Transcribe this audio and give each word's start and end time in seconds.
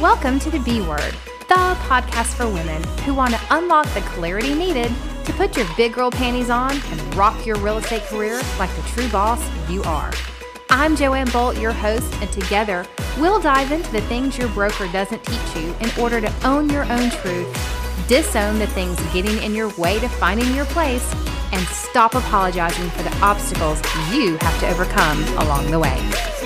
Welcome 0.00 0.38
to 0.40 0.50
the 0.50 0.60
B 0.60 0.80
Word, 0.80 1.12
the 1.48 1.76
podcast 1.88 2.34
for 2.34 2.46
women 2.46 2.84
who 2.98 3.14
want 3.14 3.34
to 3.34 3.40
unlock 3.50 3.92
the 3.94 4.00
clarity 4.02 4.54
needed 4.54 4.92
to 5.24 5.32
put 5.32 5.56
your 5.56 5.66
big 5.76 5.94
girl 5.94 6.08
panties 6.08 6.50
on 6.50 6.70
and 6.70 7.14
rock 7.16 7.44
your 7.44 7.56
real 7.56 7.78
estate 7.78 8.04
career 8.04 8.40
like 8.60 8.72
the 8.76 8.82
true 8.82 9.08
boss 9.08 9.44
you 9.68 9.82
are. 9.82 10.12
I'm 10.70 10.94
Joanne 10.94 11.28
Bolt, 11.30 11.58
your 11.58 11.72
host, 11.72 12.14
and 12.20 12.30
together 12.30 12.86
we'll 13.18 13.40
dive 13.40 13.72
into 13.72 13.90
the 13.90 14.00
things 14.02 14.38
your 14.38 14.46
broker 14.50 14.86
doesn't 14.92 15.24
teach 15.24 15.56
you 15.56 15.74
in 15.80 15.90
order 16.00 16.20
to 16.20 16.32
own 16.46 16.70
your 16.70 16.84
own 16.92 17.10
truth, 17.10 18.06
disown 18.06 18.60
the 18.60 18.68
things 18.68 19.00
getting 19.12 19.42
in 19.42 19.52
your 19.52 19.70
way 19.70 19.98
to 19.98 20.08
finding 20.08 20.54
your 20.54 20.66
place, 20.66 21.12
and 21.50 21.66
stop 21.66 22.14
apologizing 22.14 22.88
for 22.90 23.02
the 23.02 23.16
obstacles 23.16 23.82
you 24.12 24.36
have 24.42 24.60
to 24.60 24.68
overcome 24.68 25.20
along 25.38 25.72
the 25.72 25.78
way. 25.80 26.37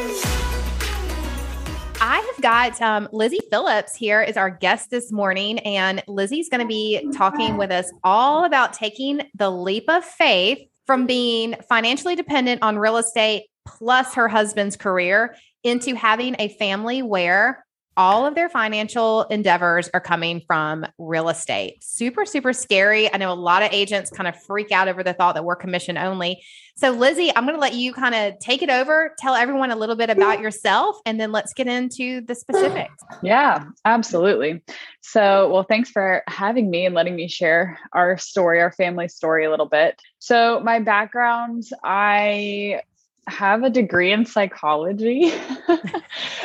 Got 2.42 2.82
um, 2.82 3.08
Lizzie 3.12 3.38
Phillips 3.50 3.94
here 3.94 4.20
is 4.20 4.36
our 4.36 4.50
guest 4.50 4.90
this 4.90 5.12
morning, 5.12 5.60
and 5.60 6.02
Lizzie's 6.08 6.48
going 6.48 6.60
to 6.60 6.66
be 6.66 7.08
talking 7.12 7.56
with 7.56 7.70
us 7.70 7.88
all 8.02 8.44
about 8.44 8.72
taking 8.72 9.22
the 9.36 9.48
leap 9.48 9.84
of 9.88 10.04
faith 10.04 10.58
from 10.84 11.06
being 11.06 11.54
financially 11.68 12.16
dependent 12.16 12.60
on 12.60 12.80
real 12.80 12.96
estate 12.96 13.44
plus 13.64 14.14
her 14.14 14.26
husband's 14.26 14.76
career 14.76 15.36
into 15.62 15.94
having 15.94 16.34
a 16.40 16.48
family 16.48 17.00
where 17.00 17.64
all 17.96 18.26
of 18.26 18.34
their 18.34 18.48
financial 18.48 19.22
endeavors 19.24 19.90
are 19.92 20.00
coming 20.00 20.40
from 20.46 20.86
real 20.98 21.28
estate. 21.28 21.82
Super, 21.82 22.24
super 22.24 22.52
scary. 22.52 23.12
I 23.12 23.18
know 23.18 23.32
a 23.32 23.34
lot 23.34 23.62
of 23.62 23.72
agents 23.72 24.10
kind 24.10 24.28
of 24.28 24.40
freak 24.42 24.72
out 24.72 24.88
over 24.88 25.02
the 25.02 25.12
thought 25.12 25.34
that 25.34 25.44
we're 25.44 25.56
commission 25.56 25.98
only. 25.98 26.42
So, 26.74 26.90
Lizzie, 26.90 27.30
I'm 27.36 27.44
going 27.44 27.54
to 27.54 27.60
let 27.60 27.74
you 27.74 27.92
kind 27.92 28.14
of 28.14 28.38
take 28.38 28.62
it 28.62 28.70
over, 28.70 29.14
tell 29.18 29.34
everyone 29.34 29.70
a 29.70 29.76
little 29.76 29.94
bit 29.94 30.08
about 30.08 30.40
yourself, 30.40 30.96
and 31.04 31.20
then 31.20 31.30
let's 31.30 31.52
get 31.52 31.66
into 31.66 32.22
the 32.22 32.34
specifics. 32.34 32.94
Yeah, 33.22 33.66
absolutely. 33.84 34.62
So, 35.00 35.52
well, 35.52 35.62
thanks 35.62 35.90
for 35.90 36.24
having 36.26 36.70
me 36.70 36.86
and 36.86 36.94
letting 36.94 37.14
me 37.14 37.28
share 37.28 37.78
our 37.92 38.18
story, 38.18 38.60
our 38.60 38.72
family 38.72 39.06
story 39.08 39.44
a 39.44 39.50
little 39.50 39.66
bit. 39.66 40.00
So, 40.18 40.60
my 40.60 40.80
background, 40.80 41.64
I 41.84 42.80
have 43.28 43.62
a 43.62 43.70
degree 43.70 44.12
in 44.12 44.26
psychology. 44.26 45.32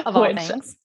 of 0.06 0.16
all 0.16 0.36
things 0.36 0.76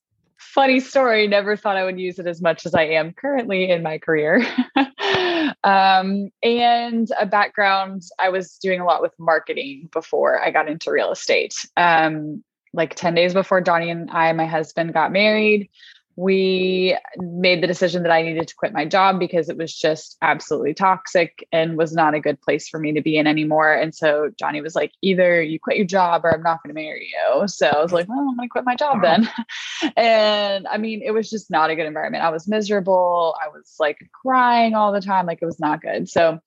funny 0.53 0.81
story. 0.81 1.27
Never 1.27 1.56
thought 1.56 1.77
I 1.77 1.84
would 1.84 1.98
use 1.98 2.19
it 2.19 2.27
as 2.27 2.42
much 2.42 2.67
as 2.67 2.75
I 2.75 2.83
am 2.83 3.12
currently 3.12 3.70
in 3.70 3.83
my 3.83 3.98
career. 3.98 4.45
um, 5.64 6.31
and 6.42 7.08
a 7.19 7.27
background, 7.27 8.03
I 8.19 8.28
was 8.28 8.58
doing 8.58 8.80
a 8.80 8.84
lot 8.84 9.00
with 9.00 9.12
marketing 9.19 9.89
before 9.92 10.42
I 10.42 10.50
got 10.50 10.69
into 10.69 10.91
real 10.91 11.11
estate. 11.11 11.55
Um, 11.77 12.45
like 12.75 12.95
10 12.95 13.14
days 13.14 13.34
before 13.34 13.61
Johnny 13.61 13.91
and 13.91 14.11
I, 14.11 14.33
my 14.33 14.47
husband, 14.47 14.92
got 14.95 15.12
married, 15.12 15.70
we 16.16 16.96
made 17.16 17.62
the 17.62 17.66
decision 17.66 18.02
that 18.02 18.12
I 18.12 18.22
needed 18.22 18.48
to 18.48 18.55
quit 18.55 18.72
my 18.72 18.84
job 18.84 19.18
because 19.18 19.48
it 19.48 19.56
was 19.56 19.74
just 19.74 20.16
absolutely 20.20 20.74
toxic 20.74 21.46
and 21.52 21.77
was 21.78 21.92
not 21.92 22.14
a 22.14 22.20
good 22.20 22.41
place 22.41 22.68
for 22.68 22.78
me 22.78 22.92
to 22.92 23.00
be 23.00 23.16
in 23.16 23.27
anymore. 23.27 23.72
And 23.72 23.94
so 23.94 24.30
Johnny 24.38 24.60
was 24.60 24.74
like, 24.74 24.92
either 25.00 25.42
you 25.42 25.58
quit 25.58 25.77
your 25.77 25.86
job 25.86 26.24
or 26.24 26.34
I'm 26.34 26.42
not 26.42 26.62
going 26.62 26.74
to 26.74 26.80
marry 26.80 27.10
you. 27.12 27.48
So 27.48 27.66
I 27.66 27.83
was 27.83 27.92
like, 27.92 28.08
well, 28.08 28.18
I'm 28.18 28.36
going 28.36 28.48
to 28.48 28.52
quit 28.52 28.64
my 28.64 28.77
job 28.77 29.02
then. 29.02 29.27
Uh-huh. 29.27 29.90
and 29.96 30.66
I 30.66 30.78
mean, 30.78 31.02
it 31.02 31.12
was 31.12 31.30
just 31.30 31.50
not 31.50 31.70
a 31.70 31.77
good 31.77 31.86
environment. 31.86 32.24
I 32.24 32.30
was 32.30 32.46
miserable. 32.46 33.34
I 33.42 33.48
was 33.48 33.77
like 33.80 33.98
crying 34.12 34.74
all 34.74 34.92
the 34.92 35.00
time. 35.00 35.27
Like 35.27 35.40
it 35.40 35.46
was 35.46 35.60
not 35.60 35.80
good. 35.80 36.08
So 36.08 36.40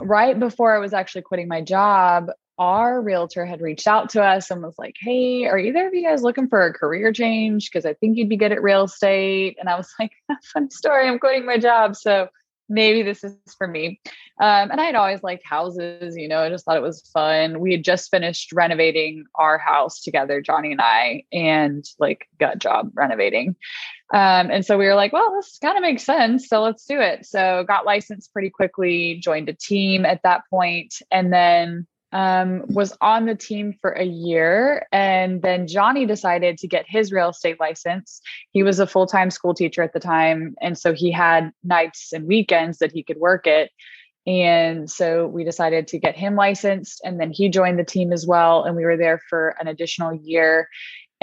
right 0.00 0.38
before 0.38 0.74
I 0.74 0.78
was 0.78 0.92
actually 0.92 1.22
quitting 1.22 1.48
my 1.48 1.60
job, 1.62 2.30
our 2.58 3.00
realtor 3.00 3.46
had 3.46 3.60
reached 3.60 3.86
out 3.86 4.10
to 4.10 4.22
us 4.22 4.50
and 4.50 4.62
was 4.62 4.74
like, 4.78 4.96
Hey, 5.00 5.46
are 5.46 5.58
either 5.58 5.86
of 5.86 5.94
you 5.94 6.02
guys 6.02 6.22
looking 6.22 6.48
for 6.48 6.64
a 6.64 6.72
career 6.72 7.12
change? 7.12 7.70
Because 7.70 7.86
I 7.86 7.94
think 7.94 8.16
you'd 8.16 8.28
be 8.28 8.36
good 8.36 8.52
at 8.52 8.62
real 8.62 8.84
estate. 8.84 9.56
And 9.58 9.68
I 9.68 9.76
was 9.76 9.88
like, 9.98 10.12
Fun 10.52 10.70
story. 10.70 11.08
I'm 11.08 11.18
quitting 11.18 11.46
my 11.46 11.58
job. 11.58 11.96
So 11.96 12.28
maybe 12.70 13.02
this 13.02 13.24
is 13.24 13.34
for 13.58 13.66
me. 13.66 14.00
Um, 14.40 14.70
and 14.70 14.80
I 14.80 14.84
had 14.84 14.94
always 14.94 15.22
liked 15.22 15.44
houses, 15.44 16.16
you 16.16 16.28
know, 16.28 16.38
I 16.38 16.48
just 16.48 16.64
thought 16.64 16.76
it 16.76 16.82
was 16.82 17.02
fun. 17.12 17.60
We 17.60 17.72
had 17.72 17.84
just 17.84 18.10
finished 18.10 18.52
renovating 18.52 19.24
our 19.34 19.58
house 19.58 20.00
together, 20.00 20.40
Johnny 20.40 20.72
and 20.72 20.80
I, 20.80 21.24
and 21.32 21.84
like 21.98 22.28
gut 22.38 22.58
job 22.58 22.92
renovating. 22.94 23.56
Um, 24.14 24.50
and 24.50 24.64
so 24.64 24.78
we 24.78 24.86
were 24.86 24.94
like, 24.94 25.12
well, 25.12 25.32
this 25.34 25.58
kind 25.60 25.76
of 25.76 25.82
makes 25.82 26.04
sense. 26.04 26.48
So 26.48 26.62
let's 26.62 26.86
do 26.86 27.00
it. 27.00 27.26
So 27.26 27.64
got 27.66 27.84
licensed 27.84 28.32
pretty 28.32 28.50
quickly, 28.50 29.20
joined 29.22 29.48
a 29.48 29.54
team 29.54 30.06
at 30.06 30.22
that 30.22 30.42
point, 30.48 30.94
and 31.10 31.32
then 31.32 31.86
um, 32.12 32.64
was 32.68 32.96
on 33.00 33.26
the 33.26 33.34
team 33.34 33.74
for 33.80 33.92
a 33.92 34.04
year. 34.04 34.86
And 34.92 35.42
then 35.42 35.66
Johnny 35.66 36.06
decided 36.06 36.58
to 36.58 36.68
get 36.68 36.84
his 36.88 37.12
real 37.12 37.30
estate 37.30 37.60
license. 37.60 38.20
He 38.52 38.62
was 38.62 38.78
a 38.78 38.86
full 38.86 39.06
time 39.06 39.30
school 39.30 39.54
teacher 39.54 39.82
at 39.82 39.92
the 39.92 40.00
time. 40.00 40.54
And 40.60 40.76
so 40.76 40.92
he 40.92 41.10
had 41.10 41.52
nights 41.62 42.12
and 42.12 42.26
weekends 42.26 42.78
that 42.78 42.92
he 42.92 43.02
could 43.02 43.18
work 43.18 43.46
it. 43.46 43.70
And 44.26 44.90
so 44.90 45.26
we 45.26 45.44
decided 45.44 45.88
to 45.88 45.98
get 45.98 46.16
him 46.16 46.36
licensed. 46.36 47.00
And 47.04 47.18
then 47.18 47.30
he 47.30 47.48
joined 47.48 47.78
the 47.78 47.84
team 47.84 48.12
as 48.12 48.26
well. 48.26 48.64
And 48.64 48.76
we 48.76 48.84
were 48.84 48.96
there 48.96 49.20
for 49.28 49.54
an 49.60 49.66
additional 49.66 50.12
year. 50.14 50.68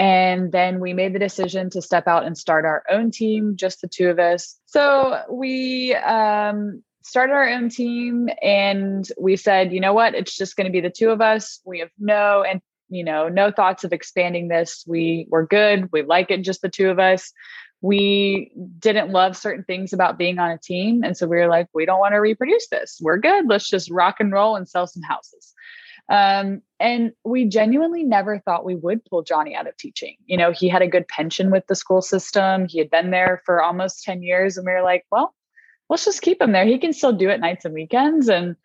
And 0.00 0.52
then 0.52 0.78
we 0.78 0.92
made 0.92 1.12
the 1.12 1.18
decision 1.18 1.70
to 1.70 1.82
step 1.82 2.06
out 2.06 2.24
and 2.24 2.38
start 2.38 2.64
our 2.64 2.84
own 2.88 3.10
team, 3.10 3.56
just 3.56 3.80
the 3.80 3.88
two 3.88 4.10
of 4.10 4.18
us. 4.18 4.56
So 4.66 5.22
we 5.28 5.94
um, 5.94 6.82
started 7.08 7.32
our 7.32 7.48
own 7.48 7.68
team 7.68 8.28
and 8.42 9.08
we 9.18 9.36
said, 9.36 9.72
you 9.72 9.80
know 9.80 9.92
what, 9.92 10.14
it's 10.14 10.36
just 10.36 10.56
going 10.56 10.66
to 10.66 10.72
be 10.72 10.80
the 10.80 10.90
two 10.90 11.10
of 11.10 11.20
us. 11.20 11.60
We 11.64 11.80
have 11.80 11.90
no 11.98 12.42
and 12.42 12.60
you 12.90 13.04
know, 13.04 13.28
no 13.28 13.50
thoughts 13.50 13.84
of 13.84 13.92
expanding 13.92 14.48
this. 14.48 14.84
We 14.86 15.26
were 15.30 15.46
good. 15.46 15.90
We 15.92 16.02
like 16.02 16.30
it 16.30 16.42
just 16.42 16.62
the 16.62 16.68
two 16.68 16.88
of 16.88 16.98
us. 16.98 17.32
We 17.80 18.50
didn't 18.78 19.10
love 19.10 19.36
certain 19.36 19.64
things 19.64 19.92
about 19.92 20.18
being 20.18 20.38
on 20.38 20.50
a 20.50 20.58
team. 20.58 21.04
And 21.04 21.16
so 21.16 21.26
we 21.26 21.36
were 21.36 21.48
like, 21.48 21.68
we 21.74 21.86
don't 21.86 22.00
want 22.00 22.12
to 22.12 22.18
reproduce 22.18 22.66
this. 22.68 22.98
We're 23.00 23.18
good. 23.18 23.46
Let's 23.46 23.68
just 23.68 23.90
rock 23.90 24.16
and 24.20 24.32
roll 24.32 24.56
and 24.56 24.68
sell 24.68 24.86
some 24.86 25.02
houses. 25.02 25.54
Um, 26.10 26.62
and 26.80 27.12
we 27.24 27.44
genuinely 27.44 28.02
never 28.02 28.38
thought 28.38 28.64
we 28.64 28.74
would 28.74 29.04
pull 29.04 29.22
Johnny 29.22 29.54
out 29.54 29.68
of 29.68 29.76
teaching. 29.76 30.16
You 30.24 30.38
know, 30.38 30.50
he 30.50 30.68
had 30.68 30.82
a 30.82 30.88
good 30.88 31.06
pension 31.06 31.50
with 31.50 31.66
the 31.66 31.74
school 31.76 32.00
system. 32.00 32.66
He 32.66 32.78
had 32.78 32.90
been 32.90 33.10
there 33.10 33.42
for 33.44 33.62
almost 33.62 34.02
10 34.04 34.22
years. 34.22 34.56
And 34.56 34.66
we 34.66 34.72
were 34.72 34.82
like, 34.82 35.04
well, 35.12 35.34
let's 35.88 36.04
just 36.04 36.22
keep 36.22 36.40
him 36.40 36.52
there. 36.52 36.66
He 36.66 36.78
can 36.78 36.92
still 36.92 37.12
do 37.12 37.28
it 37.28 37.40
nights 37.40 37.64
and 37.64 37.74
weekends 37.74 38.28
and 38.28 38.56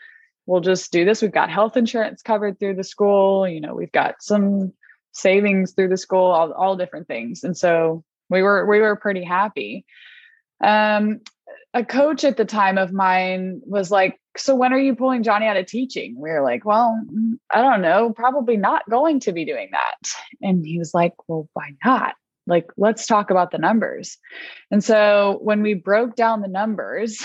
we'll 0.45 0.61
just 0.61 0.91
do 0.91 1.05
this. 1.05 1.21
We've 1.21 1.31
got 1.31 1.49
health 1.49 1.77
insurance 1.77 2.21
covered 2.21 2.59
through 2.59 2.75
the 2.75 2.83
school, 2.83 3.47
you 3.47 3.61
know, 3.61 3.73
we've 3.73 3.91
got 3.91 4.21
some 4.21 4.73
savings 5.11 5.73
through 5.73 5.89
the 5.89 5.97
school, 5.97 6.31
all, 6.31 6.51
all 6.53 6.75
different 6.75 7.07
things. 7.07 7.43
And 7.43 7.55
so 7.55 8.03
we 8.29 8.41
were 8.41 8.65
we 8.65 8.79
were 8.79 8.95
pretty 8.95 9.23
happy. 9.23 9.85
Um 10.63 11.21
a 11.73 11.83
coach 11.83 12.23
at 12.23 12.37
the 12.37 12.45
time 12.45 12.77
of 12.77 12.93
mine 12.93 13.61
was 13.65 13.89
like, 13.89 14.19
So 14.37 14.55
when 14.55 14.73
are 14.73 14.79
you 14.79 14.95
pulling 14.95 15.23
Johnny 15.23 15.47
out 15.47 15.57
of 15.57 15.65
teaching? 15.65 16.15
We 16.17 16.29
were 16.29 16.43
like, 16.43 16.65
Well, 16.65 16.99
I 17.51 17.61
don't 17.61 17.81
know, 17.81 18.11
probably 18.11 18.57
not 18.57 18.89
going 18.89 19.19
to 19.21 19.31
be 19.31 19.45
doing 19.45 19.69
that. 19.71 20.09
And 20.41 20.65
he 20.65 20.77
was 20.77 20.93
like, 20.93 21.13
Well, 21.27 21.49
why 21.53 21.71
not? 21.83 22.15
Like 22.47 22.65
let's 22.77 23.07
talk 23.07 23.29
about 23.29 23.51
the 23.51 23.57
numbers. 23.57 24.17
And 24.71 24.83
so 24.83 25.39
when 25.41 25.61
we 25.61 25.73
broke 25.73 26.15
down 26.15 26.41
the 26.41 26.47
numbers 26.47 27.23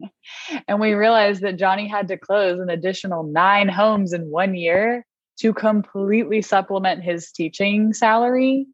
and 0.68 0.80
we 0.80 0.94
realized 0.94 1.42
that 1.42 1.56
johnny 1.56 1.86
had 1.86 2.08
to 2.08 2.16
close 2.16 2.58
an 2.58 2.70
additional 2.70 3.22
nine 3.22 3.68
homes 3.68 4.12
in 4.12 4.30
one 4.30 4.54
year 4.54 5.06
to 5.38 5.52
completely 5.52 6.42
supplement 6.42 7.02
his 7.02 7.30
teaching 7.32 7.92
salary 7.92 8.66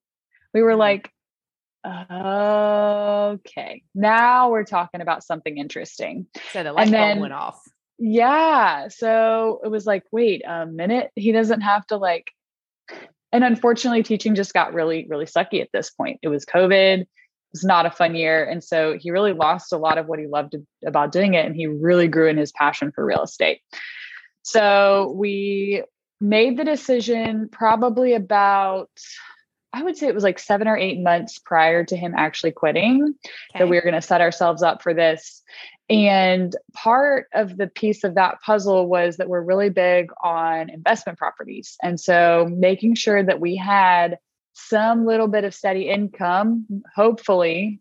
we 0.54 0.62
were 0.62 0.70
mm-hmm. 0.72 0.80
like 0.80 1.10
okay 3.36 3.82
now 3.94 4.50
we're 4.50 4.64
talking 4.64 5.00
about 5.00 5.24
something 5.24 5.56
interesting. 5.56 6.26
So 6.52 6.62
the 6.62 6.74
light 6.74 6.84
and 6.84 6.94
then, 6.94 7.16
bulb 7.16 7.20
went 7.22 7.32
off. 7.32 7.58
Yeah 7.98 8.88
so 8.88 9.60
it 9.64 9.68
was 9.68 9.86
like 9.86 10.04
wait 10.12 10.42
a 10.46 10.66
minute 10.66 11.10
he 11.16 11.32
doesn't 11.32 11.62
have 11.62 11.86
to 11.86 11.96
like 11.96 12.30
and 13.32 13.44
unfortunately, 13.44 14.02
teaching 14.02 14.34
just 14.34 14.54
got 14.54 14.74
really, 14.74 15.06
really 15.08 15.26
sucky 15.26 15.60
at 15.60 15.70
this 15.72 15.90
point. 15.90 16.18
It 16.22 16.28
was 16.28 16.44
COVID. 16.44 17.00
It 17.00 17.08
was 17.52 17.64
not 17.64 17.86
a 17.86 17.90
fun 17.90 18.14
year. 18.14 18.44
And 18.44 18.62
so 18.62 18.96
he 18.98 19.10
really 19.10 19.32
lost 19.32 19.72
a 19.72 19.76
lot 19.76 19.98
of 19.98 20.06
what 20.06 20.18
he 20.18 20.26
loved 20.26 20.56
about 20.84 21.12
doing 21.12 21.34
it. 21.34 21.46
And 21.46 21.54
he 21.54 21.66
really 21.66 22.08
grew 22.08 22.28
in 22.28 22.36
his 22.36 22.52
passion 22.52 22.92
for 22.92 23.04
real 23.04 23.22
estate. 23.22 23.60
So 24.42 25.12
we 25.16 25.84
made 26.20 26.56
the 26.56 26.64
decision 26.64 27.48
probably 27.50 28.14
about, 28.14 28.90
I 29.72 29.82
would 29.82 29.96
say 29.96 30.08
it 30.08 30.14
was 30.14 30.24
like 30.24 30.38
seven 30.38 30.68
or 30.68 30.76
eight 30.76 31.00
months 31.00 31.38
prior 31.38 31.84
to 31.84 31.96
him 31.96 32.14
actually 32.16 32.52
quitting 32.52 33.14
okay. 33.54 33.58
that 33.58 33.68
we 33.68 33.76
were 33.76 33.82
going 33.82 33.94
to 33.94 34.02
set 34.02 34.20
ourselves 34.20 34.62
up 34.62 34.82
for 34.82 34.92
this. 34.92 35.42
And 35.90 36.54
part 36.72 37.26
of 37.34 37.56
the 37.56 37.66
piece 37.66 38.04
of 38.04 38.14
that 38.14 38.40
puzzle 38.42 38.86
was 38.86 39.16
that 39.16 39.28
we're 39.28 39.42
really 39.42 39.70
big 39.70 40.10
on 40.22 40.70
investment 40.70 41.18
properties. 41.18 41.76
And 41.82 41.98
so 41.98 42.48
making 42.48 42.94
sure 42.94 43.24
that 43.24 43.40
we 43.40 43.56
had 43.56 44.16
some 44.52 45.04
little 45.04 45.26
bit 45.26 45.42
of 45.42 45.52
steady 45.52 45.88
income, 45.88 46.64
hopefully 46.94 47.80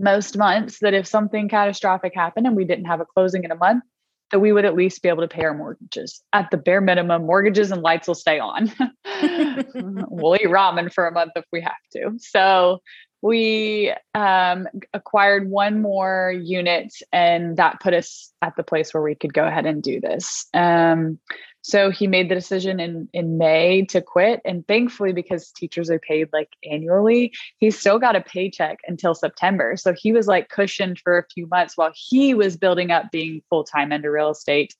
most 0.00 0.38
months, 0.38 0.78
that 0.80 0.94
if 0.94 1.06
something 1.06 1.50
catastrophic 1.50 2.14
happened 2.14 2.46
and 2.46 2.56
we 2.56 2.64
didn't 2.64 2.86
have 2.86 3.00
a 3.00 3.04
closing 3.04 3.44
in 3.44 3.50
a 3.50 3.56
month, 3.56 3.84
that 4.30 4.40
we 4.40 4.52
would 4.52 4.64
at 4.64 4.74
least 4.74 5.02
be 5.02 5.08
able 5.08 5.22
to 5.22 5.28
pay 5.28 5.44
our 5.44 5.54
mortgages. 5.54 6.22
At 6.32 6.50
the 6.50 6.56
bare 6.56 6.80
minimum, 6.80 7.26
mortgages 7.26 7.70
and 7.70 7.82
lights 7.82 8.08
will 8.08 8.14
stay 8.14 8.38
on. 8.38 8.72
we'll 9.04 10.36
eat 10.36 10.48
ramen 10.48 10.92
for 10.92 11.06
a 11.06 11.12
month 11.12 11.32
if 11.36 11.44
we 11.52 11.60
have 11.60 11.72
to. 11.92 12.12
So 12.18 12.80
we 13.20 13.92
um, 14.14 14.68
acquired 14.94 15.50
one 15.50 15.82
more 15.82 16.32
unit, 16.32 16.92
and 17.12 17.56
that 17.56 17.80
put 17.80 17.94
us 17.94 18.32
at 18.42 18.54
the 18.56 18.62
place 18.62 18.94
where 18.94 19.02
we 19.02 19.14
could 19.14 19.34
go 19.34 19.44
ahead 19.44 19.66
and 19.66 19.82
do 19.82 20.00
this. 20.00 20.46
Um, 20.54 21.18
so 21.62 21.90
he 21.90 22.06
made 22.06 22.30
the 22.30 22.34
decision 22.34 22.78
in 22.80 23.08
in 23.12 23.36
May 23.36 23.84
to 23.86 24.00
quit, 24.00 24.40
and 24.44 24.66
thankfully, 24.66 25.12
because 25.12 25.50
teachers 25.50 25.90
are 25.90 25.98
paid 25.98 26.28
like 26.32 26.48
annually, 26.70 27.32
he 27.58 27.70
still 27.70 27.98
got 27.98 28.16
a 28.16 28.20
paycheck 28.20 28.78
until 28.86 29.14
September. 29.14 29.76
So 29.76 29.92
he 29.92 30.12
was 30.12 30.26
like 30.26 30.48
cushioned 30.48 31.00
for 31.00 31.18
a 31.18 31.26
few 31.34 31.46
months 31.48 31.76
while 31.76 31.92
he 31.94 32.34
was 32.34 32.56
building 32.56 32.90
up 32.90 33.10
being 33.10 33.42
full 33.50 33.64
time 33.64 33.92
into 33.92 34.10
real 34.10 34.30
estate. 34.30 34.74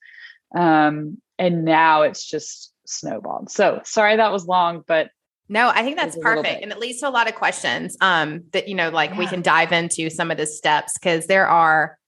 Um, 0.56 1.18
and 1.38 1.64
now 1.64 2.02
it's 2.02 2.24
just 2.24 2.72
snowballed. 2.86 3.50
So 3.50 3.80
sorry 3.84 4.16
that 4.16 4.32
was 4.32 4.46
long, 4.46 4.82
but 4.86 5.10
no, 5.48 5.70
I 5.70 5.82
think 5.82 5.96
that's 5.96 6.16
perfect. 6.16 6.62
And 6.62 6.70
it 6.70 6.78
leads 6.78 7.00
to 7.00 7.08
a 7.08 7.10
lot 7.10 7.28
of 7.28 7.34
questions 7.34 7.96
um, 8.00 8.44
that, 8.52 8.68
you 8.68 8.74
know, 8.74 8.90
like 8.90 9.10
yeah. 9.10 9.18
we 9.18 9.26
can 9.26 9.42
dive 9.42 9.72
into 9.72 10.10
some 10.10 10.30
of 10.30 10.36
the 10.36 10.46
steps 10.46 10.94
because 10.94 11.26
there 11.26 11.48
are, 11.48 11.98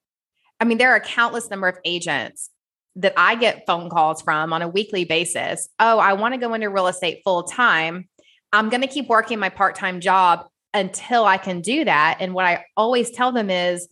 I 0.60 0.64
mean, 0.64 0.78
there 0.78 0.92
are 0.92 0.96
a 0.96 1.00
countless 1.00 1.48
number 1.48 1.66
of 1.66 1.78
agents 1.84 2.50
that 2.96 3.14
I 3.16 3.36
get 3.36 3.66
phone 3.66 3.88
calls 3.88 4.20
from 4.20 4.52
on 4.52 4.62
a 4.62 4.68
weekly 4.68 5.04
basis. 5.04 5.68
Oh, 5.78 5.98
I 5.98 6.12
want 6.12 6.34
to 6.34 6.38
go 6.38 6.52
into 6.54 6.68
real 6.68 6.86
estate 6.86 7.22
full 7.24 7.44
time. 7.44 8.08
I'm 8.52 8.68
going 8.68 8.82
to 8.82 8.88
keep 8.88 9.08
working 9.08 9.38
my 9.38 9.48
part 9.48 9.74
time 9.74 10.00
job 10.00 10.46
until 10.74 11.24
I 11.24 11.38
can 11.38 11.60
do 11.60 11.84
that. 11.84 12.18
And 12.20 12.34
what 12.34 12.44
I 12.44 12.64
always 12.76 13.10
tell 13.10 13.32
them 13.32 13.48
is, 13.48 13.88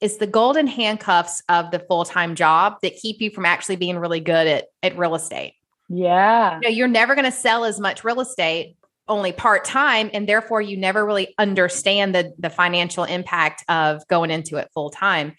it's 0.00 0.16
the 0.16 0.26
golden 0.26 0.66
handcuffs 0.66 1.42
of 1.50 1.70
the 1.70 1.78
full 1.78 2.04
time 2.04 2.34
job 2.34 2.76
that 2.82 2.96
keep 2.96 3.20
you 3.20 3.30
from 3.30 3.44
actually 3.44 3.76
being 3.76 3.98
really 3.98 4.20
good 4.20 4.46
at, 4.46 4.64
at 4.82 4.96
real 4.96 5.14
estate. 5.14 5.52
Yeah. 5.90 6.54
You 6.54 6.60
know, 6.60 6.68
you're 6.68 6.88
never 6.88 7.14
going 7.14 7.26
to 7.26 7.32
sell 7.32 7.64
as 7.64 7.78
much 7.78 8.02
real 8.02 8.20
estate 8.20 8.76
only 9.10 9.32
part 9.32 9.64
time 9.64 10.08
and 10.14 10.28
therefore 10.28 10.62
you 10.62 10.76
never 10.76 11.04
really 11.04 11.34
understand 11.36 12.14
the 12.14 12.32
the 12.38 12.48
financial 12.48 13.04
impact 13.04 13.64
of 13.68 14.06
going 14.08 14.30
into 14.30 14.56
it 14.56 14.70
full 14.72 14.90
time. 14.90 15.34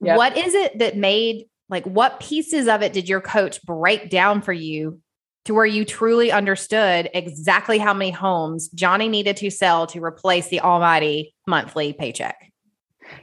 Yep. 0.00 0.16
What 0.16 0.36
is 0.36 0.54
it 0.54 0.78
that 0.78 0.96
made 0.96 1.46
like 1.68 1.84
what 1.86 2.20
pieces 2.20 2.68
of 2.68 2.82
it 2.82 2.92
did 2.92 3.08
your 3.08 3.20
coach 3.20 3.62
break 3.62 4.10
down 4.10 4.42
for 4.42 4.52
you 4.52 5.00
to 5.46 5.54
where 5.54 5.66
you 5.66 5.84
truly 5.84 6.30
understood 6.30 7.10
exactly 7.12 7.78
how 7.78 7.94
many 7.94 8.10
homes 8.10 8.68
Johnny 8.68 9.08
needed 9.08 9.36
to 9.38 9.50
sell 9.50 9.86
to 9.88 10.02
replace 10.02 10.48
the 10.48 10.60
almighty 10.60 11.34
monthly 11.46 11.92
paycheck? 11.92 12.36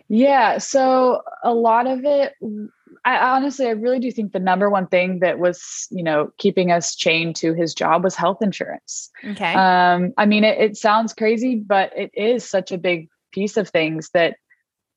Yeah, 0.08 0.58
so 0.58 1.22
a 1.44 1.54
lot 1.54 1.88
of 1.88 2.06
it 2.06 2.34
I 3.04 3.18
honestly, 3.36 3.68
I 3.68 3.72
really 3.72 4.00
do 4.00 4.12
think 4.12 4.32
the 4.32 4.40
number 4.40 4.70
one 4.70 4.88
thing 4.88 5.20
that 5.20 5.40
was, 5.40 5.88
you 5.90 6.04
know, 6.04 6.32
keeping 6.38 6.72
us 6.72 6.96
chained 6.96 7.36
to 7.38 7.54
his 7.54 7.74
job 7.74 8.04
was 8.04 8.16
health 8.16 8.38
insurance. 8.42 9.10
Okay. 9.26 9.54
Um, 9.54 10.14
I 10.18 10.26
mean, 10.28 10.44
it, 10.44 10.60
it 10.60 10.78
sounds 10.78 11.14
crazy, 11.14 11.56
but 11.56 11.92
it 11.98 12.12
is 12.14 12.48
such 12.48 12.72
a 12.72 12.78
big 12.78 13.10
piece 13.32 13.58
of 13.58 13.70
things 13.70 14.10
that 14.14 14.36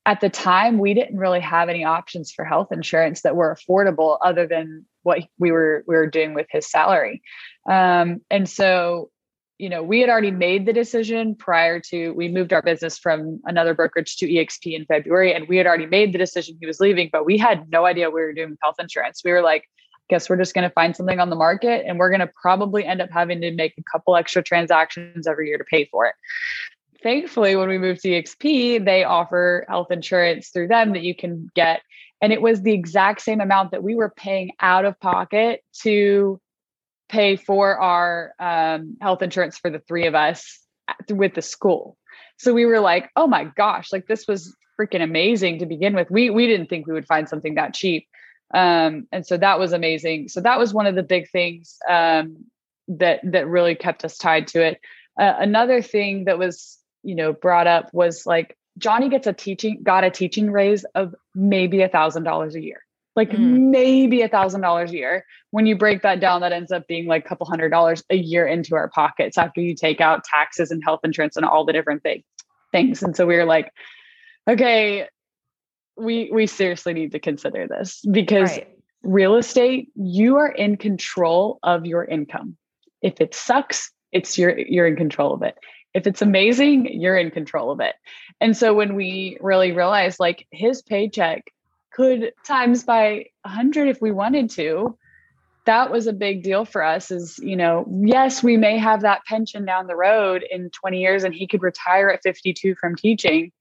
at 0.05 0.21
the 0.21 0.29
time 0.29 0.77
we 0.77 0.93
didn't 0.93 1.17
really 1.17 1.39
have 1.39 1.67
any 1.67 1.83
options 1.83 2.31
for 2.31 2.45
health 2.45 2.71
insurance 2.71 3.21
that 3.21 3.35
were 3.35 3.55
affordable 3.55 4.19
other 4.23 4.45
than 4.45 4.85
what 5.01 5.19
we 5.39 5.51
were 5.51 5.83
we 5.87 5.95
were 5.95 6.07
doing 6.07 6.35
with 6.35 6.47
his 6.49 6.69
salary. 6.69 7.23
Um, 7.67 8.21
and 8.29 8.47
so 8.47 9.09
you 9.57 9.69
know, 9.69 9.81
we 9.81 10.01
had 10.01 10.09
already 10.09 10.31
made 10.31 10.65
the 10.65 10.73
decision 10.73 11.35
prior 11.35 11.79
to 11.79 12.11
we 12.11 12.27
moved 12.27 12.51
our 12.51 12.61
business 12.61 12.97
from 12.97 13.39
another 13.45 13.73
brokerage 13.73 14.17
to 14.17 14.27
EXP 14.27 14.75
in 14.75 14.85
February, 14.85 15.33
and 15.33 15.47
we 15.47 15.57
had 15.57 15.65
already 15.65 15.85
made 15.85 16.13
the 16.13 16.17
decision 16.17 16.57
he 16.59 16.67
was 16.67 16.79
leaving, 16.79 17.09
but 17.11 17.25
we 17.25 17.37
had 17.37 17.69
no 17.69 17.85
idea 17.85 18.09
we 18.09 18.21
were 18.21 18.33
doing 18.33 18.51
with 18.51 18.59
health 18.61 18.75
insurance. 18.79 19.21
We 19.23 19.31
were 19.31 19.41
like, 19.41 19.69
guess 20.09 20.29
we're 20.29 20.37
just 20.37 20.53
going 20.53 20.67
to 20.67 20.73
find 20.73 20.95
something 20.95 21.19
on 21.19 21.29
the 21.29 21.35
market 21.35 21.83
and 21.87 21.97
we're 21.97 22.09
going 22.09 22.19
to 22.19 22.31
probably 22.39 22.85
end 22.85 23.01
up 23.01 23.09
having 23.11 23.41
to 23.41 23.51
make 23.51 23.73
a 23.77 23.83
couple 23.91 24.15
extra 24.15 24.43
transactions 24.43 25.27
every 25.27 25.47
year 25.47 25.57
to 25.57 25.63
pay 25.63 25.85
for 25.85 26.05
it. 26.05 26.15
Thankfully, 27.01 27.55
when 27.55 27.69
we 27.69 27.77
moved 27.77 28.01
to 28.01 28.09
EXP, 28.09 28.85
they 28.85 29.03
offer 29.03 29.65
health 29.67 29.91
insurance 29.91 30.49
through 30.49 30.67
them 30.67 30.93
that 30.93 31.03
you 31.03 31.15
can 31.15 31.49
get. 31.55 31.81
And 32.21 32.33
it 32.33 32.41
was 32.41 32.61
the 32.61 32.73
exact 32.73 33.21
same 33.21 33.41
amount 33.41 33.71
that 33.71 33.83
we 33.83 33.95
were 33.95 34.13
paying 34.15 34.51
out 34.59 34.85
of 34.85 34.99
pocket 34.99 35.63
to 35.81 36.39
pay 37.09 37.35
for 37.35 37.77
our 37.77 38.33
um, 38.39 38.97
health 39.01 39.21
insurance 39.21 39.57
for 39.57 39.69
the 39.69 39.79
three 39.79 40.07
of 40.07 40.15
us 40.15 40.59
with 41.09 41.33
the 41.33 41.41
school. 41.41 41.97
So 42.37 42.53
we 42.53 42.65
were 42.65 42.79
like, 42.79 43.09
oh 43.15 43.27
my 43.27 43.45
gosh, 43.45 43.91
like 43.91 44.07
this 44.07 44.27
was 44.27 44.55
freaking 44.79 45.03
amazing 45.03 45.59
to 45.59 45.65
begin 45.65 45.95
with. 45.95 46.11
We 46.11 46.29
we 46.29 46.47
didn't 46.47 46.67
think 46.67 46.87
we 46.87 46.93
would 46.93 47.07
find 47.07 47.29
something 47.29 47.55
that 47.55 47.73
cheap. 47.73 48.07
Um, 48.53 49.07
and 49.11 49.25
so 49.25 49.37
that 49.37 49.59
was 49.59 49.73
amazing. 49.73 50.29
So 50.29 50.41
that 50.41 50.59
was 50.59 50.73
one 50.73 50.85
of 50.85 50.95
the 50.95 51.03
big 51.03 51.29
things 51.29 51.77
um, 51.89 52.45
that 52.87 53.21
that 53.23 53.47
really 53.47 53.75
kept 53.75 54.05
us 54.05 54.17
tied 54.17 54.47
to 54.47 54.63
it. 54.63 54.79
Uh, 55.19 55.33
another 55.37 55.81
thing 55.81 56.25
that 56.25 56.37
was 56.37 56.77
you 57.03 57.15
know 57.15 57.33
brought 57.33 57.67
up 57.67 57.93
was 57.93 58.25
like 58.25 58.57
Johnny 58.77 59.09
gets 59.09 59.27
a 59.27 59.33
teaching 59.33 59.81
got 59.83 60.03
a 60.03 60.11
teaching 60.11 60.51
raise 60.51 60.83
of 60.95 61.15
maybe 61.33 61.81
a 61.81 61.89
thousand 61.89 62.23
dollars 62.23 62.55
a 62.55 62.61
year 62.61 62.81
like 63.15 63.31
mm. 63.31 63.69
maybe 63.69 64.21
a 64.21 64.27
thousand 64.27 64.61
dollars 64.61 64.91
a 64.91 64.95
year. 64.95 65.25
When 65.51 65.65
you 65.65 65.77
break 65.77 66.01
that 66.01 66.19
down, 66.19 66.41
that 66.41 66.51
ends 66.51 66.71
up 66.71 66.87
being 66.87 67.07
like 67.07 67.25
a 67.25 67.27
couple 67.27 67.47
hundred 67.47 67.69
dollars 67.69 68.03
a 68.09 68.15
year 68.15 68.45
into 68.45 68.75
our 68.75 68.89
pockets 68.89 69.37
after 69.37 69.61
you 69.61 69.75
take 69.75 70.01
out 70.01 70.23
taxes 70.23 70.71
and 70.71 70.83
health 70.83 70.99
insurance 71.03 71.35
and 71.37 71.45
all 71.45 71.65
the 71.65 71.73
different 71.73 72.03
thing, 72.03 72.23
things. 72.71 73.01
And 73.01 73.15
so 73.15 73.25
we 73.25 73.35
were 73.35 73.45
like, 73.45 73.71
okay, 74.49 75.07
we 75.97 76.29
we 76.31 76.45
seriously 76.45 76.93
need 76.93 77.13
to 77.13 77.19
consider 77.19 77.67
this 77.67 78.01
because 78.11 78.51
right. 78.51 78.67
real 79.03 79.35
estate, 79.35 79.89
you 79.95 80.37
are 80.37 80.49
in 80.49 80.75
control 80.75 81.59
of 81.63 81.85
your 81.85 82.03
income. 82.03 82.57
If 83.01 83.21
it 83.21 83.33
sucks, 83.33 83.91
it's 84.11 84.37
your 84.37 84.57
you're 84.57 84.87
in 84.87 84.97
control 84.97 85.33
of 85.33 85.41
it. 85.41 85.55
If 85.93 86.05
it's 86.05 86.21
amazing, 86.21 86.99
you're 86.99 87.17
in 87.17 87.31
control 87.31 87.71
of 87.71 87.79
it. 87.79 87.95
And 88.41 88.57
so 88.57 88.73
when 88.73 88.95
we 88.95 89.37
really 89.39 89.71
realized 89.71 90.19
like 90.19 90.45
his 90.51 90.81
paycheck 90.81 91.45
could 91.95 92.33
times 92.43 92.83
by 92.83 93.25
100 93.43 93.87
if 93.87 94.01
we 94.01 94.11
wanted 94.11 94.49
to. 94.51 94.97
That 95.65 95.91
was 95.91 96.07
a 96.07 96.13
big 96.13 96.43
deal 96.43 96.65
for 96.65 96.83
us 96.83 97.09
is 97.09 97.39
you 97.39 97.55
know 97.55 97.85
yes 97.89 98.43
we 98.43 98.55
may 98.55 98.77
have 98.77 99.01
that 99.01 99.25
pension 99.25 99.65
down 99.65 99.87
the 99.87 99.95
road 99.95 100.43
in 100.49 100.69
20 100.69 100.99
years 100.99 101.23
and 101.23 101.33
he 101.33 101.47
could 101.47 101.63
retire 101.63 102.09
at 102.09 102.21
52 102.21 102.75
from 102.75 102.95
teaching 102.95 103.51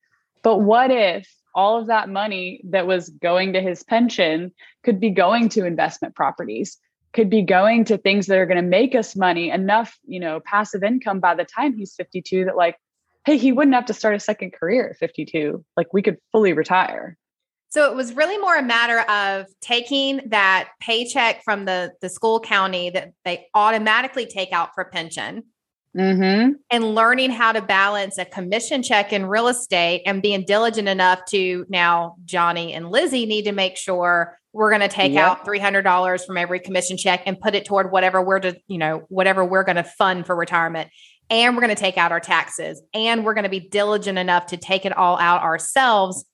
but 0.43 0.59
what 0.59 0.91
if 0.91 1.27
all 1.55 1.81
of 1.81 1.87
that 1.87 2.11
money 2.11 2.61
that 2.65 2.87
was 2.87 3.09
going 3.09 3.55
to 3.55 3.63
his 3.63 3.83
pension 3.85 4.53
could 4.83 5.01
be 5.01 5.09
going 5.09 5.49
to 5.49 5.65
investment 5.65 6.15
properties 6.15 6.77
could 7.15 7.31
be 7.31 7.41
going 7.41 7.87
to 7.87 7.97
things 7.97 8.27
that 8.27 8.37
are 8.37 8.45
going 8.45 8.63
to 8.63 8.69
make 8.69 8.95
us 8.95 9.17
money 9.17 9.49
enough 9.49 9.99
you 10.05 10.21
know 10.21 10.41
passive 10.41 10.85
income 10.85 11.21
by 11.21 11.35
the 11.35 11.47
time 11.47 11.75
he's 11.75 11.95
52 11.95 12.45
that 12.45 12.57
like 12.57 12.77
hey 13.25 13.39
he 13.39 13.51
wouldn't 13.51 13.75
have 13.75 13.87
to 13.87 13.95
start 13.95 14.15
a 14.15 14.21
second 14.21 14.53
career 14.53 14.91
at 14.91 14.99
52 14.99 15.65
like 15.79 15.95
we 15.95 16.03
could 16.03 16.19
fully 16.33 16.53
retire 16.53 17.17
so 17.75 17.91
it 17.91 17.97
was 17.97 18.15
really 18.15 18.39
more 18.39 18.55
a 18.55 18.63
matter 18.63 19.01
of 19.01 19.47
taking 19.61 20.21
that 20.29 20.69
paycheck 20.79 21.43
from 21.43 21.65
the, 21.65 21.91
the 22.01 22.09
school 22.09 22.39
county 22.39 22.91
that 22.91 23.13
they 23.25 23.49
automatically 23.53 24.27
take 24.27 24.53
out 24.53 24.77
for 24.77 24.85
pension 24.85 25.43
mm-hmm. 25.97 26.53
and 26.71 26.95
learning 26.95 27.31
how 27.31 27.51
to 27.51 27.61
balance 27.61 28.17
a 28.17 28.27
commission 28.27 28.85
check 28.85 29.13
in 29.13 29.27
real 29.27 29.49
estate 29.49 30.03
and 30.07 30.23
being 30.23 30.45
diligent 30.45 30.87
enough 30.87 31.25
to 31.31 31.67
now 31.69 32.15
Johnny 32.25 32.73
and 32.73 32.91
Lizzie 32.93 33.27
need 33.27 33.47
to 33.47 33.53
make 33.53 33.77
sure 33.77 34.39
we're 34.53 34.71
going 34.71 34.81
to 34.81 34.89
take 34.89 35.13
yep. 35.13 35.27
out 35.27 35.45
$300 35.45 36.25
from 36.25 36.37
every 36.37 36.61
commission 36.61 36.97
check 36.97 37.25
and 37.27 37.41
put 37.41 37.57
it 37.57 37.65
toward 37.65 37.91
whatever 37.91 38.23
we're 38.23 38.39
to, 38.39 38.57
you 38.69 38.79
know, 38.79 39.03
whatever 39.09 39.45
we're 39.45 39.65
going 39.65 39.75
to 39.75 39.83
fund 39.83 40.27
for 40.27 40.37
retirement. 40.37 40.91
And 41.29 41.57
we're 41.57 41.63
going 41.63 41.75
to 41.75 41.81
take 41.81 41.99
out 41.99 42.13
our 42.13 42.21
taxes 42.21 42.81
and 42.95 43.25
we're 43.25 43.35
going 43.35 43.43
to 43.43 43.51
be 43.51 43.59
diligent 43.59 44.17
enough 44.17 44.47
to 44.47 44.57
take 44.59 44.87
it 44.87 44.97
all 44.97 45.19
out 45.19 45.43
ourselves 45.43 46.25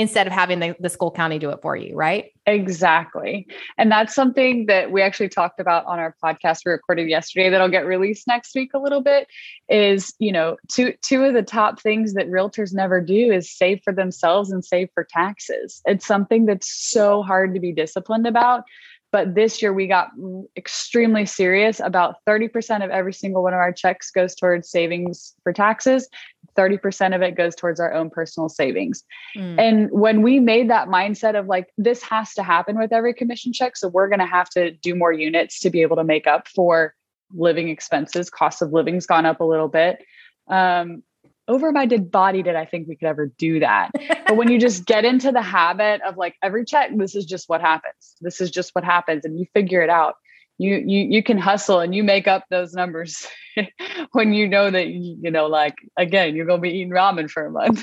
instead 0.00 0.26
of 0.26 0.32
having 0.32 0.60
the, 0.60 0.74
the 0.80 0.88
school 0.88 1.10
county 1.10 1.38
do 1.38 1.50
it 1.50 1.60
for 1.60 1.76
you, 1.76 1.94
right? 1.94 2.32
Exactly. 2.46 3.46
And 3.78 3.92
that's 3.92 4.14
something 4.14 4.66
that 4.66 4.90
we 4.90 5.02
actually 5.02 5.28
talked 5.28 5.60
about 5.60 5.84
on 5.84 5.98
our 5.98 6.16
podcast 6.22 6.60
we 6.64 6.72
recorded 6.72 7.08
yesterday 7.08 7.50
that'll 7.50 7.68
get 7.68 7.86
released 7.86 8.26
next 8.26 8.54
week 8.54 8.70
a 8.74 8.78
little 8.78 9.02
bit 9.02 9.28
is, 9.68 10.14
you 10.18 10.32
know, 10.32 10.56
two 10.68 10.94
two 11.02 11.24
of 11.24 11.34
the 11.34 11.42
top 11.42 11.80
things 11.80 12.14
that 12.14 12.28
realtors 12.28 12.72
never 12.72 13.00
do 13.00 13.30
is 13.30 13.50
save 13.50 13.80
for 13.84 13.92
themselves 13.92 14.50
and 14.50 14.64
save 14.64 14.88
for 14.94 15.04
taxes. 15.04 15.82
It's 15.84 16.06
something 16.06 16.46
that's 16.46 16.68
so 16.68 17.22
hard 17.22 17.54
to 17.54 17.60
be 17.60 17.72
disciplined 17.72 18.26
about. 18.26 18.64
But 19.12 19.34
this 19.34 19.60
year 19.60 19.72
we 19.72 19.86
got 19.86 20.10
extremely 20.56 21.26
serious. 21.26 21.80
About 21.80 22.16
30% 22.26 22.84
of 22.84 22.90
every 22.90 23.12
single 23.12 23.42
one 23.42 23.52
of 23.52 23.58
our 23.58 23.72
checks 23.72 24.10
goes 24.10 24.34
towards 24.34 24.70
savings 24.70 25.34
for 25.42 25.52
taxes. 25.52 26.08
30% 26.56 27.14
of 27.14 27.22
it 27.22 27.36
goes 27.36 27.54
towards 27.54 27.80
our 27.80 27.92
own 27.92 28.10
personal 28.10 28.48
savings. 28.48 29.02
Mm. 29.36 29.58
And 29.58 29.90
when 29.90 30.22
we 30.22 30.40
made 30.40 30.70
that 30.70 30.88
mindset 30.88 31.38
of 31.38 31.46
like, 31.46 31.68
this 31.78 32.02
has 32.02 32.34
to 32.34 32.42
happen 32.42 32.78
with 32.78 32.92
every 32.92 33.14
commission 33.14 33.52
check. 33.52 33.76
So 33.76 33.88
we're 33.88 34.08
going 34.08 34.20
to 34.20 34.26
have 34.26 34.50
to 34.50 34.72
do 34.72 34.94
more 34.94 35.12
units 35.12 35.60
to 35.60 35.70
be 35.70 35.82
able 35.82 35.96
to 35.96 36.04
make 36.04 36.26
up 36.26 36.48
for 36.48 36.94
living 37.32 37.68
expenses. 37.68 38.30
Cost 38.30 38.62
of 38.62 38.72
living's 38.72 39.06
gone 39.06 39.26
up 39.26 39.40
a 39.40 39.44
little 39.44 39.68
bit. 39.68 40.04
Um, 40.48 41.02
over 41.50 41.72
my 41.72 41.84
dead 41.84 42.10
body 42.10 42.42
did 42.42 42.54
I 42.56 42.64
think 42.64 42.88
we 42.88 42.96
could 42.96 43.08
ever 43.08 43.26
do 43.26 43.60
that. 43.60 43.90
but 44.26 44.36
when 44.36 44.50
you 44.50 44.58
just 44.66 44.86
get 44.86 45.04
into 45.04 45.32
the 45.32 45.42
habit 45.42 46.00
of 46.02 46.16
like 46.16 46.36
every 46.42 46.64
check, 46.64 46.90
this 46.96 47.14
is 47.14 47.26
just 47.26 47.48
what 47.48 47.60
happens. 47.60 48.16
This 48.20 48.40
is 48.40 48.50
just 48.50 48.74
what 48.74 48.84
happens. 48.84 49.24
And 49.24 49.38
you 49.38 49.46
figure 49.52 49.82
it 49.82 49.90
out 49.90 50.14
you 50.60 50.76
you 50.76 51.06
you 51.08 51.22
can 51.22 51.38
hustle 51.38 51.80
and 51.80 51.94
you 51.94 52.04
make 52.04 52.28
up 52.28 52.44
those 52.50 52.74
numbers 52.74 53.26
when 54.12 54.34
you 54.34 54.46
know 54.46 54.70
that 54.70 54.88
you 54.88 55.30
know 55.30 55.46
like 55.46 55.74
again 55.96 56.36
you're 56.36 56.44
going 56.44 56.58
to 56.58 56.62
be 56.62 56.68
eating 56.68 56.90
ramen 56.90 57.30
for 57.30 57.46
a 57.46 57.50
month 57.50 57.82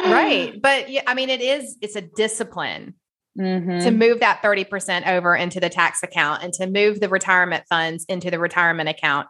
right 0.00 0.60
but 0.60 0.90
yeah 0.90 1.02
i 1.06 1.14
mean 1.14 1.30
it 1.30 1.40
is 1.40 1.78
it's 1.80 1.94
a 1.94 2.00
discipline 2.00 2.94
mm-hmm. 3.38 3.78
to 3.78 3.90
move 3.92 4.20
that 4.20 4.42
30% 4.42 5.06
over 5.06 5.36
into 5.36 5.60
the 5.60 5.68
tax 5.68 6.02
account 6.02 6.42
and 6.42 6.52
to 6.54 6.66
move 6.66 6.98
the 6.98 7.08
retirement 7.08 7.64
funds 7.68 8.04
into 8.08 8.30
the 8.30 8.40
retirement 8.40 8.88
account 8.88 9.28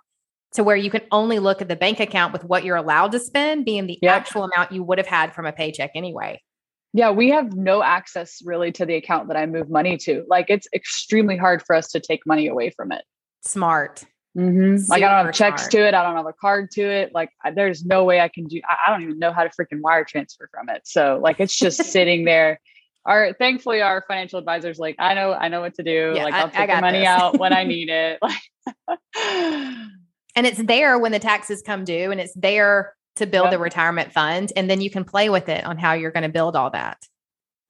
to 0.54 0.64
where 0.64 0.76
you 0.76 0.90
can 0.90 1.02
only 1.10 1.38
look 1.38 1.60
at 1.60 1.68
the 1.68 1.76
bank 1.76 2.00
account 2.00 2.32
with 2.32 2.44
what 2.44 2.64
you're 2.64 2.76
allowed 2.76 3.12
to 3.12 3.18
spend 3.18 3.64
being 3.64 3.86
the 3.86 3.98
yep. 4.00 4.14
actual 4.14 4.44
amount 4.44 4.72
you 4.72 4.82
would 4.82 4.98
have 4.98 5.06
had 5.06 5.34
from 5.34 5.46
a 5.46 5.52
paycheck 5.52 5.90
anyway 5.94 6.40
yeah, 6.96 7.10
we 7.10 7.28
have 7.28 7.52
no 7.52 7.82
access 7.82 8.40
really 8.42 8.72
to 8.72 8.86
the 8.86 8.94
account 8.94 9.28
that 9.28 9.36
I 9.36 9.44
move 9.44 9.68
money 9.68 9.98
to. 9.98 10.24
Like 10.28 10.46
it's 10.48 10.66
extremely 10.74 11.36
hard 11.36 11.62
for 11.62 11.76
us 11.76 11.88
to 11.88 12.00
take 12.00 12.26
money 12.26 12.46
away 12.46 12.70
from 12.70 12.90
it. 12.90 13.04
Smart. 13.42 14.02
Mm-hmm. 14.34 14.90
Like 14.90 15.02
I 15.02 15.14
don't 15.14 15.26
have 15.26 15.34
checks 15.34 15.64
smart. 15.64 15.72
to 15.72 15.88
it. 15.88 15.94
I 15.94 16.02
don't 16.02 16.16
have 16.16 16.24
a 16.24 16.32
card 16.32 16.70
to 16.72 16.82
it. 16.82 17.12
Like 17.12 17.28
there's 17.54 17.84
no 17.84 18.04
way 18.04 18.20
I 18.20 18.28
can 18.28 18.46
do. 18.46 18.62
I 18.64 18.90
don't 18.90 19.02
even 19.02 19.18
know 19.18 19.30
how 19.30 19.44
to 19.44 19.50
freaking 19.50 19.82
wire 19.82 20.04
transfer 20.04 20.48
from 20.50 20.70
it. 20.70 20.82
So 20.86 21.20
like 21.22 21.38
it's 21.38 21.54
just 21.54 21.84
sitting 21.92 22.24
there. 22.24 22.60
Our 23.04 23.34
thankfully 23.34 23.82
our 23.82 24.02
financial 24.08 24.38
advisors 24.38 24.78
like 24.78 24.96
I 24.98 25.12
know 25.12 25.34
I 25.34 25.48
know 25.48 25.60
what 25.60 25.74
to 25.74 25.82
do. 25.82 26.14
Yeah, 26.16 26.24
like 26.24 26.34
I'll 26.34 26.48
take 26.48 26.70
the 26.70 26.80
money 26.80 27.04
out 27.04 27.38
when 27.38 27.52
I 27.52 27.64
need 27.64 27.90
it. 27.90 28.20
Like, 28.88 29.76
and 30.36 30.46
it's 30.46 30.62
there 30.62 30.98
when 30.98 31.12
the 31.12 31.18
taxes 31.18 31.62
come 31.62 31.84
due, 31.84 32.12
and 32.12 32.20
it's 32.20 32.34
there 32.34 32.94
to 33.16 33.26
build 33.26 33.46
yep. 33.46 33.54
a 33.54 33.58
retirement 33.58 34.12
fund 34.12 34.52
and 34.56 34.70
then 34.70 34.80
you 34.80 34.90
can 34.90 35.04
play 35.04 35.28
with 35.28 35.48
it 35.48 35.64
on 35.64 35.78
how 35.78 35.94
you're 35.94 36.10
going 36.10 36.22
to 36.22 36.28
build 36.28 36.54
all 36.54 36.70
that. 36.70 36.98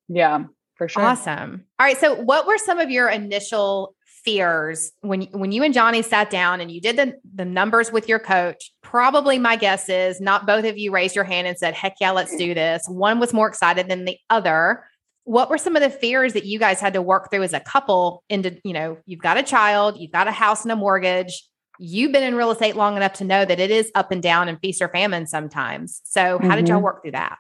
Yeah, 0.09 0.45
for 0.75 0.89
sure. 0.89 1.03
Awesome. 1.03 1.65
All 1.79 1.87
right, 1.87 1.97
so 1.97 2.15
what 2.15 2.47
were 2.47 2.59
some 2.59 2.79
of 2.79 2.91
your 2.91 3.09
initial 3.09 3.95
fears 4.25 4.91
when 5.03 5.23
when 5.31 5.53
you 5.53 5.63
and 5.63 5.73
Johnny 5.73 6.03
sat 6.03 6.31
down 6.31 6.61
and 6.61 6.71
you 6.71 6.81
did 6.81 6.97
the 6.97 7.15
the 7.35 7.45
numbers 7.45 7.91
with 7.91 8.09
your 8.09 8.19
coach? 8.19 8.73
Probably 8.83 9.39
my 9.39 9.57
guess 9.57 9.89
is 9.89 10.21
not 10.21 10.47
both 10.47 10.65
of 10.65 10.79
you 10.79 10.93
raised 10.93 11.15
your 11.15 11.25
hand 11.25 11.47
and 11.47 11.59
said, 11.59 11.75
"Heck 11.75 11.95
yeah, 12.01 12.11
let's 12.11 12.37
do 12.37 12.55
this." 12.55 12.85
One 12.89 13.19
was 13.19 13.33
more 13.33 13.49
excited 13.49 13.89
than 13.89 14.05
the 14.05 14.19
other. 14.31 14.85
What 15.25 15.51
were 15.51 15.59
some 15.59 15.75
of 15.75 15.83
the 15.83 15.91
fears 15.91 16.35
that 16.35 16.45
you 16.45 16.59
guys 16.61 16.81
had 16.81 16.93
to 16.93 17.03
work 17.03 17.31
through 17.31 17.43
as 17.43 17.53
a 17.53 17.59
couple 17.59 18.23
into, 18.29 18.61
you 18.63 18.73
know, 18.73 18.99
you've 19.07 19.21
got 19.21 19.37
a 19.37 19.43
child, 19.43 19.97
you've 19.99 20.13
got 20.13 20.29
a 20.29 20.33
house 20.33 20.63
and 20.63 20.71
a 20.71 20.77
mortgage, 20.77 21.43
you've 21.79 22.13
been 22.13 22.23
in 22.23 22.35
real 22.35 22.51
estate 22.51 22.77
long 22.77 22.97
enough 22.97 23.15
to 23.15 23.25
know 23.25 23.45
that 23.45 23.61
it 23.61 23.71
is 23.71 23.91
up 23.95 24.11
and 24.11 24.23
down 24.23 24.49
and 24.49 24.59
feast 24.61 24.83
or 24.83 24.89
famine 24.89 25.27
sometimes. 25.27 26.01
So, 26.05 26.21
how 26.21 26.39
mm-hmm. 26.39 26.51
did 26.51 26.69
y'all 26.69 26.77
mm-hmm. 26.77 26.85
work 26.85 27.03
through 27.03 27.13
that? 27.13 27.39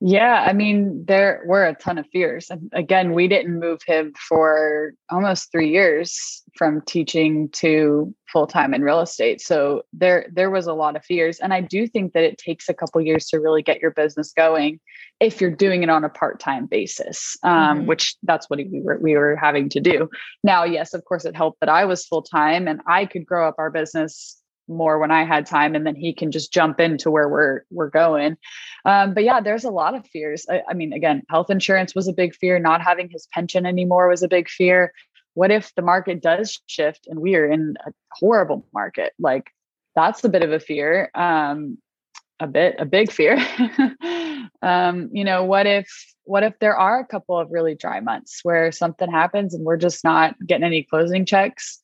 Yeah, 0.00 0.44
I 0.46 0.52
mean, 0.52 1.04
there 1.06 1.42
were 1.46 1.64
a 1.64 1.74
ton 1.74 1.98
of 1.98 2.06
fears. 2.08 2.50
And 2.50 2.70
again, 2.72 3.12
we 3.12 3.28
didn't 3.28 3.60
move 3.60 3.80
him 3.86 4.12
for 4.28 4.94
almost 5.10 5.52
three 5.52 5.70
years 5.70 6.42
from 6.56 6.82
teaching 6.82 7.48
to 7.50 8.12
full 8.32 8.46
time 8.46 8.74
in 8.74 8.82
real 8.82 9.00
estate. 9.00 9.40
So 9.40 9.82
there 9.92 10.26
there 10.32 10.50
was 10.50 10.66
a 10.66 10.74
lot 10.74 10.96
of 10.96 11.04
fears. 11.04 11.38
And 11.38 11.54
I 11.54 11.60
do 11.60 11.86
think 11.86 12.14
that 12.14 12.24
it 12.24 12.38
takes 12.38 12.68
a 12.68 12.74
couple 12.74 13.00
years 13.00 13.26
to 13.28 13.38
really 13.38 13.62
get 13.62 13.80
your 13.80 13.92
business 13.92 14.32
going 14.32 14.80
if 15.20 15.40
you're 15.40 15.54
doing 15.54 15.84
it 15.84 15.88
on 15.88 16.02
a 16.02 16.08
part-time 16.08 16.66
basis, 16.66 17.36
um, 17.44 17.52
mm-hmm. 17.52 17.86
which 17.86 18.16
that's 18.24 18.50
what 18.50 18.58
we 18.58 18.80
were 18.82 18.98
we 18.98 19.16
were 19.16 19.36
having 19.36 19.68
to 19.68 19.80
do. 19.80 20.10
Now, 20.42 20.64
yes, 20.64 20.94
of 20.94 21.04
course, 21.04 21.24
it 21.24 21.36
helped 21.36 21.60
that 21.60 21.68
I 21.68 21.84
was 21.84 22.06
full 22.06 22.22
time 22.22 22.66
and 22.66 22.80
I 22.88 23.06
could 23.06 23.24
grow 23.24 23.46
up 23.46 23.54
our 23.58 23.70
business 23.70 24.41
more 24.68 24.98
when 24.98 25.10
I 25.10 25.24
had 25.24 25.46
time, 25.46 25.74
and 25.74 25.86
then 25.86 25.94
he 25.94 26.12
can 26.12 26.30
just 26.30 26.52
jump 26.52 26.80
into 26.80 27.10
where 27.10 27.28
we're 27.28 27.62
we're 27.70 27.90
going. 27.90 28.36
Um, 28.84 29.14
but 29.14 29.24
yeah, 29.24 29.40
there's 29.40 29.64
a 29.64 29.70
lot 29.70 29.94
of 29.94 30.06
fears. 30.06 30.46
I, 30.50 30.62
I 30.68 30.74
mean, 30.74 30.92
again, 30.92 31.22
health 31.28 31.50
insurance 31.50 31.94
was 31.94 32.08
a 32.08 32.12
big 32.12 32.34
fear. 32.34 32.58
Not 32.58 32.82
having 32.82 33.08
his 33.10 33.28
pension 33.32 33.66
anymore 33.66 34.08
was 34.08 34.22
a 34.22 34.28
big 34.28 34.48
fear. 34.48 34.92
What 35.34 35.50
if 35.50 35.74
the 35.74 35.82
market 35.82 36.20
does 36.20 36.60
shift 36.66 37.06
and 37.08 37.20
we 37.20 37.36
are 37.36 37.50
in 37.50 37.74
a 37.86 37.92
horrible 38.12 38.66
market? 38.72 39.12
Like 39.18 39.50
that's 39.94 40.24
a 40.24 40.28
bit 40.28 40.42
of 40.42 40.52
a 40.52 40.60
fear. 40.60 41.10
Um, 41.14 41.78
a 42.40 42.46
bit 42.46 42.76
a 42.78 42.84
big 42.84 43.10
fear. 43.10 43.38
um, 44.62 45.10
you 45.12 45.24
know, 45.24 45.44
what 45.44 45.66
if 45.66 45.88
what 46.24 46.42
if 46.42 46.58
there 46.58 46.76
are 46.76 47.00
a 47.00 47.06
couple 47.06 47.38
of 47.38 47.50
really 47.50 47.74
dry 47.74 48.00
months 48.00 48.40
where 48.42 48.72
something 48.72 49.10
happens 49.10 49.54
and 49.54 49.64
we're 49.64 49.76
just 49.76 50.04
not 50.04 50.34
getting 50.46 50.64
any 50.64 50.82
closing 50.82 51.24
checks? 51.24 51.80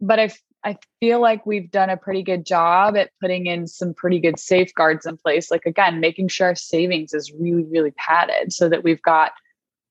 But 0.00 0.18
if 0.18 0.40
I 0.64 0.76
feel 1.00 1.20
like 1.20 1.44
we've 1.44 1.70
done 1.70 1.90
a 1.90 1.96
pretty 1.96 2.22
good 2.22 2.46
job 2.46 2.96
at 2.96 3.10
putting 3.20 3.46
in 3.46 3.66
some 3.66 3.94
pretty 3.94 4.20
good 4.20 4.38
safeguards 4.38 5.06
in 5.06 5.16
place. 5.16 5.50
Like, 5.50 5.66
again, 5.66 6.00
making 6.00 6.28
sure 6.28 6.48
our 6.48 6.54
savings 6.54 7.14
is 7.14 7.32
really, 7.32 7.64
really 7.64 7.90
padded 7.92 8.52
so 8.52 8.68
that 8.68 8.84
we've 8.84 9.02
got 9.02 9.32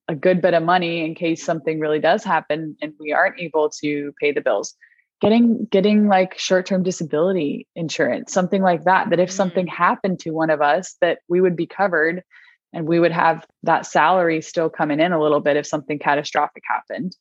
a 0.07 0.15
good 0.15 0.41
bit 0.41 0.53
of 0.53 0.63
money 0.63 1.03
in 1.05 1.15
case 1.15 1.43
something 1.43 1.79
really 1.79 1.99
does 1.99 2.23
happen 2.23 2.77
and 2.81 2.93
we 2.99 3.11
aren't 3.11 3.39
able 3.39 3.69
to 3.81 4.13
pay 4.19 4.31
the 4.31 4.41
bills. 4.41 4.73
Getting, 5.19 5.65
getting 5.65 6.07
like 6.07 6.39
short-term 6.39 6.83
disability 6.83 7.67
insurance, 7.75 8.33
something 8.33 8.61
like 8.61 8.85
that, 8.85 9.09
that 9.11 9.19
if 9.19 9.29
mm-hmm. 9.29 9.35
something 9.35 9.67
happened 9.67 10.19
to 10.21 10.31
one 10.31 10.49
of 10.49 10.61
us, 10.61 10.95
that 11.01 11.19
we 11.29 11.41
would 11.41 11.55
be 11.55 11.67
covered 11.67 12.23
and 12.73 12.87
we 12.87 12.99
would 12.99 13.11
have 13.11 13.45
that 13.63 13.85
salary 13.85 14.41
still 14.41 14.69
coming 14.69 14.99
in 14.99 15.11
a 15.11 15.21
little 15.21 15.39
bit 15.39 15.57
if 15.57 15.67
something 15.67 15.99
catastrophic 15.99 16.63
happened. 16.67 17.15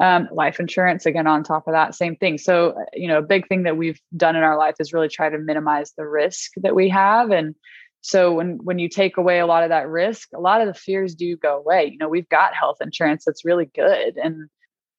Um, 0.00 0.28
life 0.32 0.58
insurance 0.58 1.06
again 1.06 1.26
on 1.26 1.44
top 1.44 1.68
of 1.68 1.72
that 1.72 1.94
same 1.94 2.16
thing. 2.16 2.38
So 2.38 2.70
uh, 2.70 2.84
you 2.94 3.06
know 3.06 3.18
a 3.18 3.22
big 3.22 3.46
thing 3.48 3.62
that 3.64 3.76
we've 3.76 4.00
done 4.16 4.34
in 4.34 4.42
our 4.42 4.58
life 4.58 4.76
is 4.80 4.92
really 4.92 5.08
try 5.08 5.28
to 5.28 5.38
minimize 5.38 5.92
the 5.96 6.06
risk 6.06 6.52
that 6.56 6.74
we 6.74 6.88
have. 6.88 7.30
And 7.30 7.54
so 8.00 8.32
when 8.32 8.58
when 8.62 8.78
you 8.78 8.88
take 8.88 9.16
away 9.16 9.38
a 9.38 9.46
lot 9.46 9.62
of 9.62 9.68
that 9.70 9.88
risk 9.88 10.28
a 10.34 10.40
lot 10.40 10.60
of 10.60 10.66
the 10.66 10.74
fears 10.74 11.14
do 11.14 11.36
go 11.36 11.56
away. 11.56 11.90
You 11.92 11.98
know 11.98 12.08
we've 12.08 12.28
got 12.28 12.54
health 12.54 12.78
insurance 12.80 13.24
that's 13.24 13.44
really 13.44 13.70
good. 13.74 14.16
And 14.16 14.48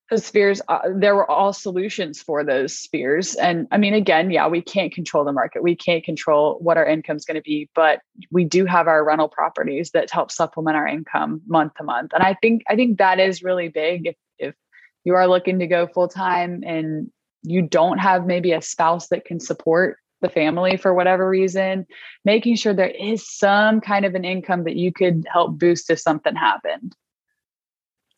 those 0.10 0.30
fears 0.30 0.62
uh, 0.68 0.80
there 0.96 1.16
were 1.16 1.30
all 1.30 1.52
solutions 1.52 2.22
for 2.22 2.44
those 2.44 2.88
fears 2.92 3.36
and 3.36 3.68
i 3.72 3.78
mean 3.78 3.94
again 3.94 4.30
yeah 4.30 4.48
we 4.48 4.62
can't 4.62 4.94
control 4.94 5.24
the 5.24 5.32
market. 5.32 5.64
We 5.64 5.76
can't 5.76 6.04
control 6.04 6.58
what 6.62 6.78
our 6.78 6.86
income 6.86 7.18
is 7.18 7.26
going 7.26 7.36
to 7.36 7.42
be 7.42 7.70
but 7.76 8.02
we 8.32 8.44
do 8.44 8.66
have 8.66 8.88
our 8.88 9.04
rental 9.04 9.30
properties 9.30 9.92
that 9.92 10.12
help 10.12 10.32
supplement 10.32 10.78
our 10.78 10.88
income 10.88 11.42
month 11.48 11.76
to 11.76 11.84
month. 11.84 12.12
And 12.14 12.24
i 12.24 12.36
think 12.42 12.64
i 12.70 12.76
think 12.76 12.98
that 12.98 13.20
is 13.20 13.44
really 13.44 13.70
big 13.70 14.08
if 14.08 14.16
if 14.38 14.56
you 15.04 15.16
are 15.16 15.28
looking 15.28 15.60
to 15.60 15.68
go 15.68 15.88
full 15.88 16.08
time 16.08 16.64
and 16.66 17.12
you 17.44 17.62
don't 17.62 18.00
have 18.00 18.26
maybe 18.26 18.52
a 18.52 18.62
spouse 18.62 19.08
that 19.10 19.26
can 19.26 19.40
support 19.40 19.98
the 20.22 20.30
family 20.30 20.78
for 20.78 20.94
whatever 20.94 21.30
reason, 21.30 21.86
making 22.24 22.56
sure 22.56 22.74
there 22.74 22.88
is 22.88 23.30
some 23.30 23.82
kind 23.82 24.06
of 24.06 24.16
an 24.16 24.26
income 24.26 24.64
that 24.64 24.76
you 24.76 24.92
could 24.92 25.26
help 25.32 25.58
boost 25.58 25.90
if 25.90 26.00
something 26.00 26.36
happened. 26.36 26.96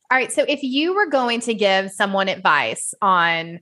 All 0.10 0.18
right. 0.18 0.32
So 0.32 0.46
if 0.48 0.64
you 0.64 0.96
were 0.96 1.08
going 1.08 1.42
to 1.42 1.54
give 1.54 1.92
someone 1.92 2.30
advice 2.30 2.94
on 3.02 3.60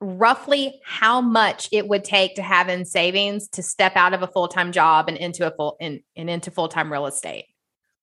roughly 0.00 0.80
how 0.84 1.20
much 1.20 1.68
it 1.72 1.88
would 1.88 2.04
take 2.04 2.34
to 2.34 2.42
have 2.42 2.68
in 2.68 2.84
savings 2.84 3.48
to 3.48 3.62
step 3.62 3.92
out 3.94 4.12
of 4.12 4.22
a 4.22 4.26
full-time 4.26 4.72
job 4.72 5.08
and 5.08 5.16
into 5.16 5.46
a 5.46 5.54
full 5.54 5.76
in, 5.80 6.00
and 6.16 6.28
into 6.28 6.50
full-time 6.50 6.92
real 6.92 7.06
estate, 7.06 7.46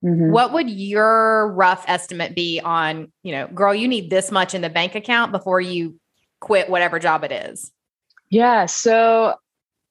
Mm-hmm. 0.04 0.32
What 0.32 0.52
would 0.54 0.70
your 0.70 1.52
rough 1.54 1.86
estimate 1.88 2.36
be 2.36 2.60
on, 2.60 3.12
you 3.24 3.32
know, 3.34 3.48
girl, 3.48 3.76
you 3.76 3.88
need 3.88 4.10
this 4.10 4.32
much 4.32 4.56
in 4.56 4.62
the 4.62 4.70
bank 4.70 4.96
account 4.96 5.32
before 5.32 5.62
you 5.62 6.00
quit 6.40 6.70
whatever 6.70 6.98
job 6.98 7.24
it 7.24 7.32
is? 7.32 7.72
Yeah. 8.30 8.66
So 8.66 9.36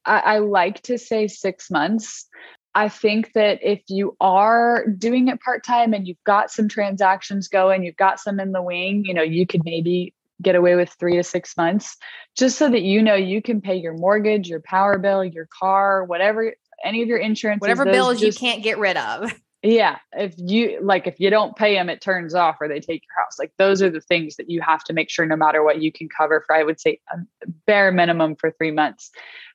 I, 0.04 0.18
I 0.18 0.38
like 0.38 0.82
to 0.82 0.98
say 0.98 1.28
six 1.28 1.70
months. 1.70 2.26
I 2.74 2.88
think 2.88 3.32
that 3.32 3.58
if 3.62 3.82
you 3.88 4.16
are 4.20 4.86
doing 4.86 5.28
it 5.28 5.40
part 5.40 5.64
time 5.64 5.92
and 5.92 6.06
you've 6.06 6.22
got 6.24 6.50
some 6.50 6.68
transactions 6.68 7.48
going, 7.48 7.84
you've 7.84 7.96
got 7.96 8.20
some 8.20 8.38
in 8.38 8.52
the 8.52 8.62
wing, 8.62 9.04
you 9.04 9.14
know, 9.14 9.22
you 9.22 9.46
could 9.46 9.64
maybe 9.64 10.14
get 10.40 10.54
away 10.54 10.76
with 10.76 10.90
three 10.98 11.16
to 11.16 11.22
six 11.22 11.56
months 11.56 11.96
just 12.36 12.56
so 12.56 12.70
that 12.70 12.82
you 12.82 13.02
know 13.02 13.14
you 13.14 13.42
can 13.42 13.60
pay 13.60 13.74
your 13.74 13.94
mortgage, 13.94 14.48
your 14.48 14.60
power 14.60 14.98
bill, 14.98 15.24
your 15.24 15.48
car, 15.58 16.04
whatever, 16.04 16.54
any 16.84 17.02
of 17.02 17.08
your 17.08 17.18
insurance, 17.18 17.60
whatever 17.60 17.84
bills 17.84 18.20
just, 18.20 18.40
you 18.40 18.48
can't 18.48 18.62
get 18.62 18.78
rid 18.78 18.96
of. 18.96 19.32
Yeah. 19.62 19.98
If 20.12 20.32
you 20.38 20.78
like, 20.80 21.06
if 21.06 21.20
you 21.20 21.28
don't 21.28 21.54
pay 21.54 21.74
them, 21.74 21.90
it 21.90 22.00
turns 22.00 22.34
off 22.34 22.56
or 22.62 22.66
they 22.66 22.80
take 22.80 23.02
your 23.02 23.22
house. 23.22 23.38
Like 23.38 23.52
those 23.58 23.82
are 23.82 23.90
the 23.90 24.00
things 24.00 24.36
that 24.36 24.48
you 24.48 24.62
have 24.62 24.82
to 24.84 24.94
make 24.94 25.10
sure 25.10 25.26
no 25.26 25.36
matter 25.36 25.62
what 25.62 25.82
you 25.82 25.92
can 25.92 26.08
cover 26.08 26.42
for, 26.46 26.56
I 26.56 26.62
would 26.62 26.80
say 26.80 26.98
a 27.12 27.18
bare 27.66 27.92
minimum 27.92 28.36
for 28.36 28.50
three 28.50 28.70
months. 28.70 29.10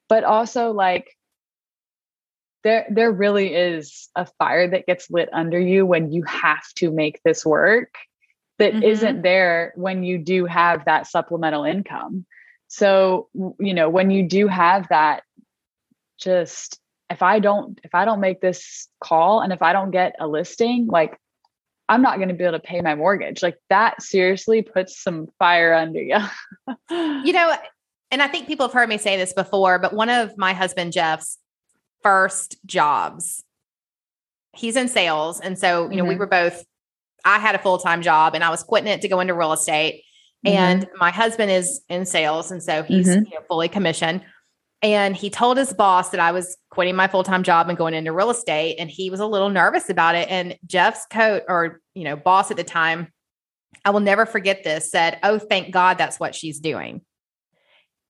But 0.07 0.24
also 0.24 0.72
like 0.72 1.17
there, 2.65 2.88
there 2.89 3.12
really 3.12 3.53
is 3.53 4.10
a 4.15 4.25
fire 4.39 4.67
that 4.67 4.88
gets 4.88 5.12
lit 5.12 5.29
under 5.31 5.60
you 5.60 5.86
when 5.86 6.12
you 6.12 6.24
have 6.24 6.67
to 6.77 6.89
make 6.89 7.22
this 7.24 7.45
work 7.45 7.93
that 8.57 8.74
mm-hmm. 8.74 8.84
not 8.84 9.22
there 9.22 9.72
when 9.75 10.03
you 10.03 10.17
do 10.17 10.45
have 10.45 10.84
that 10.86 11.05
supplemental 11.05 11.63
income. 11.63 12.25
So, 12.67 13.29
you 13.60 13.75
know, 13.75 13.88
when 13.88 14.10
you 14.10 14.27
do 14.27 14.48
have 14.48 14.88
that, 14.89 15.22
just 16.19 16.79
if 17.12 17.22
I 17.22 17.39
don't 17.39 17.79
if 17.84 17.93
I 17.93 18.03
don't 18.03 18.19
make 18.19 18.41
this 18.41 18.88
call 19.00 19.41
and 19.41 19.53
if 19.53 19.62
I 19.62 19.72
don't 19.72 19.91
get 19.91 20.15
a 20.19 20.27
listing, 20.27 20.88
like 20.88 21.19
I'm 21.88 22.01
not 22.01 22.17
going 22.17 22.29
to 22.29 22.34
be 22.34 22.45
able 22.45 22.57
to 22.57 22.60
pay 22.60 22.81
my 22.81 22.95
mortgage. 22.95 23.43
Like 23.43 23.60
that 23.69 24.01
seriously 24.01 24.63
puts 24.63 25.03
some 25.03 25.27
fire 25.38 25.72
under 25.75 26.01
you. 26.01 26.17
you 26.89 27.31
know, 27.31 27.55
and 28.10 28.24
I 28.24 28.27
think 28.27 28.48
people 28.48 28.65
have 28.65 28.74
heard 28.74 28.89
me 28.89 28.98
say 28.98 29.17
this 29.17 29.34
before, 29.34 29.77
but 29.77 29.93
one 29.93 30.10
of 30.10 30.36
my 30.36 30.53
husband 30.53 30.93
Jeff's 30.93 31.38
first 32.05 32.57
jobs, 32.67 33.43
he's 34.53 34.75
in 34.75 34.88
sales. 34.88 35.39
And 35.39 35.57
so, 35.57 35.89
you 35.89 35.97
know, 35.97 36.03
mm-hmm. 36.03 36.09
we 36.09 36.15
were 36.17 36.27
both, 36.27 36.63
I 37.25 37.39
had 37.39 37.55
a 37.55 37.59
full 37.59 37.79
time 37.79 38.03
job 38.03 38.35
and 38.35 38.43
I 38.43 38.51
was 38.51 38.62
quitting 38.62 38.88
it 38.88 39.01
to 39.01 39.07
go 39.07 39.19
into 39.19 39.33
real 39.33 39.53
estate. 39.53 40.03
Mm-hmm. 40.45 40.55
And 40.55 40.88
my 40.97 41.09
husband 41.09 41.50
is 41.50 41.81
in 41.89 42.05
sales. 42.05 42.51
And 42.51 42.62
so 42.62 42.83
he's 42.83 43.07
mm-hmm. 43.07 43.25
you 43.25 43.31
know, 43.31 43.45
fully 43.47 43.67
commissioned. 43.67 44.21
And 44.83 45.15
he 45.15 45.31
told 45.31 45.57
his 45.57 45.74
boss 45.74 46.09
that 46.09 46.19
I 46.19 46.31
was 46.31 46.57
quitting 46.69 46.95
my 46.95 47.07
full 47.07 47.24
time 47.24 47.41
job 47.41 47.69
and 47.69 47.77
going 47.77 47.95
into 47.95 48.12
real 48.12 48.29
estate. 48.29 48.75
And 48.77 48.88
he 48.88 49.09
was 49.09 49.19
a 49.19 49.25
little 49.25 49.50
nervous 49.50 49.89
about 49.89 50.13
it. 50.13 50.29
And 50.29 50.59
Jeff's 50.67 51.07
coat 51.07 51.41
or, 51.47 51.81
you 51.95 52.03
know, 52.03 52.15
boss 52.15 52.51
at 52.51 52.57
the 52.57 52.63
time, 52.63 53.07
I 53.83 53.89
will 53.89 54.00
never 54.00 54.27
forget 54.27 54.63
this, 54.63 54.91
said, 54.91 55.17
Oh, 55.24 55.39
thank 55.39 55.74
God 55.74 55.97
that's 55.97 56.19
what 56.19 56.35
she's 56.35 56.59
doing. 56.59 57.01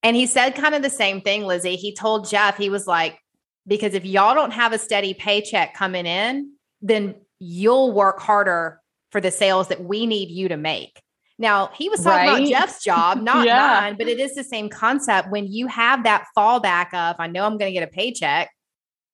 And 0.03 0.17
he 0.17 0.25
said 0.25 0.55
kind 0.55 0.75
of 0.75 0.81
the 0.81 0.89
same 0.89 1.21
thing, 1.21 1.45
Lizzie. 1.45 1.77
He 1.77 1.95
told 1.95 2.29
Jeff, 2.29 2.57
he 2.57 2.69
was 2.69 2.85
like, 2.85 3.17
because 3.67 3.93
if 3.93 4.05
y'all 4.05 4.35
don't 4.35 4.51
have 4.51 4.73
a 4.73 4.77
steady 4.77 5.13
paycheck 5.13 5.73
coming 5.73 6.05
in, 6.05 6.51
then 6.81 7.15
you'll 7.39 7.91
work 7.91 8.19
harder 8.19 8.79
for 9.11 9.21
the 9.21 9.31
sales 9.31 9.69
that 9.69 9.83
we 9.83 10.05
need 10.05 10.29
you 10.29 10.49
to 10.49 10.57
make. 10.57 11.01
Now, 11.37 11.69
he 11.73 11.89
was 11.89 12.01
talking 12.01 12.29
right? 12.29 12.37
about 12.37 12.49
Jeff's 12.49 12.83
job, 12.83 13.21
not 13.21 13.45
yeah. 13.45 13.79
mine, 13.81 13.95
but 13.97 14.07
it 14.07 14.19
is 14.19 14.35
the 14.35 14.43
same 14.43 14.69
concept. 14.69 15.29
When 15.29 15.51
you 15.51 15.67
have 15.67 16.03
that 16.03 16.25
fallback 16.37 16.93
of, 16.93 17.15
I 17.19 17.27
know 17.27 17.45
I'm 17.45 17.57
going 17.57 17.73
to 17.73 17.77
get 17.77 17.83
a 17.83 17.91
paycheck, 17.91 18.49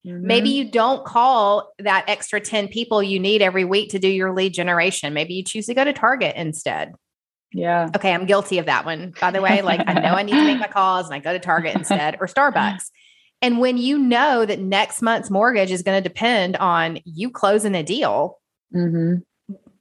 mm-hmm. 0.06 0.24
maybe 0.24 0.50
you 0.50 0.70
don't 0.70 1.04
call 1.04 1.72
that 1.80 2.04
extra 2.06 2.40
10 2.40 2.68
people 2.68 3.02
you 3.02 3.18
need 3.18 3.42
every 3.42 3.64
week 3.64 3.90
to 3.90 3.98
do 3.98 4.08
your 4.08 4.32
lead 4.34 4.54
generation. 4.54 5.14
Maybe 5.14 5.34
you 5.34 5.44
choose 5.44 5.66
to 5.66 5.74
go 5.74 5.84
to 5.84 5.92
Target 5.92 6.36
instead. 6.36 6.92
Yeah. 7.52 7.90
Okay. 7.94 8.12
I'm 8.12 8.24
guilty 8.24 8.58
of 8.58 8.66
that 8.66 8.84
one, 8.84 9.14
by 9.20 9.30
the 9.30 9.42
way. 9.42 9.60
Like, 9.62 9.82
I 9.86 9.94
know 9.94 10.14
I 10.14 10.22
need 10.22 10.32
to 10.32 10.44
make 10.44 10.58
my 10.58 10.68
calls 10.72 11.06
and 11.06 11.14
I 11.14 11.18
go 11.18 11.32
to 11.32 11.38
Target 11.38 11.74
instead 11.74 12.16
or 12.20 12.26
Starbucks. 12.26 12.90
And 13.42 13.58
when 13.58 13.76
you 13.76 13.98
know 13.98 14.46
that 14.46 14.60
next 14.60 15.02
month's 15.02 15.28
mortgage 15.28 15.72
is 15.72 15.82
going 15.82 16.00
to 16.00 16.08
depend 16.08 16.56
on 16.56 17.00
you 17.04 17.28
closing 17.28 17.74
a 17.74 17.82
deal, 17.82 18.38
mm-hmm. 18.74 19.16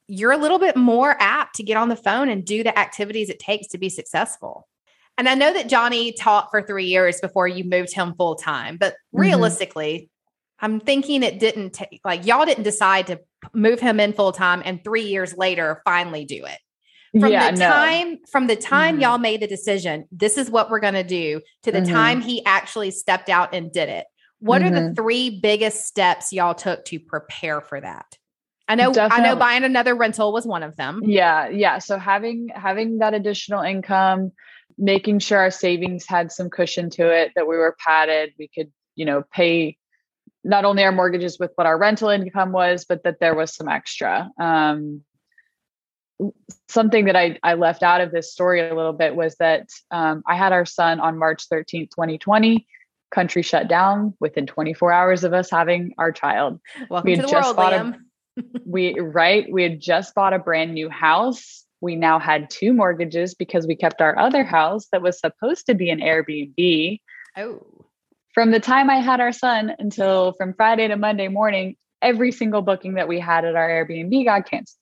you're 0.07 0.31
a 0.31 0.37
little 0.37 0.57
bit 0.57 0.75
more 0.75 1.15
apt 1.19 1.55
to 1.55 1.63
get 1.63 1.77
on 1.77 1.87
the 1.87 1.95
phone 1.95 2.27
and 2.27 2.43
do 2.43 2.63
the 2.63 2.77
activities 2.77 3.29
it 3.29 3.39
takes 3.39 3.67
to 3.67 3.77
be 3.77 3.87
successful. 3.87 4.67
And 5.17 5.29
I 5.29 5.35
know 5.35 5.53
that 5.53 5.69
Johnny 5.69 6.11
taught 6.11 6.49
for 6.49 6.63
three 6.63 6.85
years 6.85 7.21
before 7.21 7.47
you 7.47 7.63
moved 7.63 7.93
him 7.93 8.15
full 8.15 8.35
time, 8.35 8.77
but 8.77 8.93
mm-hmm. 8.93 9.21
realistically, 9.21 10.09
I'm 10.59 10.79
thinking 10.79 11.21
it 11.21 11.39
didn't 11.39 11.73
take 11.73 12.01
like 12.03 12.25
y'all 12.25 12.45
didn't 12.45 12.63
decide 12.63 13.07
to 13.07 13.19
move 13.53 13.79
him 13.79 13.99
in 13.99 14.13
full 14.13 14.31
time 14.31 14.61
and 14.63 14.83
three 14.83 15.03
years 15.03 15.35
later 15.35 15.81
finally 15.85 16.25
do 16.25 16.45
it 16.45 16.57
from 17.19 17.31
yeah, 17.31 17.51
the 17.51 17.57
time 17.57 18.11
no. 18.11 18.17
from 18.29 18.47
the 18.47 18.55
time 18.55 18.95
mm-hmm. 18.95 19.03
y'all 19.03 19.17
made 19.17 19.41
the 19.41 19.47
decision 19.47 20.05
this 20.11 20.37
is 20.37 20.49
what 20.49 20.69
we're 20.69 20.79
going 20.79 20.93
to 20.93 21.03
do 21.03 21.41
to 21.63 21.71
the 21.71 21.79
mm-hmm. 21.79 21.93
time 21.93 22.21
he 22.21 22.43
actually 22.45 22.91
stepped 22.91 23.29
out 23.29 23.53
and 23.53 23.71
did 23.71 23.89
it 23.89 24.05
what 24.39 24.61
mm-hmm. 24.61 24.71
are 24.71 24.75
the 24.75 24.85
mm-hmm. 24.85 24.93
three 24.93 25.39
biggest 25.41 25.85
steps 25.85 26.31
y'all 26.31 26.55
took 26.55 26.85
to 26.85 26.99
prepare 26.99 27.59
for 27.59 27.81
that 27.81 28.17
i 28.67 28.75
know 28.75 28.93
Definitely. 28.93 29.25
i 29.25 29.29
know 29.29 29.35
buying 29.35 29.63
another 29.63 29.93
rental 29.93 30.31
was 30.31 30.45
one 30.45 30.63
of 30.63 30.75
them 30.77 31.01
yeah 31.03 31.49
yeah 31.49 31.79
so 31.79 31.97
having 31.97 32.49
having 32.55 32.99
that 32.99 33.13
additional 33.13 33.61
income 33.61 34.31
making 34.77 35.19
sure 35.19 35.39
our 35.39 35.51
savings 35.51 36.05
had 36.07 36.31
some 36.31 36.49
cushion 36.49 36.89
to 36.91 37.09
it 37.11 37.31
that 37.35 37.47
we 37.47 37.57
were 37.57 37.75
padded 37.83 38.31
we 38.39 38.47
could 38.47 38.71
you 38.95 39.05
know 39.05 39.23
pay 39.33 39.77
not 40.43 40.65
only 40.65 40.83
our 40.83 40.91
mortgages 40.91 41.37
with 41.37 41.51
what 41.55 41.67
our 41.67 41.77
rental 41.77 42.07
income 42.07 42.53
was 42.53 42.85
but 42.85 43.03
that 43.03 43.19
there 43.19 43.35
was 43.35 43.53
some 43.53 43.67
extra 43.67 44.29
um, 44.39 45.03
something 46.69 47.05
that 47.05 47.15
I, 47.15 47.37
I 47.43 47.55
left 47.55 47.83
out 47.83 48.01
of 48.01 48.11
this 48.11 48.31
story 48.31 48.61
a 48.61 48.73
little 48.73 48.93
bit 48.93 49.15
was 49.15 49.35
that 49.35 49.69
um, 49.91 50.23
I 50.27 50.35
had 50.35 50.53
our 50.53 50.65
son 50.65 50.99
on 50.99 51.17
March 51.17 51.47
13th, 51.49 51.91
2020. 51.91 52.67
Country 53.11 53.41
shut 53.41 53.67
down 53.67 54.13
within 54.21 54.47
24 54.47 54.91
hours 54.91 55.23
of 55.25 55.33
us 55.33 55.49
having 55.49 55.93
our 55.97 56.13
child. 56.13 56.61
Welcome 56.89 57.05
we 57.05 57.17
had 57.17 57.21
to 57.21 57.27
the 57.27 57.31
just 57.31 57.47
world, 57.47 57.57
bought 57.57 57.73
Liam. 57.73 57.95
A, 58.37 58.43
we 58.65 58.97
right, 58.97 59.51
we 59.51 59.63
had 59.63 59.81
just 59.81 60.15
bought 60.15 60.33
a 60.33 60.39
brand 60.39 60.73
new 60.73 60.89
house. 60.89 61.65
We 61.81 61.97
now 61.97 62.19
had 62.19 62.49
two 62.49 62.71
mortgages 62.71 63.33
because 63.33 63.67
we 63.67 63.75
kept 63.75 64.01
our 64.01 64.17
other 64.17 64.45
house 64.45 64.87
that 64.93 65.01
was 65.01 65.19
supposed 65.19 65.65
to 65.65 65.73
be 65.73 65.89
an 65.89 65.99
Airbnb. 65.99 67.01
Oh. 67.35 67.85
From 68.33 68.51
the 68.51 68.61
time 68.61 68.89
I 68.89 69.01
had 69.01 69.19
our 69.19 69.33
son 69.33 69.73
until 69.77 70.31
from 70.33 70.53
Friday 70.53 70.87
to 70.87 70.95
Monday 70.95 71.27
morning, 71.27 71.75
every 72.01 72.31
single 72.31 72.61
booking 72.61 72.93
that 72.93 73.09
we 73.09 73.19
had 73.19 73.43
at 73.43 73.55
our 73.55 73.67
Airbnb 73.67 74.23
got 74.23 74.49
canceled. 74.49 74.77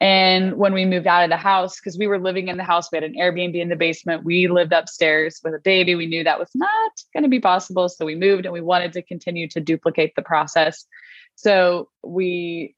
And 0.00 0.56
when 0.56 0.74
we 0.74 0.84
moved 0.84 1.06
out 1.06 1.24
of 1.24 1.30
the 1.30 1.36
house, 1.36 1.80
because 1.80 1.96
we 1.96 2.06
were 2.06 2.18
living 2.18 2.48
in 2.48 2.56
the 2.56 2.64
house, 2.64 2.90
we 2.90 2.96
had 2.96 3.04
an 3.04 3.14
Airbnb 3.14 3.54
in 3.54 3.68
the 3.68 3.76
basement. 3.76 4.24
We 4.24 4.48
lived 4.48 4.72
upstairs 4.72 5.40
with 5.42 5.54
a 5.54 5.60
baby. 5.60 5.94
We 5.94 6.06
knew 6.06 6.24
that 6.24 6.38
was 6.38 6.50
not 6.54 6.92
going 7.12 7.22
to 7.22 7.28
be 7.28 7.40
possible. 7.40 7.88
So 7.88 8.04
we 8.04 8.14
moved 8.14 8.44
and 8.44 8.52
we 8.52 8.60
wanted 8.60 8.92
to 8.94 9.02
continue 9.02 9.48
to 9.48 9.60
duplicate 9.60 10.14
the 10.16 10.22
process. 10.22 10.84
So 11.36 11.88
we 12.02 12.74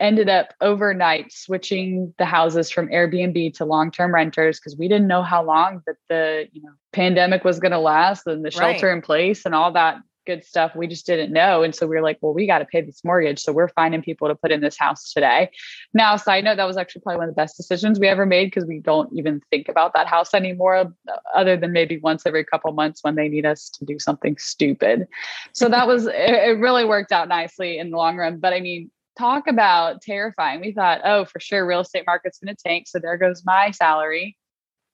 ended 0.00 0.28
up 0.28 0.54
overnight 0.60 1.30
switching 1.30 2.14
the 2.18 2.24
houses 2.24 2.70
from 2.70 2.88
Airbnb 2.88 3.54
to 3.54 3.64
long-term 3.64 4.14
renters 4.14 4.58
because 4.58 4.76
we 4.76 4.88
didn't 4.88 5.06
know 5.06 5.22
how 5.22 5.44
long 5.44 5.82
that 5.86 5.96
the 6.08 6.48
you 6.52 6.62
know 6.62 6.70
pandemic 6.92 7.44
was 7.44 7.60
going 7.60 7.72
to 7.72 7.78
last 7.78 8.26
and 8.26 8.44
the 8.44 8.50
shelter 8.50 8.88
right. 8.88 8.96
in 8.96 9.02
place 9.02 9.44
and 9.44 9.54
all 9.54 9.72
that 9.72 9.98
good 10.26 10.44
stuff. 10.44 10.74
We 10.74 10.86
just 10.86 11.06
didn't 11.06 11.32
know. 11.32 11.62
And 11.62 11.74
so 11.74 11.86
we 11.86 11.96
were 11.96 12.02
like 12.02 12.18
well 12.20 12.34
we 12.34 12.46
got 12.46 12.58
to 12.58 12.64
pay 12.64 12.80
this 12.80 13.04
mortgage 13.04 13.40
so 13.40 13.52
we're 13.52 13.68
finding 13.68 14.02
people 14.02 14.28
to 14.28 14.34
put 14.34 14.52
in 14.52 14.60
this 14.60 14.78
house 14.78 15.12
today. 15.12 15.50
Now 15.94 16.16
side 16.16 16.44
note 16.44 16.56
that 16.56 16.66
was 16.66 16.76
actually 16.76 17.02
probably 17.02 17.18
one 17.18 17.28
of 17.28 17.34
the 17.34 17.40
best 17.40 17.56
decisions 17.56 17.98
we 17.98 18.08
ever 18.08 18.26
made 18.26 18.46
because 18.46 18.66
we 18.66 18.80
don't 18.80 19.10
even 19.16 19.40
think 19.50 19.68
about 19.68 19.92
that 19.94 20.06
house 20.06 20.34
anymore 20.34 20.92
other 21.34 21.56
than 21.56 21.72
maybe 21.72 21.98
once 21.98 22.26
every 22.26 22.44
couple 22.44 22.72
months 22.72 23.02
when 23.02 23.14
they 23.14 23.28
need 23.28 23.46
us 23.46 23.68
to 23.70 23.84
do 23.84 23.98
something 23.98 24.36
stupid. 24.38 25.06
So 25.52 25.68
that 25.68 25.86
was 25.86 26.06
it, 26.06 26.14
it 26.14 26.58
really 26.58 26.84
worked 26.84 27.12
out 27.12 27.28
nicely 27.28 27.78
in 27.78 27.90
the 27.90 27.96
long 27.96 28.16
run. 28.16 28.38
But 28.38 28.52
i 28.52 28.60
mean 28.60 28.90
talk 29.18 29.46
about 29.48 30.00
terrifying. 30.00 30.60
We 30.60 30.72
thought 30.72 31.00
oh 31.04 31.24
for 31.24 31.40
sure 31.40 31.66
real 31.66 31.80
estate 31.80 32.04
market's 32.06 32.38
going 32.38 32.54
to 32.54 32.62
tank 32.62 32.88
so 32.88 32.98
there 32.98 33.16
goes 33.16 33.42
my 33.44 33.70
salary 33.70 34.36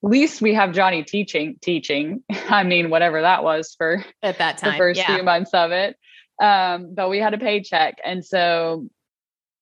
least 0.06 0.40
we 0.40 0.54
have 0.54 0.72
Johnny 0.72 1.02
teaching, 1.02 1.56
teaching. 1.60 2.22
I 2.48 2.62
mean, 2.62 2.90
whatever 2.90 3.22
that 3.22 3.42
was 3.44 3.74
for 3.76 4.04
at 4.22 4.38
that 4.38 4.58
time, 4.58 4.72
the 4.72 4.78
first 4.78 4.98
yeah. 4.98 5.14
few 5.14 5.24
months 5.24 5.50
of 5.52 5.72
it. 5.72 5.96
Um, 6.42 6.94
but 6.94 7.08
we 7.08 7.18
had 7.18 7.34
a 7.34 7.38
paycheck. 7.38 7.98
And 8.04 8.24
so, 8.24 8.88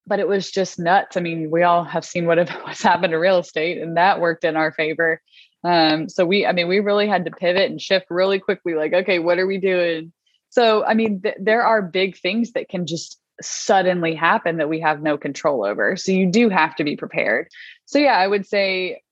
but 0.06 0.18
it 0.18 0.28
was 0.28 0.50
just 0.50 0.78
nuts. 0.78 1.16
I 1.16 1.20
mean, 1.20 1.50
we 1.50 1.62
all 1.62 1.84
have 1.84 2.04
seen 2.04 2.26
what 2.26 2.38
what's 2.62 2.82
happened 2.82 3.12
to 3.12 3.18
real 3.18 3.38
estate 3.38 3.80
and 3.80 3.96
that 3.96 4.20
worked 4.20 4.44
in 4.44 4.56
our 4.56 4.72
favor. 4.72 5.20
Um, 5.62 6.08
so 6.10 6.26
we, 6.26 6.44
I 6.44 6.52
mean, 6.52 6.68
we 6.68 6.80
really 6.80 7.08
had 7.08 7.24
to 7.24 7.30
pivot 7.30 7.70
and 7.70 7.80
shift 7.80 8.06
really 8.10 8.38
quickly. 8.38 8.74
Like, 8.74 8.92
okay, 8.92 9.18
what 9.18 9.38
are 9.38 9.46
we 9.46 9.58
doing? 9.58 10.12
So, 10.50 10.84
I 10.84 10.94
mean, 10.94 11.22
th- 11.22 11.36
there 11.40 11.62
are 11.62 11.80
big 11.80 12.18
things 12.18 12.52
that 12.52 12.68
can 12.68 12.86
just 12.86 13.18
suddenly 13.40 14.14
happen 14.14 14.58
that 14.58 14.68
we 14.68 14.80
have 14.80 15.02
no 15.02 15.16
control 15.16 15.64
over. 15.64 15.96
So 15.96 16.12
you 16.12 16.30
do 16.30 16.48
have 16.50 16.76
to 16.76 16.84
be 16.84 16.96
prepared. 16.96 17.48
So 17.86 17.98
yeah, 17.98 18.16
I 18.16 18.26
would 18.26 18.46
say 18.46 19.02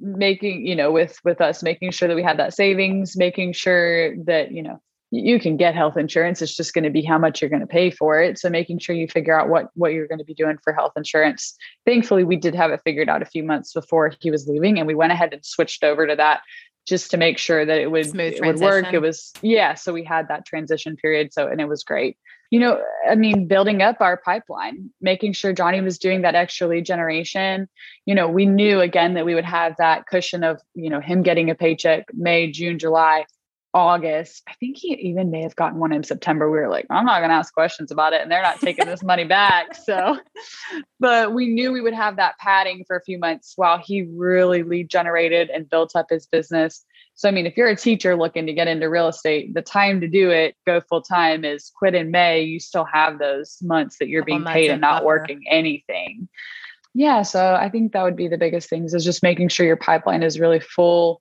making 0.00 0.66
you 0.66 0.74
know 0.74 0.90
with 0.90 1.18
with 1.24 1.40
us 1.40 1.62
making 1.62 1.90
sure 1.90 2.08
that 2.08 2.14
we 2.14 2.22
have 2.22 2.38
that 2.38 2.54
savings 2.54 3.16
making 3.16 3.52
sure 3.52 4.16
that 4.24 4.50
you 4.50 4.62
know 4.62 4.80
you 5.10 5.40
can 5.40 5.56
get 5.56 5.74
health 5.74 5.96
insurance. 5.96 6.40
It's 6.40 6.54
just 6.54 6.72
going 6.72 6.84
to 6.84 6.90
be 6.90 7.02
how 7.02 7.18
much 7.18 7.40
you're 7.40 7.50
going 7.50 7.60
to 7.60 7.66
pay 7.66 7.90
for 7.90 8.22
it. 8.22 8.38
So 8.38 8.48
making 8.48 8.78
sure 8.78 8.94
you 8.94 9.08
figure 9.08 9.38
out 9.38 9.48
what 9.48 9.70
what 9.74 9.92
you're 9.92 10.06
going 10.06 10.20
to 10.20 10.24
be 10.24 10.34
doing 10.34 10.56
for 10.62 10.72
health 10.72 10.92
insurance. 10.96 11.56
Thankfully 11.84 12.24
we 12.24 12.36
did 12.36 12.54
have 12.54 12.70
it 12.70 12.80
figured 12.84 13.08
out 13.08 13.22
a 13.22 13.26
few 13.26 13.42
months 13.42 13.72
before 13.72 14.12
he 14.20 14.30
was 14.30 14.46
leaving 14.46 14.78
and 14.78 14.86
we 14.86 14.94
went 14.94 15.12
ahead 15.12 15.32
and 15.32 15.44
switched 15.44 15.82
over 15.82 16.06
to 16.06 16.16
that 16.16 16.42
just 16.86 17.10
to 17.10 17.16
make 17.16 17.38
sure 17.38 17.66
that 17.66 17.78
it 17.78 17.90
would 17.90 18.14
it 18.18 18.40
would 18.44 18.60
work. 18.60 18.92
It 18.92 19.00
was 19.00 19.32
yeah 19.42 19.74
so 19.74 19.92
we 19.92 20.04
had 20.04 20.28
that 20.28 20.46
transition 20.46 20.96
period 20.96 21.32
so 21.32 21.46
and 21.48 21.60
it 21.60 21.68
was 21.68 21.82
great 21.82 22.16
you 22.50 22.58
know, 22.58 22.82
I 23.08 23.14
mean, 23.14 23.46
building 23.46 23.80
up 23.80 24.00
our 24.00 24.16
pipeline, 24.16 24.90
making 25.00 25.32
sure 25.32 25.52
Johnny 25.52 25.80
was 25.80 25.98
doing 25.98 26.22
that 26.22 26.34
extra 26.34 26.66
lead 26.66 26.84
generation. 26.84 27.68
You 28.06 28.16
know, 28.16 28.28
we 28.28 28.44
knew 28.44 28.80
again 28.80 29.14
that 29.14 29.24
we 29.24 29.36
would 29.36 29.44
have 29.44 29.76
that 29.78 30.06
cushion 30.06 30.42
of, 30.42 30.60
you 30.74 30.90
know, 30.90 31.00
him 31.00 31.22
getting 31.22 31.48
a 31.48 31.54
paycheck 31.54 32.06
May, 32.12 32.50
June, 32.50 32.78
July, 32.78 33.24
August. 33.72 34.42
I 34.48 34.54
think 34.54 34.78
he 34.78 34.94
even 34.94 35.30
may 35.30 35.42
have 35.42 35.54
gotten 35.54 35.78
one 35.78 35.92
in 35.92 36.02
September. 36.02 36.50
We 36.50 36.58
were 36.58 36.68
like, 36.68 36.86
I'm 36.90 37.04
not 37.04 37.20
going 37.20 37.30
to 37.30 37.36
ask 37.36 37.54
questions 37.54 37.92
about 37.92 38.12
it. 38.12 38.20
And 38.20 38.30
they're 38.30 38.42
not 38.42 38.58
taking 38.60 38.86
this 38.86 39.02
money 39.02 39.24
back. 39.24 39.76
So, 39.90 40.18
but 41.00 41.32
we 41.32 41.48
knew 41.48 41.72
we 41.72 41.80
would 41.80 41.94
have 41.94 42.16
that 42.16 42.38
padding 42.38 42.84
for 42.86 42.96
a 42.96 43.02
few 43.02 43.18
months 43.18 43.54
while 43.56 43.80
he 43.82 44.02
really 44.02 44.62
lead 44.62 44.88
generated 44.88 45.50
and 45.50 45.68
built 45.68 45.96
up 45.96 46.06
his 46.10 46.26
business. 46.26 46.84
So, 47.20 47.28
I 47.28 47.32
mean, 47.32 47.44
if 47.44 47.54
you're 47.54 47.68
a 47.68 47.76
teacher 47.76 48.16
looking 48.16 48.46
to 48.46 48.54
get 48.54 48.66
into 48.66 48.88
real 48.88 49.06
estate, 49.06 49.52
the 49.52 49.60
time 49.60 50.00
to 50.00 50.08
do 50.08 50.30
it, 50.30 50.54
go 50.66 50.80
full 50.80 51.02
time, 51.02 51.44
is 51.44 51.70
quit 51.76 51.94
in 51.94 52.10
May. 52.10 52.40
You 52.40 52.58
still 52.58 52.86
have 52.90 53.18
those 53.18 53.58
months 53.60 53.98
that 53.98 54.08
you're 54.08 54.24
being 54.24 54.42
paid 54.42 54.70
and 54.70 54.80
not 54.80 55.04
working 55.04 55.44
anything. 55.46 56.30
Yeah. 56.94 57.20
So, 57.20 57.56
I 57.56 57.68
think 57.68 57.92
that 57.92 58.04
would 58.04 58.16
be 58.16 58.26
the 58.26 58.38
biggest 58.38 58.70
things 58.70 58.94
is 58.94 59.04
just 59.04 59.22
making 59.22 59.50
sure 59.50 59.66
your 59.66 59.76
pipeline 59.76 60.22
is 60.22 60.40
really 60.40 60.60
full. 60.60 61.20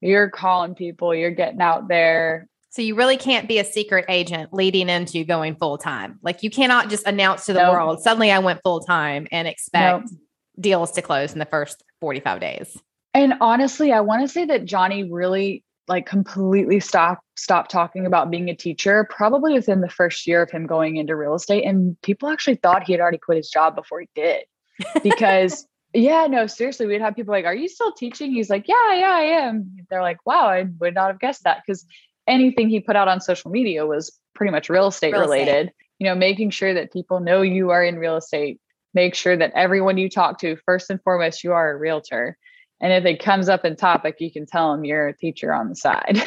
You're 0.00 0.30
calling 0.30 0.74
people, 0.74 1.14
you're 1.14 1.30
getting 1.30 1.60
out 1.60 1.86
there. 1.86 2.48
So, 2.70 2.82
you 2.82 2.96
really 2.96 3.16
can't 3.16 3.46
be 3.46 3.60
a 3.60 3.64
secret 3.64 4.06
agent 4.08 4.52
leading 4.52 4.88
into 4.88 5.22
going 5.22 5.54
full 5.54 5.78
time. 5.78 6.18
Like, 6.22 6.42
you 6.42 6.50
cannot 6.50 6.90
just 6.90 7.06
announce 7.06 7.46
to 7.46 7.52
the 7.52 7.62
nope. 7.62 7.72
world, 7.72 8.02
suddenly 8.02 8.32
I 8.32 8.40
went 8.40 8.62
full 8.64 8.80
time 8.80 9.28
and 9.30 9.46
expect 9.46 10.10
nope. 10.10 10.20
deals 10.58 10.90
to 10.90 11.02
close 11.02 11.34
in 11.34 11.38
the 11.38 11.46
first 11.46 11.84
45 12.00 12.40
days. 12.40 12.76
And 13.16 13.34
honestly, 13.40 13.92
I 13.92 14.00
want 14.00 14.22
to 14.22 14.28
say 14.28 14.44
that 14.44 14.66
Johnny 14.66 15.10
really 15.10 15.64
like 15.88 16.04
completely 16.04 16.80
stopped 16.80 17.22
stopped 17.36 17.70
talking 17.70 18.06
about 18.06 18.30
being 18.30 18.50
a 18.50 18.56
teacher 18.56 19.08
probably 19.08 19.52
within 19.52 19.80
the 19.80 19.88
first 19.88 20.26
year 20.26 20.42
of 20.42 20.50
him 20.50 20.66
going 20.66 20.96
into 20.96 21.14
real 21.14 21.34
estate 21.34 21.64
and 21.64 22.00
people 22.02 22.28
actually 22.28 22.56
thought 22.56 22.82
he 22.82 22.92
had 22.92 23.00
already 23.00 23.18
quit 23.18 23.36
his 23.36 23.48
job 23.48 23.76
before 23.76 24.00
he 24.00 24.08
did 24.16 24.44
because 25.04 25.64
Yeah, 25.94 26.26
no, 26.26 26.46
seriously, 26.46 26.86
we'd 26.86 27.00
have 27.00 27.16
people 27.16 27.32
like, 27.32 27.46
Are 27.46 27.54
you 27.54 27.68
still 27.68 27.92
teaching? 27.92 28.32
He's 28.32 28.50
like, 28.50 28.68
Yeah, 28.68 28.94
yeah, 28.94 29.12
I 29.12 29.22
am. 29.22 29.76
They're 29.88 30.02
like, 30.02 30.18
Wow, 30.26 30.48
I 30.48 30.66
would 30.80 30.94
not 30.94 31.08
have 31.08 31.20
guessed 31.20 31.44
that. 31.44 31.62
Because 31.66 31.86
anything 32.26 32.68
he 32.68 32.80
put 32.80 32.96
out 32.96 33.08
on 33.08 33.20
social 33.20 33.50
media 33.50 33.86
was 33.86 34.18
pretty 34.34 34.50
much 34.50 34.68
real 34.68 34.88
estate 34.88 35.12
real 35.12 35.22
related. 35.22 35.68
Estate. 35.68 35.74
You 35.98 36.08
know, 36.08 36.14
making 36.14 36.50
sure 36.50 36.74
that 36.74 36.92
people 36.92 37.20
know 37.20 37.40
you 37.40 37.70
are 37.70 37.82
in 37.82 37.96
real 37.96 38.16
estate, 38.16 38.60
make 38.92 39.14
sure 39.14 39.36
that 39.36 39.52
everyone 39.54 39.96
you 39.96 40.10
talk 40.10 40.38
to, 40.40 40.56
first 40.66 40.90
and 40.90 41.02
foremost, 41.02 41.42
you 41.42 41.52
are 41.52 41.70
a 41.70 41.76
realtor. 41.76 42.36
And 42.80 42.92
if 42.92 43.04
it 43.04 43.22
comes 43.22 43.48
up 43.48 43.64
in 43.64 43.76
topic, 43.76 44.16
you 44.20 44.30
can 44.30 44.46
tell 44.46 44.72
them 44.72 44.84
you're 44.84 45.08
a 45.08 45.16
teacher 45.16 45.52
on 45.52 45.68
the 45.68 45.76
side. 45.76 46.22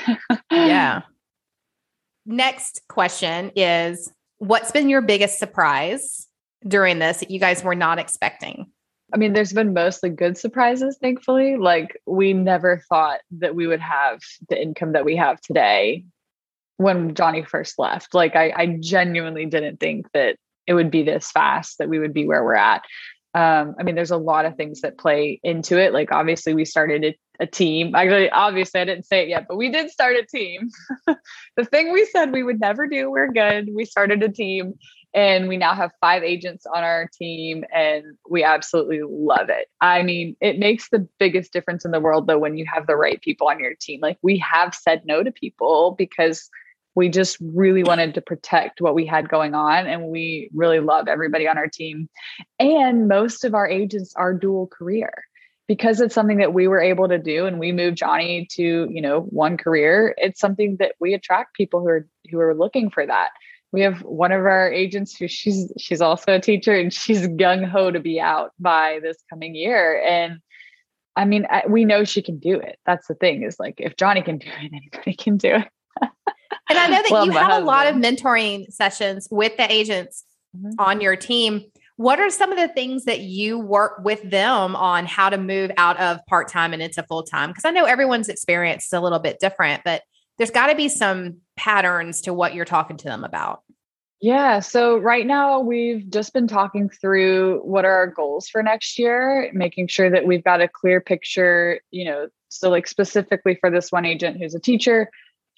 yeah. 0.51 1.03
Next 2.25 2.81
question 2.88 3.51
is 3.55 4.12
What's 4.39 4.71
been 4.71 4.88
your 4.88 5.01
biggest 5.01 5.38
surprise 5.38 6.27
during 6.65 6.99
this 6.99 7.17
that 7.17 7.29
you 7.29 7.41
guys 7.41 7.62
were 7.62 7.75
not 7.75 7.99
expecting? 7.99 8.67
I 9.13 9.17
mean, 9.17 9.33
there's 9.33 9.51
been 9.51 9.73
mostly 9.73 10.09
good 10.09 10.38
surprises, 10.38 10.97
thankfully. 11.01 11.57
Like, 11.57 11.99
we 12.05 12.31
never 12.31 12.81
thought 12.88 13.19
that 13.39 13.55
we 13.55 13.67
would 13.67 13.81
have 13.81 14.19
the 14.47 14.62
income 14.62 14.93
that 14.93 15.03
we 15.03 15.17
have 15.17 15.41
today 15.41 16.05
when 16.77 17.15
Johnny 17.15 17.43
first 17.43 17.77
left. 17.79 18.13
Like, 18.13 18.38
I, 18.38 18.53
I 18.55 18.77
genuinely 18.79 19.45
didn't 19.45 19.81
think 19.81 20.07
that 20.13 20.38
it 20.67 20.73
would 20.73 20.91
be 20.91 21.03
this 21.03 21.31
fast, 21.31 21.79
that 21.79 21.89
we 21.89 21.99
would 21.99 22.13
be 22.13 22.25
where 22.25 22.43
we're 22.43 22.55
at. 22.55 22.83
Um, 23.34 23.76
I 23.80 23.84
mean, 23.84 23.96
there's 23.96 24.12
a 24.12 24.18
lot 24.18 24.46
of 24.46 24.56
things 24.56 24.82
that 24.82 24.98
play 24.98 25.39
into 25.44 25.80
it. 25.80 25.94
Like, 25.94 26.12
obviously, 26.12 26.54
we 26.54 26.65
started 26.65 27.04
a, 27.04 27.44
a 27.44 27.48
team. 27.48 27.94
Actually, 27.96 28.30
obviously, 28.30 28.82
I 28.82 28.86
didn't 28.86 29.06
say 29.06 29.24
it 29.24 29.30
yet, 29.30 29.46
but 29.48 29.58
we 29.58 29.70
did 29.70 29.92
start 29.92 30.15
a 30.15 30.26
team. 30.26 30.70
the 31.56 31.65
thing 31.65 31.92
we 31.92 32.06
said 32.06 32.32
we 32.32 32.44
would 32.44 32.60
never 32.60 32.88
do, 32.88 33.12
we're 33.12 33.32
good. 33.32 33.70
We 33.74 33.86
started 33.86 34.24
a 34.24 34.30
team 34.30 34.74
and 35.13 35.48
we 35.48 35.58
now 35.58 35.74
have 35.74 35.92
five 36.00 36.24
agents 36.24 36.65
on 36.65 36.84
our 36.84 37.10
team 37.18 37.63
and 37.74 38.04
we 38.30 38.44
absolutely 38.44 39.02
love 39.04 39.50
it 39.50 39.68
i 39.82 40.04
mean 40.04 40.36
it 40.39 40.60
makes 40.60 40.89
the 40.89 41.08
biggest 41.18 41.52
difference 41.52 41.84
in 41.84 41.92
the 41.92 42.00
world 42.00 42.28
though 42.28 42.38
when 42.38 42.58
you 42.58 42.65
have 42.72 42.86
the 42.88 42.96
right 42.96 43.22
people 43.22 43.48
on 43.48 43.60
your 43.60 43.74
team 43.76 44.00
like 44.02 44.18
we 44.22 44.38
have 44.38 44.74
said 44.76 45.02
no 45.06 45.24
to 45.24 45.32
people 45.32 45.96
because 45.98 46.50
we 46.95 47.10
just 47.10 47.38
really 47.41 47.84
wanted 47.84 48.13
to 48.15 48.21
protect 48.21 48.82
what 48.82 48.95
we 48.95 49.06
had 49.06 49.30
going 49.30 49.54
on 49.54 49.88
and 49.88 50.08
we 50.08 50.49
really 50.54 50.80
love 50.80 51.08
everybody 51.08 51.47
on 51.47 51.58
our 51.58 51.67
team. 51.67 52.10
And 52.60 53.08
most 53.08 53.45
of 53.45 53.54
our 53.54 53.67
agents 53.67 54.13
are 54.15 54.34
dual 54.34 54.67
career. 54.67 55.12
Because 55.67 56.02
it's 56.02 56.15
something 56.15 56.38
that 56.38 56.54
we 56.54 56.67
were 56.67 56.82
able 56.82 57.08
to 57.08 57.19
do 57.19 57.45
and 57.45 57.60
we 57.60 57.71
moved 57.71 57.97
johnny 57.97 58.47
to 58.54 58.88
you 58.89 59.02
know 59.04 59.21
one 59.30 59.56
career 59.56 60.15
it's 60.17 60.39
something 60.39 60.78
that 60.80 60.95
we 60.99 61.13
attract 61.13 61.54
people 61.54 61.82
who 61.82 61.89
are 61.89 62.08
who 62.32 62.39
are 62.39 62.56
looking 62.56 62.89
for 62.89 63.06
that. 63.06 63.30
We 63.71 63.82
have 63.82 64.02
one 64.02 64.32
of 64.32 64.39
our 64.47 64.71
agents 64.71 65.15
who 65.15 65.28
she's 65.28 65.71
she's 65.78 66.02
also 66.02 66.34
a 66.34 66.39
teacher 66.39 66.73
and 66.73 66.91
she's 66.91 67.28
gung 67.28 67.69
ho 67.69 67.91
to 67.91 67.99
be 67.99 68.19
out 68.19 68.52
by 68.60 68.99
this 69.04 69.17
coming 69.30 69.54
year. 69.54 70.02
And 70.02 70.39
i 71.15 71.23
mean 71.23 71.45
I, 71.52 71.63
we 71.69 71.86
know 71.86 72.04
she 72.04 72.23
can 72.23 72.39
do 72.39 72.60
it. 72.60 72.80
That's 72.88 73.08
the 73.08 73.13
thing 73.13 73.43
is 73.43 73.60
like 73.60 73.75
if 73.78 73.95
johnny 73.95 74.23
can 74.23 74.39
do 74.39 74.47
it 74.47 74.71
anybody 74.73 75.13
can 75.13 75.38
do 75.38 75.58
it 75.58 75.67
and 76.69 76.77
i 76.77 76.88
know 76.88 77.01
that 77.01 77.10
well, 77.12 77.25
you 77.25 77.32
have 77.32 77.47
husband. 77.47 77.63
a 77.63 77.67
lot 77.67 77.88
of 77.88 77.95
mentoring 77.95 78.71
sessions 78.71 79.27
with 79.32 79.55
the 79.58 79.71
agents 79.71 80.23
mm-hmm. 80.55 80.71
on 80.79 81.01
your 81.01 81.15
team 81.15 81.63
what 81.97 82.17
are 82.19 82.29
some 82.29 82.51
of 82.51 82.58
the 82.58 82.69
things 82.69 83.03
that 83.03 83.19
you 83.19 83.60
work 83.60 83.99
with 84.05 84.21
them 84.29 84.73
on 84.77 85.05
how 85.05 85.29
to 85.29 85.38
move 85.38 85.69
out 85.75 85.99
of 85.99 86.25
part-time 86.27 86.73
and 86.73 86.82
into 86.82 87.03
full-time 87.03 87.49
because 87.49 87.65
i 87.65 87.71
know 87.71 87.86
everyone's 87.86 88.29
experience 88.29 88.86
is 88.86 88.93
a 88.93 88.99
little 89.01 89.19
bit 89.19 89.39
different 89.39 89.84
but 89.84 90.03
there's 90.39 90.51
got 90.51 90.67
to 90.67 90.75
be 90.75 90.89
some 90.89 91.38
patterns 91.55 92.21
to 92.21 92.34
what 92.34 92.55
you're 92.55 92.65
talking 92.65 92.97
to 92.97 93.03
them 93.03 93.23
about. 93.23 93.62
Yeah. 94.21 94.62
So 94.62 94.97
right 94.97 95.27
now 95.27 95.60
we've 95.60 96.10
just 96.10 96.34
been 96.34 96.47
talking 96.47 96.89
through 96.89 97.60
what 97.60 97.86
are 97.86 97.91
our 97.91 98.08
goals 98.08 98.49
for 98.49 98.63
next 98.63 98.97
year, 98.97 99.49
making 99.53 99.88
sure 99.88 100.10
that 100.10 100.25
we've 100.25 100.43
got 100.43 100.62
a 100.62 100.67
clear 100.67 100.99
picture, 100.99 101.79
you 101.91 102.05
know, 102.05 102.29
so 102.47 102.69
like 102.69 102.88
specifically 102.88 103.55
for 103.55 103.69
this 103.69 103.91
one 103.91 104.05
agent 104.05 104.38
who's 104.38 104.55
a 104.55 104.60
teacher, 104.60 105.10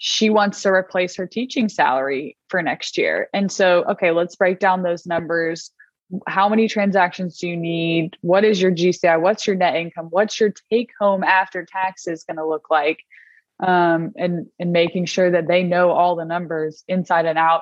she 0.04 0.30
wants 0.30 0.62
to 0.64 0.70
replace 0.70 1.16
her 1.16 1.28
teaching 1.28 1.70
salary 1.70 2.36
for 2.48 2.62
next 2.62 2.98
year. 2.98 3.30
And 3.34 3.52
so, 3.52 3.84
okay, 3.84 4.12
let's 4.12 4.36
break 4.36 4.60
down 4.60 4.82
those 4.82 5.06
numbers. 5.06 5.72
How 6.28 6.50
many 6.50 6.68
transactions 6.68 7.38
do 7.38 7.48
you 7.48 7.56
need? 7.56 8.18
What 8.22 8.44
is 8.44 8.62
your 8.62 8.72
GCI? 8.72 9.22
What's 9.22 9.46
your 9.46 9.56
net 9.56 9.76
income? 9.76 10.08
What's 10.10 10.40
your 10.40 10.54
take 10.72 10.90
home 11.00 11.24
after 11.24 11.66
taxes 11.66 12.24
going 12.24 12.38
to 12.38 12.46
look 12.46 12.70
like? 12.70 13.00
um, 13.62 14.12
and 14.16 14.48
and 14.60 14.72
making 14.72 15.06
sure 15.06 15.32
that 15.32 15.48
they 15.48 15.64
know 15.64 15.92
all 15.92 16.16
the 16.16 16.26
numbers 16.26 16.84
inside 16.88 17.26
and 17.26 17.38
out 17.38 17.62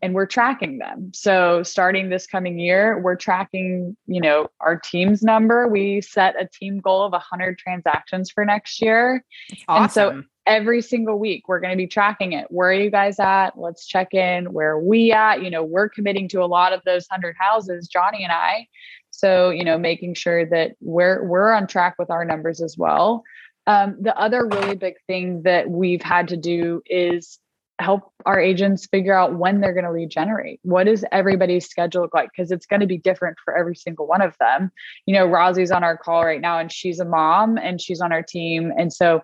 and 0.00 0.14
we're 0.14 0.26
tracking 0.26 0.78
them 0.78 1.10
so 1.14 1.62
starting 1.62 2.10
this 2.10 2.26
coming 2.26 2.58
year 2.58 3.00
we're 3.00 3.16
tracking 3.16 3.96
you 4.06 4.20
know 4.20 4.48
our 4.60 4.78
team's 4.78 5.22
number 5.22 5.66
we 5.66 6.00
set 6.00 6.40
a 6.40 6.46
team 6.46 6.78
goal 6.78 7.02
of 7.02 7.12
100 7.12 7.58
transactions 7.58 8.30
for 8.30 8.44
next 8.44 8.80
year 8.82 9.24
awesome. 9.66 9.82
and 9.82 9.92
so 9.92 10.28
every 10.48 10.80
single 10.80 11.18
week 11.18 11.46
we're 11.46 11.60
going 11.60 11.70
to 11.70 11.76
be 11.76 11.86
tracking 11.86 12.32
it 12.32 12.46
where 12.48 12.70
are 12.70 12.72
you 12.72 12.90
guys 12.90 13.20
at 13.20 13.50
let's 13.56 13.86
check 13.86 14.14
in 14.14 14.52
where 14.52 14.70
are 14.70 14.80
we 14.82 15.12
at 15.12 15.42
you 15.42 15.50
know 15.50 15.62
we're 15.62 15.88
committing 15.88 16.26
to 16.26 16.42
a 16.42 16.46
lot 16.46 16.72
of 16.72 16.80
those 16.84 17.06
100 17.10 17.36
houses 17.38 17.86
johnny 17.86 18.24
and 18.24 18.32
i 18.32 18.66
so 19.10 19.50
you 19.50 19.62
know 19.62 19.78
making 19.78 20.14
sure 20.14 20.46
that 20.46 20.72
we're 20.80 21.22
we're 21.24 21.52
on 21.52 21.66
track 21.66 21.94
with 21.98 22.10
our 22.10 22.24
numbers 22.24 22.62
as 22.62 22.76
well 22.78 23.22
um, 23.66 23.98
the 24.00 24.16
other 24.18 24.46
really 24.46 24.76
big 24.76 24.94
thing 25.06 25.42
that 25.42 25.68
we've 25.68 26.00
had 26.00 26.28
to 26.28 26.38
do 26.38 26.80
is 26.86 27.38
help 27.80 28.12
our 28.26 28.40
agents 28.40 28.86
figure 28.86 29.14
out 29.14 29.36
when 29.36 29.60
they're 29.60 29.74
going 29.74 29.84
to 29.84 29.92
lead 29.92 30.10
generate. 30.10 30.58
What 30.62 30.84
does 30.84 31.04
everybody's 31.12 31.68
schedule 31.68 32.02
look 32.02 32.14
like? 32.14 32.30
Because 32.34 32.50
it's 32.50 32.66
going 32.66 32.80
to 32.80 32.86
be 32.86 32.98
different 32.98 33.36
for 33.44 33.56
every 33.56 33.76
single 33.76 34.06
one 34.06 34.20
of 34.20 34.34
them. 34.40 34.72
You 35.06 35.14
know, 35.14 35.26
Rosie's 35.26 35.70
on 35.70 35.84
our 35.84 35.96
call 35.96 36.24
right 36.24 36.40
now 36.40 36.58
and 36.58 36.72
she's 36.72 36.98
a 36.98 37.04
mom 37.04 37.56
and 37.56 37.80
she's 37.80 38.00
on 38.00 38.12
our 38.12 38.22
team. 38.22 38.72
And 38.76 38.92
so 38.92 39.22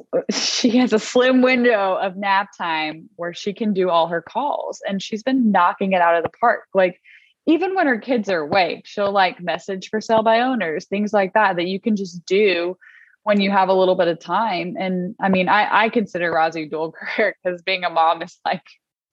she 0.32 0.76
has 0.78 0.92
a 0.92 0.98
slim 0.98 1.42
window 1.42 1.96
of 2.00 2.16
nap 2.16 2.48
time 2.56 3.08
where 3.16 3.34
she 3.34 3.52
can 3.52 3.72
do 3.72 3.90
all 3.90 4.08
her 4.08 4.22
calls 4.22 4.82
and 4.86 5.02
she's 5.02 5.22
been 5.22 5.50
knocking 5.50 5.92
it 5.92 6.00
out 6.00 6.16
of 6.16 6.22
the 6.22 6.30
park. 6.40 6.64
Like, 6.74 7.00
even 7.46 7.74
when 7.74 7.86
her 7.86 7.98
kids 7.98 8.28
are 8.28 8.40
awake, 8.40 8.86
she'll 8.86 9.12
like 9.12 9.40
message 9.40 9.88
for 9.88 10.00
sale 10.00 10.22
by 10.22 10.40
owners, 10.40 10.86
things 10.86 11.12
like 11.12 11.34
that, 11.34 11.56
that 11.56 11.66
you 11.66 11.80
can 11.80 11.96
just 11.96 12.24
do 12.24 12.76
when 13.24 13.40
you 13.40 13.50
have 13.50 13.68
a 13.68 13.74
little 13.74 13.94
bit 13.94 14.08
of 14.08 14.18
time. 14.18 14.76
And 14.78 15.14
I 15.20 15.28
mean, 15.28 15.48
I, 15.48 15.84
I 15.84 15.88
consider 15.88 16.32
Rosie 16.32 16.68
dual 16.68 16.92
career 17.16 17.36
because 17.42 17.62
being 17.62 17.84
a 17.84 17.90
mom 17.90 18.22
is 18.22 18.38
like 18.44 18.62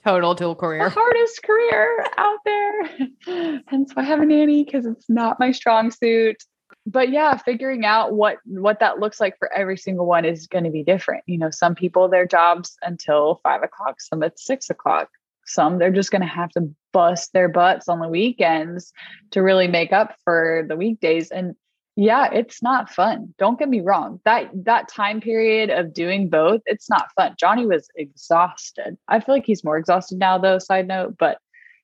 total 0.04 0.36
dual 0.36 0.56
career, 0.56 0.84
the 0.84 0.90
hardest 0.90 1.44
career 1.44 2.06
out 2.18 2.40
there. 2.46 3.62
Hence 3.68 3.94
why 3.94 4.04
I 4.04 4.06
have 4.06 4.22
a 4.22 4.26
nanny 4.26 4.64
because 4.64 4.86
it's 4.86 5.10
not 5.10 5.40
my 5.40 5.52
strong 5.52 5.92
suit. 5.92 6.38
But 6.86 7.10
yeah, 7.10 7.38
figuring 7.38 7.86
out 7.86 8.14
what 8.14 8.38
what 8.46 8.80
that 8.80 9.00
looks 9.00 9.20
like 9.20 9.38
for 9.38 9.52
every 9.54 9.78
single 9.78 10.06
one 10.06 10.26
is 10.26 10.48
going 10.48 10.64
to 10.64 10.70
be 10.70 10.84
different. 10.84 11.24
You 11.28 11.38
know, 11.38 11.52
some 11.52 11.76
people 11.76 12.10
their 12.10 12.26
jobs 12.26 12.78
until 12.82 13.40
five 13.44 13.64
o'clock, 13.64 14.02
some 14.02 14.24
at 14.24 14.40
six 14.40 14.70
o'clock. 14.70 15.10
Some 15.46 15.80
they're 15.80 15.92
just 15.92 16.12
going 16.12 16.22
to 16.22 16.28
have 16.28 16.50
to 16.52 16.70
bust 16.94 17.34
their 17.34 17.50
butts 17.50 17.90
on 17.90 18.00
the 18.00 18.08
weekends 18.08 18.94
to 19.32 19.42
really 19.42 19.68
make 19.68 19.92
up 19.92 20.16
for 20.24 20.66
the 20.68 20.76
weekdays. 20.76 21.32
And 21.32 21.56
yeah 22.00 22.30
it's 22.32 22.64
not 22.64 22.90
fun 22.90 23.34
don't 23.38 23.60
get 23.60 23.68
me 23.68 23.82
wrong 23.82 24.22
that 24.24 24.50
that 24.54 24.88
time 24.88 25.20
period 25.20 25.70
of 25.70 25.94
doing 25.94 26.30
both 26.30 26.62
it's 26.66 26.90
not 26.90 27.12
fun 27.14 27.36
johnny 27.38 27.66
was 27.66 27.90
exhausted 27.98 28.98
i 29.10 29.20
feel 29.20 29.36
like 29.36 29.46
he's 29.46 29.66
more 29.66 29.78
exhausted 29.78 30.18
now 30.18 30.38
though 30.38 30.60
side 30.60 30.88
note 30.88 31.16
but 31.20 31.40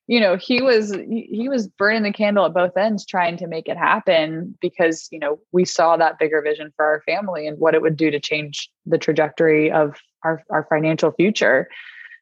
you 0.07 0.19
know 0.19 0.35
he 0.35 0.61
was 0.61 0.91
he 1.09 1.47
was 1.49 1.67
burning 1.67 2.03
the 2.03 2.11
candle 2.11 2.45
at 2.45 2.53
both 2.53 2.75
ends 2.77 3.05
trying 3.05 3.37
to 3.37 3.47
make 3.47 3.67
it 3.67 3.77
happen 3.77 4.55
because 4.61 5.07
you 5.11 5.19
know 5.19 5.39
we 5.51 5.65
saw 5.65 5.97
that 5.97 6.19
bigger 6.19 6.41
vision 6.41 6.71
for 6.75 6.85
our 6.85 7.01
family 7.01 7.47
and 7.47 7.59
what 7.59 7.75
it 7.75 7.81
would 7.81 7.97
do 7.97 8.11
to 8.11 8.19
change 8.19 8.69
the 8.85 8.97
trajectory 8.97 9.71
of 9.71 9.95
our, 10.23 10.43
our 10.49 10.65
financial 10.69 11.11
future 11.11 11.67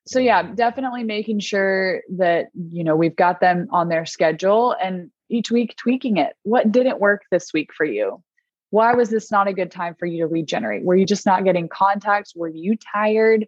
so 0.05 0.19
yeah 0.19 0.43
definitely 0.43 1.03
making 1.03 1.39
sure 1.39 2.01
that 2.09 2.47
you 2.69 2.83
know 2.83 2.95
we've 2.95 3.15
got 3.15 3.39
them 3.39 3.67
on 3.71 3.89
their 3.89 4.05
schedule 4.05 4.75
and 4.81 5.09
each 5.33 5.51
week 5.51 5.75
tweaking 5.75 6.17
it. 6.17 6.35
What 6.43 6.71
didn't 6.71 6.99
work 6.99 7.23
this 7.31 7.51
week 7.53 7.71
for 7.75 7.85
you? 7.85 8.23
Why 8.69 8.93
was 8.93 9.09
this 9.09 9.31
not 9.31 9.47
a 9.47 9.53
good 9.53 9.71
time 9.71 9.95
for 9.97 10.05
you 10.05 10.19
to 10.19 10.27
regenerate? 10.27 10.83
Were 10.83 10.95
you 10.95 11.05
just 11.05 11.25
not 11.25 11.43
getting 11.43 11.67
contacts? 11.67 12.35
Were 12.35 12.49
you 12.49 12.75
tired? 12.93 13.45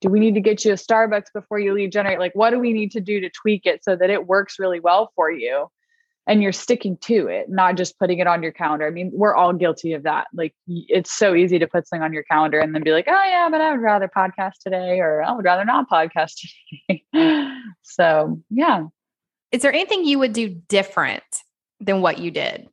Do 0.00 0.08
we 0.08 0.20
need 0.20 0.34
to 0.34 0.40
get 0.40 0.64
you 0.64 0.72
a 0.72 0.76
Starbucks 0.76 1.32
before 1.32 1.58
you 1.58 1.72
lead 1.72 1.92
generate? 1.92 2.18
Like, 2.18 2.34
what 2.34 2.50
do 2.50 2.58
we 2.58 2.72
need 2.72 2.92
to 2.92 3.00
do 3.00 3.20
to 3.20 3.30
tweak 3.30 3.66
it 3.66 3.84
so 3.84 3.96
that 3.96 4.10
it 4.10 4.26
works 4.26 4.58
really 4.58 4.80
well 4.80 5.12
for 5.14 5.30
you? 5.30 5.68
And 6.26 6.42
you're 6.42 6.52
sticking 6.52 6.96
to 7.02 7.26
it, 7.26 7.50
not 7.50 7.76
just 7.76 7.98
putting 7.98 8.18
it 8.18 8.26
on 8.26 8.42
your 8.42 8.52
calendar. 8.52 8.86
I 8.86 8.90
mean, 8.90 9.10
we're 9.12 9.34
all 9.34 9.52
guilty 9.52 9.92
of 9.92 10.04
that. 10.04 10.26
Like, 10.32 10.54
it's 10.66 11.12
so 11.12 11.34
easy 11.34 11.58
to 11.58 11.66
put 11.66 11.86
something 11.86 12.02
on 12.02 12.14
your 12.14 12.22
calendar 12.22 12.58
and 12.60 12.74
then 12.74 12.82
be 12.82 12.92
like, 12.92 13.06
oh, 13.08 13.24
yeah, 13.24 13.48
but 13.50 13.60
I 13.60 13.72
would 13.72 13.82
rather 13.82 14.08
podcast 14.08 14.54
today, 14.62 15.00
or 15.00 15.22
I 15.22 15.32
would 15.32 15.44
rather 15.44 15.66
not 15.66 15.88
podcast 15.88 16.32
today. 16.88 17.50
so, 17.82 18.40
yeah, 18.48 18.84
is 19.54 19.62
there 19.62 19.72
anything 19.72 20.04
you 20.04 20.18
would 20.18 20.32
do 20.32 20.48
different 20.48 21.22
than 21.78 22.00
what 22.00 22.18
you 22.18 22.32
did? 22.32 22.68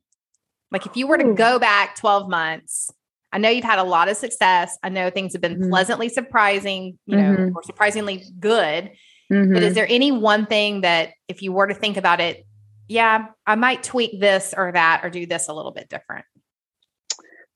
Like 0.72 0.84
if 0.84 0.96
you 0.96 1.06
were 1.06 1.18
to 1.18 1.34
go 1.34 1.60
back 1.60 1.94
12 1.94 2.28
months, 2.28 2.90
I 3.32 3.38
know 3.38 3.48
you've 3.48 3.64
had 3.64 3.78
a 3.78 3.84
lot 3.84 4.08
of 4.08 4.16
success. 4.16 4.78
I 4.82 4.90
know 4.90 5.10
things 5.10 5.32
have 5.32 5.40
been 5.40 5.58
mm-hmm. 5.58 5.70
pleasantly 5.70 6.08
surprising, 6.08 6.98
you 7.06 7.16
know, 7.16 7.34
mm-hmm. 7.36 7.56
or 7.56 7.62
surprisingly 7.62 8.24
good. 8.38 8.90
Mm-hmm. 9.32 9.54
But 9.54 9.62
is 9.62 9.68
mm-hmm. 9.68 9.74
there 9.74 9.86
any 9.88 10.12
one 10.12 10.46
thing 10.46 10.82
that 10.82 11.10
if 11.28 11.42
you 11.42 11.52
were 11.52 11.66
to 11.66 11.74
think 11.74 11.96
about 11.96 12.20
it, 12.20 12.46
yeah, 12.88 13.28
I 13.46 13.54
might 13.54 13.82
tweak 13.82 14.20
this 14.20 14.52
or 14.56 14.72
that 14.72 15.00
or 15.02 15.10
do 15.10 15.24
this 15.24 15.48
a 15.48 15.54
little 15.54 15.72
bit 15.72 15.88
different? 15.88 16.26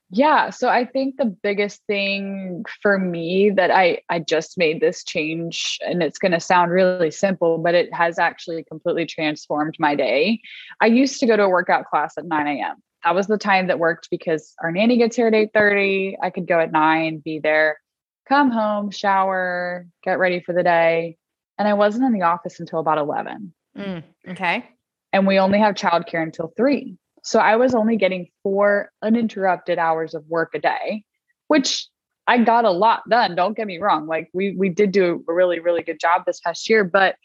Yeah, 0.09 0.51
so 0.51 0.69
I 0.69 0.85
think 0.85 1.17
the 1.17 1.25
biggest 1.25 1.81
thing 1.85 2.63
for 2.81 2.97
me 2.97 3.49
that 3.49 3.71
I 3.71 3.99
I 4.09 4.19
just 4.19 4.57
made 4.57 4.79
this 4.79 5.03
change 5.03 5.77
and 5.85 6.01
it's 6.01 6.17
going 6.17 6.31
to 6.31 6.39
sound 6.39 6.71
really 6.71 7.11
simple 7.11 7.57
but 7.57 7.75
it 7.75 7.93
has 7.93 8.17
actually 8.17 8.63
completely 8.63 9.05
transformed 9.05 9.75
my 9.79 9.95
day. 9.95 10.39
I 10.79 10.85
used 10.85 11.19
to 11.19 11.25
go 11.25 11.35
to 11.35 11.43
a 11.43 11.49
workout 11.49 11.85
class 11.85 12.17
at 12.17 12.25
9 12.25 12.47
a.m. 12.47 12.77
That 13.07 13.15
was 13.15 13.27
the 13.27 13.37
time 13.37 13.67
that 13.67 13.79
worked 13.79 14.09
because 14.11 14.53
our 14.61 14.69
nanny 14.69 14.97
gets 14.97 15.15
here 15.15 15.27
at 15.27 15.33
8:30. 15.33 16.17
I 16.21 16.29
could 16.29 16.45
go 16.45 16.59
at 16.59 16.73
9, 16.73 17.19
be 17.23 17.39
there, 17.39 17.79
come 18.27 18.51
home, 18.51 18.91
shower, 18.91 19.87
get 20.03 20.19
ready 20.19 20.41
for 20.41 20.51
the 20.51 20.61
day. 20.61 21.17
And 21.57 21.69
I 21.69 21.73
wasn't 21.75 22.03
in 22.03 22.11
the 22.11 22.23
office 22.23 22.59
until 22.59 22.79
about 22.79 22.97
11. 22.97 23.53
Mm, 23.77 24.03
okay. 24.27 24.65
And 25.13 25.25
we 25.25 25.39
only 25.39 25.57
have 25.57 25.75
childcare 25.75 26.21
until 26.21 26.51
3. 26.57 26.97
So 27.23 27.39
I 27.39 27.55
was 27.55 27.73
only 27.73 27.95
getting 27.95 28.27
four 28.43 28.91
uninterrupted 29.01 29.79
hours 29.79 30.13
of 30.13 30.27
work 30.27 30.53
a 30.53 30.59
day, 30.59 31.05
which 31.47 31.87
I 32.27 32.39
got 32.39 32.65
a 32.65 32.71
lot 32.71 33.03
done. 33.09 33.35
Don't 33.35 33.55
get 33.55 33.67
me 33.67 33.77
wrong. 33.77 34.07
Like 34.07 34.29
we 34.33 34.51
we 34.51 34.67
did 34.67 34.91
do 34.91 35.23
a 35.29 35.33
really 35.33 35.61
really 35.61 35.81
good 35.81 36.01
job 36.01 36.23
this 36.25 36.41
past 36.41 36.67
year, 36.69 36.83
but 36.83 37.15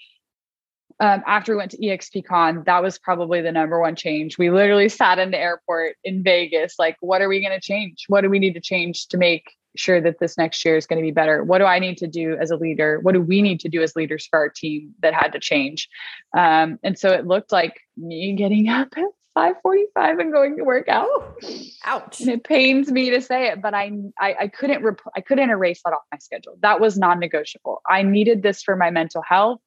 um, 1.03 1.21
after 1.27 1.53
we 1.53 1.57
went 1.57 1.73
to 1.73 1.79
EXPCon, 1.79 2.65
that 2.65 2.81
was 2.81 2.97
probably 2.97 3.41
the 3.41 3.51
number 3.51 3.81
one 3.81 3.97
change. 3.97 4.39
We 4.39 4.51
literally 4.51 4.89
sat 4.89 5.19
in 5.19 5.33
the 5.33 5.39
airport 5.39 5.97
in 6.05 6.23
Vegas, 6.23 6.77
like, 6.79 6.97
what 7.01 7.21
are 7.21 7.29
we 7.29 7.41
going 7.41 7.53
to 7.53 7.61
change? 7.61 8.05
What 8.07 8.21
do 8.21 8.31
we 8.31 8.39
need 8.39 8.55
to 8.55 8.61
change 8.61 9.09
to 9.09 9.19
make 9.19 9.51
sure 9.75 10.01
that 10.01 10.21
this 10.21 10.39
next 10.39 10.65
year 10.65 10.77
is 10.77 10.87
going 10.87 11.03
to 11.03 11.05
be 11.05 11.11
better? 11.11 11.43
What 11.43 11.59
do 11.59 11.65
I 11.65 11.81
need 11.81 11.99
to 11.99 12.07
do 12.07 12.37
as 12.41 12.53
a 12.53 12.57
leader? 12.57 13.01
What 13.01 13.15
do 13.15 13.21
we 13.21 13.43
need 13.43 13.59
to 13.61 13.69
do 13.69 13.83
as 13.83 13.97
leaders 13.97 14.29
for 14.31 14.39
our 14.39 14.49
team 14.49 14.95
that 15.01 15.13
had 15.13 15.33
to 15.33 15.41
change? 15.41 15.89
Um, 16.39 16.79
and 16.85 16.97
so 16.97 17.11
it 17.11 17.27
looked 17.27 17.51
like 17.51 17.81
me 17.97 18.37
getting 18.37 18.69
up 18.69 18.97
at 18.97 19.07
5:45 19.37 20.21
and 20.21 20.33
going 20.33 20.57
to 20.59 20.63
work 20.63 20.89
out. 20.89 21.43
Ouch. 21.85 22.21
And 22.21 22.31
it 22.31 22.45
pains 22.45 22.93
me 22.93 23.11
to 23.11 23.21
say 23.21 23.49
it, 23.49 23.61
but 23.61 23.75
I 23.75 23.91
I, 24.21 24.37
I 24.43 24.49
couldn't 24.49 24.85
rep- 24.85 25.01
I 25.17 25.21
couldn't 25.21 25.51
erase 25.51 25.81
that 25.85 25.95
off 25.95 26.03
my 26.13 26.19
schedule. 26.19 26.59
That 26.61 26.79
was 26.79 26.97
non-negotiable. 26.97 27.83
I 27.89 28.03
needed 28.03 28.45
this 28.45 28.63
for 28.63 28.77
my 28.77 28.91
mental 28.91 29.23
health, 29.27 29.61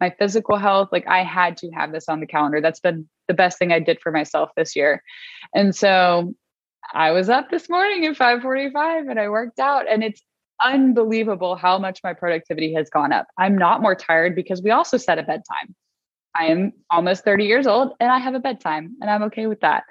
my 0.00 0.10
physical 0.18 0.56
health. 0.56 0.88
Like 0.92 1.06
I 1.06 1.22
had 1.22 1.56
to 1.58 1.70
have 1.70 1.92
this 1.92 2.08
on 2.08 2.20
the 2.20 2.26
calendar. 2.26 2.60
That's 2.60 2.80
been 2.80 3.08
the 3.28 3.34
best 3.34 3.58
thing 3.58 3.72
I 3.72 3.80
did 3.80 4.00
for 4.00 4.10
myself 4.10 4.50
this 4.56 4.74
year. 4.74 5.02
And 5.54 5.74
so 5.74 6.34
I 6.92 7.10
was 7.12 7.28
up 7.28 7.50
this 7.50 7.68
morning 7.68 8.06
at 8.06 8.16
5:45 8.16 9.10
and 9.10 9.20
I 9.20 9.28
worked 9.28 9.60
out 9.60 9.86
and 9.88 10.02
it's 10.02 10.22
unbelievable 10.62 11.56
how 11.56 11.78
much 11.78 12.00
my 12.02 12.12
productivity 12.12 12.74
has 12.74 12.90
gone 12.90 13.12
up. 13.12 13.26
I'm 13.38 13.56
not 13.56 13.82
more 13.82 13.94
tired 13.94 14.34
because 14.34 14.62
we 14.62 14.70
also 14.70 14.96
set 14.96 15.18
a 15.18 15.22
bedtime. 15.22 15.74
I 16.34 16.46
am 16.46 16.72
almost 16.90 17.24
30 17.24 17.44
years 17.44 17.66
old 17.66 17.92
and 17.98 18.10
I 18.10 18.18
have 18.18 18.34
a 18.34 18.40
bedtime 18.40 18.96
and 19.00 19.10
I'm 19.10 19.22
okay 19.24 19.46
with 19.46 19.60
that. 19.60 19.84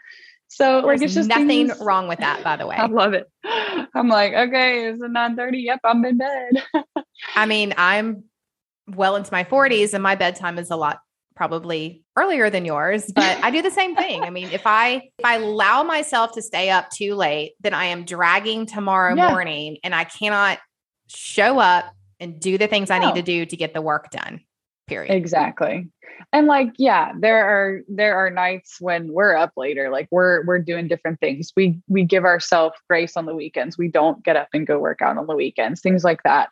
So 0.48 0.82
There's 0.82 0.86
like 0.86 1.02
it's 1.04 1.14
just 1.14 1.30
nothing 1.30 1.48
things, 1.48 1.80
wrong 1.80 2.08
with 2.08 2.20
that, 2.20 2.44
by 2.44 2.56
the 2.56 2.66
way. 2.66 2.76
I 2.80 2.88
love 2.88 3.14
it. 3.14 3.30
I'm 3.94 4.08
like, 4.08 4.34
okay, 4.34 4.90
it's 4.90 5.02
a 5.02 5.08
9:30. 5.08 5.64
Yep, 5.64 5.80
I'm 5.84 6.04
in 6.06 6.18
bed. 6.18 6.64
I 7.36 7.46
mean, 7.46 7.74
I'm 7.78 8.24
well 8.96 9.16
into 9.16 9.32
my 9.32 9.44
40s 9.44 9.94
and 9.94 10.04
my 10.04 10.16
bedtime 10.16 10.58
is 10.60 10.70
a 10.72 10.76
lot 10.76 11.00
probably 11.36 12.04
earlier 12.18 12.50
than 12.50 12.66
yours, 12.66 13.12
but 13.16 13.44
I 13.44 13.50
do 13.52 13.62
the 13.62 13.72
same 13.72 13.96
thing. 13.96 14.24
I 14.24 14.30
mean, 14.30 14.50
if 14.52 14.66
I 14.68 15.10
if 15.18 15.26
I 15.26 15.36
allow 15.38 15.84
myself 15.84 16.34
to 16.34 16.42
stay 16.42 16.70
up 16.70 16.90
too 16.90 17.16
late, 17.16 17.54
then 17.62 17.74
I 17.74 17.86
am 17.86 18.04
dragging 18.06 18.66
tomorrow 18.66 19.16
Yeah. 19.16 19.30
morning 19.32 19.78
and 19.84 19.96
I 19.96 20.04
cannot 20.04 20.60
show 21.08 21.60
up 21.60 21.86
and 22.20 22.40
do 22.40 22.58
the 22.58 22.68
things 22.68 22.92
I 22.92 23.00
need 23.00 23.16
to 23.16 23.22
do 23.22 23.46
to 23.46 23.56
get 23.58 23.74
the 23.74 23.82
work 23.82 24.10
done. 24.12 24.42
Period. 24.88 25.14
exactly. 25.14 25.88
And 26.34 26.48
like, 26.48 26.72
yeah, 26.78 27.14
there 27.18 27.46
are 27.46 27.82
there 27.88 28.18
are 28.18 28.30
nights 28.30 28.78
when 28.82 29.14
we're 29.14 29.36
up 29.36 29.54
later, 29.56 29.90
like 29.90 30.08
we're 30.12 30.44
we're 30.46 30.60
doing 30.60 30.88
different 30.90 31.20
things. 31.22 31.54
We 31.56 31.80
we 31.88 32.04
give 32.04 32.26
ourselves 32.26 32.76
grace 32.90 33.16
on 33.16 33.26
the 33.26 33.36
weekends. 33.36 33.78
We 33.78 33.88
don't 33.88 34.22
get 34.24 34.36
up 34.36 34.50
and 34.54 34.68
go 34.68 34.80
work 34.80 35.02
out 35.02 35.18
on 35.18 35.28
the 35.28 35.36
weekends, 35.36 35.80
things 35.80 36.04
like 36.04 36.24
that. 36.24 36.50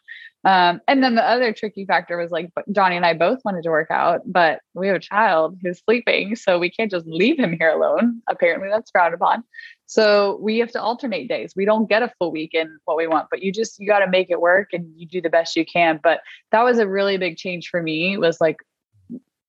Um, 0.47 0.79
and 0.87 1.03
then 1.03 1.15
the 1.15 1.29
other 1.29 1.51
tricky 1.51 1.83
factor 1.83 2.15
was 2.15 2.31
like 2.31 2.49
Johnny 2.71 2.95
and 2.95 3.05
I 3.05 3.13
both 3.13 3.39
wanted 3.43 3.63
to 3.63 3.69
work 3.69 3.91
out, 3.91 4.21
but 4.25 4.61
we 4.73 4.87
have 4.87 4.95
a 4.95 4.99
child 4.99 5.57
who's 5.61 5.81
sleeping, 5.83 6.37
so 6.37 6.57
we 6.57 6.69
can't 6.69 6.89
just 6.89 7.05
leave 7.05 7.37
him 7.37 7.57
here 7.59 7.69
alone. 7.69 8.21
Apparently, 8.29 8.69
that's 8.69 8.89
frowned 8.89 9.13
upon. 9.13 9.43
So 9.87 10.39
we 10.41 10.59
have 10.59 10.71
to 10.71 10.81
alternate 10.81 11.27
days. 11.27 11.51
We 11.53 11.65
don't 11.65 11.89
get 11.89 12.01
a 12.01 12.13
full 12.17 12.31
weekend 12.31 12.69
what 12.85 12.95
we 12.95 13.07
want, 13.07 13.27
but 13.29 13.43
you 13.43 13.51
just 13.51 13.77
you 13.77 13.87
got 13.89 13.99
to 13.99 14.09
make 14.09 14.29
it 14.29 14.39
work 14.39 14.69
and 14.71 14.89
you 14.95 15.05
do 15.05 15.19
the 15.19 15.29
best 15.29 15.57
you 15.57 15.65
can. 15.65 15.99
But 16.01 16.21
that 16.53 16.63
was 16.63 16.79
a 16.79 16.87
really 16.87 17.17
big 17.17 17.35
change 17.35 17.67
for 17.67 17.83
me. 17.83 18.17
Was 18.17 18.39
like 18.39 18.61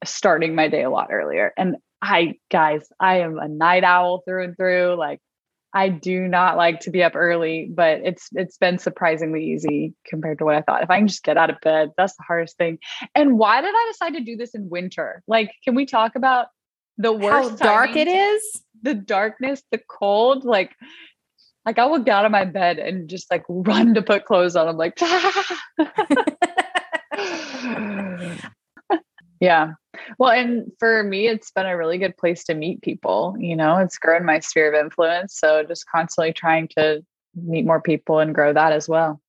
starting 0.04 0.56
my 0.56 0.66
day 0.66 0.82
a 0.82 0.90
lot 0.90 1.10
earlier. 1.12 1.52
And 1.56 1.76
I, 2.02 2.38
guys, 2.50 2.88
I 2.98 3.20
am 3.20 3.38
a 3.38 3.46
night 3.46 3.84
owl 3.84 4.22
through 4.26 4.42
and 4.42 4.56
through. 4.56 4.96
Like 4.98 5.20
I 5.78 5.90
do 5.90 6.26
not 6.26 6.56
like 6.56 6.80
to 6.80 6.90
be 6.90 7.04
up 7.04 7.14
early, 7.14 7.70
but 7.72 8.00
it's 8.02 8.30
it's 8.32 8.58
been 8.58 8.78
surprisingly 8.78 9.44
easy 9.44 9.94
compared 10.04 10.38
to 10.38 10.44
what 10.44 10.56
I 10.56 10.62
thought. 10.62 10.82
If 10.82 10.90
I 10.90 10.98
can 10.98 11.06
just 11.06 11.22
get 11.22 11.36
out 11.36 11.50
of 11.50 11.60
bed, 11.62 11.92
that's 11.96 12.16
the 12.16 12.24
hardest 12.26 12.56
thing. 12.56 12.80
And 13.14 13.38
why 13.38 13.60
did 13.60 13.72
I 13.72 13.92
decide 13.92 14.14
to 14.14 14.24
do 14.24 14.36
this 14.36 14.56
in 14.56 14.68
winter? 14.68 15.22
Like, 15.28 15.52
can 15.62 15.76
we 15.76 15.86
talk 15.86 16.16
about 16.16 16.48
the 16.96 17.12
worst 17.12 17.50
How 17.50 17.56
dark 17.56 17.94
it 17.94 18.08
is. 18.08 18.60
the 18.82 18.94
darkness, 18.94 19.62
the 19.70 19.78
cold, 19.88 20.44
like 20.44 20.74
like 21.64 21.78
I 21.78 21.84
will 21.84 22.00
get 22.00 22.16
out 22.16 22.24
of 22.24 22.32
my 22.32 22.44
bed 22.44 22.80
and 22.80 23.08
just 23.08 23.30
like 23.30 23.44
run 23.48 23.94
to 23.94 24.02
put 24.02 24.24
clothes 24.24 24.56
on. 24.56 24.66
I'm 24.66 24.76
like, 24.76 24.98
yeah. 29.40 29.72
Well, 30.18 30.30
and 30.30 30.70
for 30.78 31.02
me, 31.02 31.28
it's 31.28 31.50
been 31.50 31.66
a 31.66 31.76
really 31.76 31.98
good 31.98 32.16
place 32.16 32.44
to 32.44 32.54
meet 32.54 32.82
people. 32.82 33.36
You 33.38 33.56
know, 33.56 33.78
it's 33.78 33.98
grown 33.98 34.24
my 34.24 34.40
sphere 34.40 34.72
of 34.72 34.84
influence. 34.84 35.38
So 35.38 35.62
just 35.64 35.86
constantly 35.88 36.32
trying 36.32 36.68
to 36.76 37.04
meet 37.34 37.66
more 37.66 37.80
people 37.80 38.18
and 38.18 38.34
grow 38.34 38.52
that 38.52 38.72
as 38.72 38.88
well. 38.88 39.20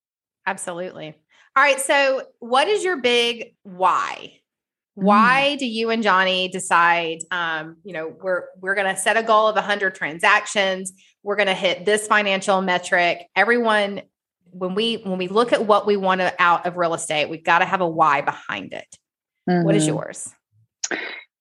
Absolutely. 0.46 1.16
All 1.56 1.64
right. 1.64 1.80
So, 1.80 2.24
what 2.40 2.68
is 2.68 2.84
your 2.84 2.98
big 2.98 3.56
why? 3.64 4.34
Mm. 4.98 5.04
Why 5.04 5.56
do 5.56 5.66
you 5.66 5.90
and 5.90 6.04
Johnny 6.04 6.48
decide? 6.48 7.20
Um, 7.32 7.78
you 7.84 7.94
know, 7.94 8.08
we're 8.22 8.46
we're 8.60 8.76
going 8.76 8.94
to 8.94 9.00
set 9.00 9.18
a 9.18 9.24
goal 9.24 9.48
of 9.48 9.56
100 9.56 9.96
transactions. 9.96 10.94
We're 11.24 11.36
going 11.36 11.48
to 11.48 11.54
hit 11.54 11.86
this 11.86 12.08
financial 12.08 12.62
metric. 12.62 13.28
Everyone, 13.36 14.02
when 14.52 14.74
we 14.74 14.98
when 14.98 15.18
we 15.18 15.28
look 15.28 15.54
at 15.54 15.66
what 15.66 15.86
we 15.86 15.98
want 15.98 16.22
out 16.40 16.66
of 16.66 16.78
real 16.78 16.94
estate, 16.94 17.30
we've 17.30 17.44
got 17.44 17.60
to 17.60 17.66
have 17.66 17.82
a 17.82 17.88
why 17.88 18.22
behind 18.22 18.74
it. 18.74 18.88
What 19.50 19.76
is 19.76 19.84
Mhm. 19.84 19.88
yours? 19.88 20.34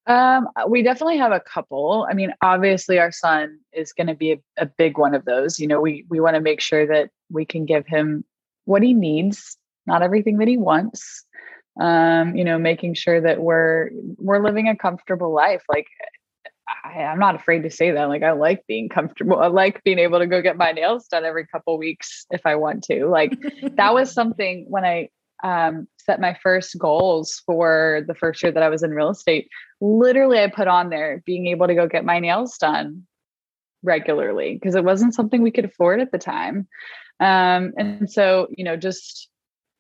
Um, 0.07 0.49
we 0.67 0.83
definitely 0.83 1.19
have 1.19 1.33
a 1.33 1.41
couple. 1.41 2.07
I 2.11 2.15
mean, 2.15 2.33
obviously 2.41 2.99
our 2.99 3.13
son 3.13 3.61
is 3.73 3.93
going 3.93 4.07
to 4.07 4.15
be 4.15 4.33
a, 4.33 4.39
a 4.57 4.67
big 4.67 4.97
one 4.97 5.15
of 5.15 5.27
those. 5.27 5.59
You 5.59 5.67
know, 5.67 5.81
we 5.81 6.07
we 6.09 6.19
want 6.19 6.35
to 6.35 6.41
make 6.41 6.63
sure 6.63 6.87
that 6.87 7.11
we 7.31 7.45
can 7.45 7.67
give 7.67 7.87
him 7.87 8.25
what 8.65 8.83
he 8.83 8.95
needs, 8.95 9.59
not 9.87 10.03
everything 10.03 10.39
that 10.39 10.49
he 10.49 10.57
wants. 10.57 11.27
Um, 11.79 12.35
you 12.35 12.43
know, 12.43 12.59
making 12.59 12.95
sure 12.95 13.21
that 13.21 13.41
we're 13.41 13.91
we're 14.17 14.43
living 14.43 14.69
a 14.69 14.77
comfortable 14.77 15.33
life. 15.33 15.63
Like 15.69 15.87
I, 16.85 17.03
I'm 17.03 17.19
not 17.19 17.35
afraid 17.35 17.63
to 17.65 17.71
say 17.71 17.91
that. 17.91 18.09
Like 18.09 18.23
I 18.23 18.33
like 18.33 18.67
being 18.67 18.89
comfortable. 18.89 19.39
I 19.39 19.49
like 19.49 19.85
being 19.85 19.99
able 19.99 20.21
to 20.21 20.27
go 20.27 20.41
get 20.41 20.57
my 20.57 20.73
nails 20.73 21.07
done 21.09 21.27
every 21.27 21.47
couple 21.47 21.77
weeks 21.77 22.25
if 22.31 22.47
I 22.47 22.57
want 22.57 22.85
to. 22.85 23.07
Like 23.07 23.39
that 23.77 23.93
was 23.93 24.13
something 24.21 24.65
when 24.69 24.85
I 24.87 25.11
um, 25.45 25.87
set 26.09 26.21
my 26.21 26.35
first 26.43 26.79
goals 26.79 27.43
for 27.45 28.03
the 28.07 28.15
first 28.15 28.43
year 28.43 28.51
that 28.51 28.63
I 28.63 28.71
was 28.71 28.83
in 28.83 28.93
real 28.93 29.11
estate. 29.11 29.49
Literally, 29.83 30.41
I 30.41 30.47
put 30.49 30.67
on 30.67 30.89
there 30.89 31.23
being 31.27 31.49
able 31.49 31.67
to 31.67 31.75
go 31.75 31.87
get 31.87 32.05
my 32.05 32.19
nails 32.19 32.57
done 32.57 33.07
regularly 33.83 34.55
because 34.55 34.75
it 34.75 34.85
wasn't 34.85 35.15
something 35.15 35.43
we 35.43 35.51
could 35.51 35.67
afford 35.67 36.01
at 36.01 36.11
the 36.11 36.19
time. 36.19 36.67
Um, 37.21 37.75
and 37.77 38.11
so, 38.11 38.49
you 38.57 38.65
know, 38.65 38.77
just 38.77 39.29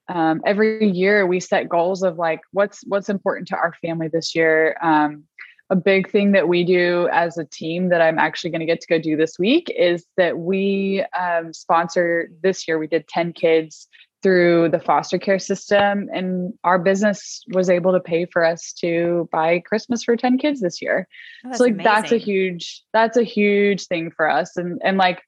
um, 0.08 0.42
every 0.44 0.90
year 0.90 1.26
we 1.26 1.40
set 1.40 1.68
goals 1.68 2.02
of 2.02 2.18
like 2.18 2.40
what's 2.52 2.82
what's 2.86 3.08
important 3.08 3.48
to 3.48 3.56
our 3.56 3.72
family 3.80 4.08
this 4.08 4.34
year. 4.34 4.76
Um, 4.82 5.24
a 5.70 5.76
big 5.76 6.10
thing 6.10 6.32
that 6.32 6.48
we 6.48 6.64
do 6.64 7.08
as 7.12 7.38
a 7.38 7.44
team 7.44 7.88
that 7.88 8.00
I'm 8.02 8.18
actually 8.18 8.50
going 8.50 8.60
to 8.60 8.66
get 8.66 8.80
to 8.80 8.86
go 8.86 8.98
do 8.98 9.16
this 9.16 9.38
week 9.38 9.72
is 9.78 10.04
that 10.16 10.38
we 10.38 11.04
um, 11.18 11.52
sponsor 11.52 12.30
this 12.42 12.66
year. 12.66 12.78
We 12.78 12.86
did 12.86 13.06
10 13.08 13.32
kids 13.34 13.86
through 14.22 14.68
the 14.70 14.80
foster 14.80 15.18
care 15.18 15.38
system, 15.38 16.08
and 16.12 16.52
our 16.64 16.78
business 16.78 17.42
was 17.52 17.70
able 17.70 17.92
to 17.92 18.00
pay 18.00 18.26
for 18.26 18.44
us 18.44 18.72
to 18.74 19.28
buy 19.30 19.60
Christmas 19.60 20.02
for 20.02 20.16
10 20.16 20.38
kids 20.38 20.60
this 20.60 20.82
year. 20.82 21.06
Oh, 21.46 21.52
so 21.52 21.64
like 21.64 21.82
that's 21.82 22.12
a 22.12 22.16
huge 22.16 22.82
that's 22.92 23.16
a 23.16 23.22
huge 23.22 23.86
thing 23.86 24.10
for 24.10 24.28
us, 24.28 24.56
and 24.56 24.80
and 24.84 24.98
like 24.98 25.22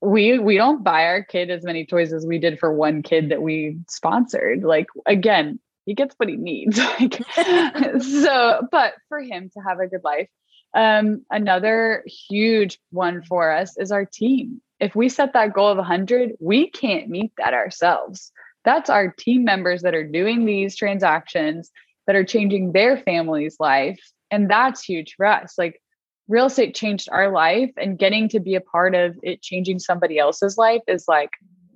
we 0.00 0.38
we 0.38 0.56
don't 0.56 0.82
buy 0.82 1.04
our 1.04 1.22
kid 1.22 1.50
as 1.50 1.62
many 1.62 1.86
toys 1.86 2.12
as 2.12 2.26
we 2.26 2.38
did 2.38 2.58
for 2.58 2.72
one 2.72 3.02
kid 3.02 3.30
that 3.30 3.42
we 3.42 3.78
sponsored. 3.88 4.64
Like 4.64 4.86
again, 5.06 5.60
he 5.84 5.94
gets 5.94 6.14
what 6.16 6.28
he 6.28 6.36
needs. 6.36 6.78
like 7.00 7.22
so, 8.00 8.66
but 8.70 8.94
for 9.08 9.20
him 9.20 9.50
to 9.54 9.60
have 9.60 9.78
a 9.80 9.86
good 9.86 10.02
life. 10.04 10.28
Um, 10.74 11.24
another 11.30 12.04
huge 12.06 12.78
one 12.90 13.22
for 13.22 13.50
us 13.50 13.76
is 13.78 13.90
our 13.90 14.04
team. 14.04 14.60
If 14.80 14.94
we 14.94 15.08
set 15.08 15.32
that 15.32 15.54
goal 15.54 15.68
of 15.68 15.78
100, 15.78 16.32
we 16.40 16.70
can't 16.70 17.08
meet 17.08 17.32
that 17.38 17.54
ourselves. 17.54 18.30
That's 18.64 18.90
our 18.90 19.12
team 19.18 19.44
members 19.44 19.82
that 19.82 19.94
are 19.94 20.06
doing 20.06 20.44
these 20.44 20.76
transactions 20.76 21.70
that 22.06 22.16
are 22.16 22.24
changing 22.24 22.72
their 22.72 22.96
family's 22.96 23.56
life 23.60 24.00
And 24.30 24.50
that's 24.50 24.82
huge 24.82 25.14
for 25.16 25.26
us. 25.26 25.54
Like 25.56 25.80
real 26.28 26.46
estate 26.46 26.74
changed 26.74 27.08
our 27.10 27.30
life 27.30 27.70
and 27.76 27.98
getting 27.98 28.28
to 28.28 28.40
be 28.40 28.54
a 28.54 28.60
part 28.60 28.94
of 28.94 29.16
it 29.22 29.42
changing 29.42 29.78
somebody 29.78 30.18
else's 30.18 30.58
life 30.58 30.82
is 30.86 31.06
like 31.08 31.30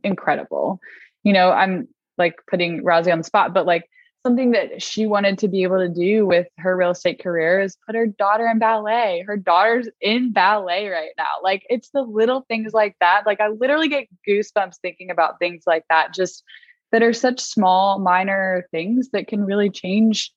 incredible. 0.05 0.79
You 1.23 1.33
know, 1.33 1.51
I'm 1.51 1.89
like 2.19 2.35
putting 2.51 2.85
Rosie 2.85 3.11
on 3.11 3.19
the 3.19 3.25
spot, 3.25 3.55
but 3.55 3.67
like 3.67 3.89
something 4.25 4.53
that 4.53 4.81
she 4.83 5.07
wanted 5.07 5.39
to 5.39 5.49
be 5.49 5.65
able 5.65 5.79
to 5.79 5.89
do 5.89 6.25
with 6.25 6.47
her 6.59 6.77
real 6.77 6.91
estate 6.91 7.23
career 7.23 7.61
is 7.61 7.77
put 7.87 7.97
her 7.97 8.07
daughter 8.07 8.47
in 8.47 8.59
ballet. 8.59 9.25
Her 9.27 9.37
daughter's 9.37 9.89
in 10.01 10.33
ballet 10.33 10.89
right 10.89 11.11
now. 11.19 11.41
Like 11.43 11.65
it's 11.69 11.91
the 11.91 12.03
little 12.03 12.45
things 12.49 12.73
like 12.73 12.95
that. 13.01 13.23
Like 13.27 13.41
I 13.41 13.49
literally 13.49 13.89
get 13.89 14.07
goosebumps 14.29 14.77
thinking 14.81 15.11
about 15.11 15.39
things 15.39 15.65
like 15.67 15.85
that, 15.91 16.15
just 16.15 16.45
that 16.93 17.03
are 17.03 17.13
such 17.13 17.41
small, 17.41 17.99
minor 17.99 18.67
things 18.71 19.11
that 19.13 19.27
can 19.27 19.45
really 19.45 19.71
change, 19.71 20.31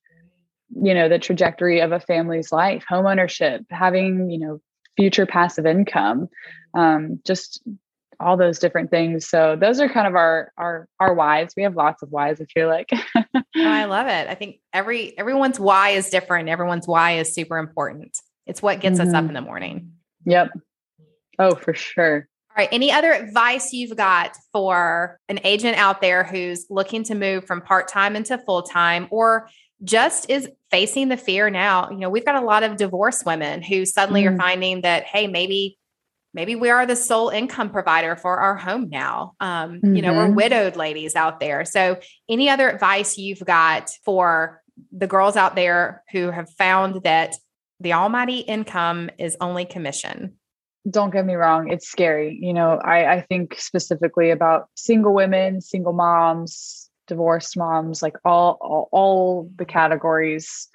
you 0.82 0.94
know, 0.94 1.08
the 1.08 1.18
trajectory 1.18 1.80
of 1.80 1.92
a 1.92 2.00
family's 2.00 2.50
life. 2.50 2.84
Home 2.88 3.06
ownership, 3.06 3.62
having, 3.70 4.30
you 4.30 4.38
know, 4.38 4.60
future 4.96 5.26
passive 5.26 5.66
income, 5.66 6.28
um, 6.74 7.20
just 7.24 7.62
all 8.20 8.36
those 8.36 8.58
different 8.58 8.90
things. 8.90 9.28
So 9.28 9.56
those 9.56 9.80
are 9.80 9.88
kind 9.88 10.06
of 10.06 10.14
our 10.14 10.52
our 10.56 10.88
our 11.00 11.14
whys. 11.14 11.52
We 11.56 11.62
have 11.62 11.76
lots 11.76 12.02
of 12.02 12.10
whys, 12.10 12.40
I 12.40 12.44
feel 12.46 12.68
like. 12.68 12.90
oh, 12.92 13.42
I 13.56 13.84
love 13.86 14.06
it. 14.06 14.28
I 14.28 14.34
think 14.34 14.60
every 14.72 15.16
everyone's 15.18 15.60
why 15.60 15.90
is 15.90 16.10
different. 16.10 16.48
Everyone's 16.48 16.86
why 16.86 17.18
is 17.18 17.34
super 17.34 17.58
important. 17.58 18.18
It's 18.46 18.62
what 18.62 18.80
gets 18.80 18.98
mm-hmm. 18.98 19.08
us 19.08 19.14
up 19.14 19.20
mm-hmm. 19.22 19.28
in 19.28 19.34
the 19.34 19.40
morning. 19.40 19.92
Yep. 20.24 20.50
Oh, 21.38 21.54
for 21.54 21.74
sure. 21.74 22.28
All 22.50 22.62
right. 22.62 22.68
Any 22.72 22.90
other 22.90 23.12
advice 23.12 23.72
you've 23.72 23.96
got 23.96 24.36
for 24.52 25.20
an 25.28 25.40
agent 25.44 25.76
out 25.76 26.00
there 26.00 26.24
who's 26.24 26.66
looking 26.70 27.04
to 27.04 27.14
move 27.14 27.44
from 27.44 27.60
part 27.60 27.88
time 27.88 28.16
into 28.16 28.38
full 28.38 28.62
time 28.62 29.08
or 29.10 29.48
just 29.84 30.30
is 30.30 30.48
facing 30.70 31.08
the 31.08 31.18
fear 31.18 31.50
now? 31.50 31.90
You 31.90 31.98
know, 31.98 32.08
we've 32.08 32.24
got 32.24 32.42
a 32.42 32.46
lot 32.46 32.62
of 32.62 32.76
divorce 32.76 33.24
women 33.24 33.62
who 33.62 33.84
suddenly 33.84 34.22
mm. 34.22 34.32
are 34.32 34.36
finding 34.38 34.80
that, 34.82 35.04
hey, 35.04 35.26
maybe 35.26 35.78
maybe 36.36 36.54
we 36.54 36.68
are 36.70 36.86
the 36.86 36.94
sole 36.94 37.30
income 37.30 37.70
provider 37.70 38.14
for 38.14 38.38
our 38.38 38.54
home 38.54 38.88
now. 38.90 39.32
Um, 39.40 39.80
mm-hmm. 39.80 39.96
You 39.96 40.02
know, 40.02 40.12
we're 40.12 40.26
mm-hmm. 40.26 40.36
widowed 40.36 40.76
ladies 40.76 41.16
out 41.16 41.40
there. 41.40 41.64
So, 41.64 41.98
any 42.28 42.48
other 42.48 42.68
advice 42.68 43.18
you've 43.18 43.44
got 43.44 43.90
for 44.04 44.62
the 44.92 45.06
girls 45.08 45.36
out 45.36 45.56
there 45.56 46.04
who 46.12 46.30
have 46.30 46.50
found 46.50 47.02
that 47.02 47.34
the 47.80 47.94
almighty 47.94 48.40
income 48.40 49.10
is 49.18 49.36
only 49.40 49.64
commission? 49.64 50.34
Don't 50.88 51.10
get 51.10 51.26
me 51.26 51.34
wrong, 51.34 51.70
it's 51.70 51.88
scary. 51.88 52.38
You 52.40 52.52
know, 52.52 52.78
I, 52.84 53.14
I 53.14 53.20
think 53.22 53.58
specifically 53.58 54.30
about 54.30 54.68
single 54.76 55.14
women, 55.14 55.60
single 55.60 55.92
moms, 55.92 56.88
divorced 57.08 57.56
moms, 57.56 58.02
like 58.02 58.16
all, 58.24 58.58
all, 58.60 58.88
all 58.92 59.50
the 59.56 59.64
categories 59.64 60.68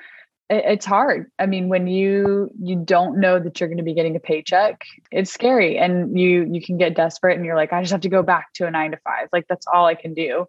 it's 0.51 0.85
hard. 0.85 1.31
I 1.39 1.45
mean 1.45 1.69
when 1.69 1.87
you 1.87 2.51
you 2.61 2.75
don't 2.75 3.19
know 3.19 3.39
that 3.39 3.59
you're 3.59 3.69
going 3.69 3.77
to 3.77 3.83
be 3.83 3.93
getting 3.93 4.15
a 4.15 4.19
paycheck 4.19 4.83
it's 5.11 5.31
scary 5.31 5.77
and 5.77 6.17
you 6.17 6.47
you 6.51 6.61
can 6.61 6.77
get 6.77 6.95
desperate 6.95 7.37
and 7.37 7.45
you're 7.45 7.55
like 7.55 7.71
i 7.71 7.81
just 7.81 7.91
have 7.91 8.01
to 8.01 8.09
go 8.09 8.21
back 8.21 8.51
to 8.53 8.67
a 8.67 8.71
9 8.71 8.91
to 8.91 8.97
5 8.97 9.29
like 9.31 9.47
that's 9.47 9.65
all 9.73 9.85
i 9.85 9.95
can 9.95 10.13
do. 10.13 10.45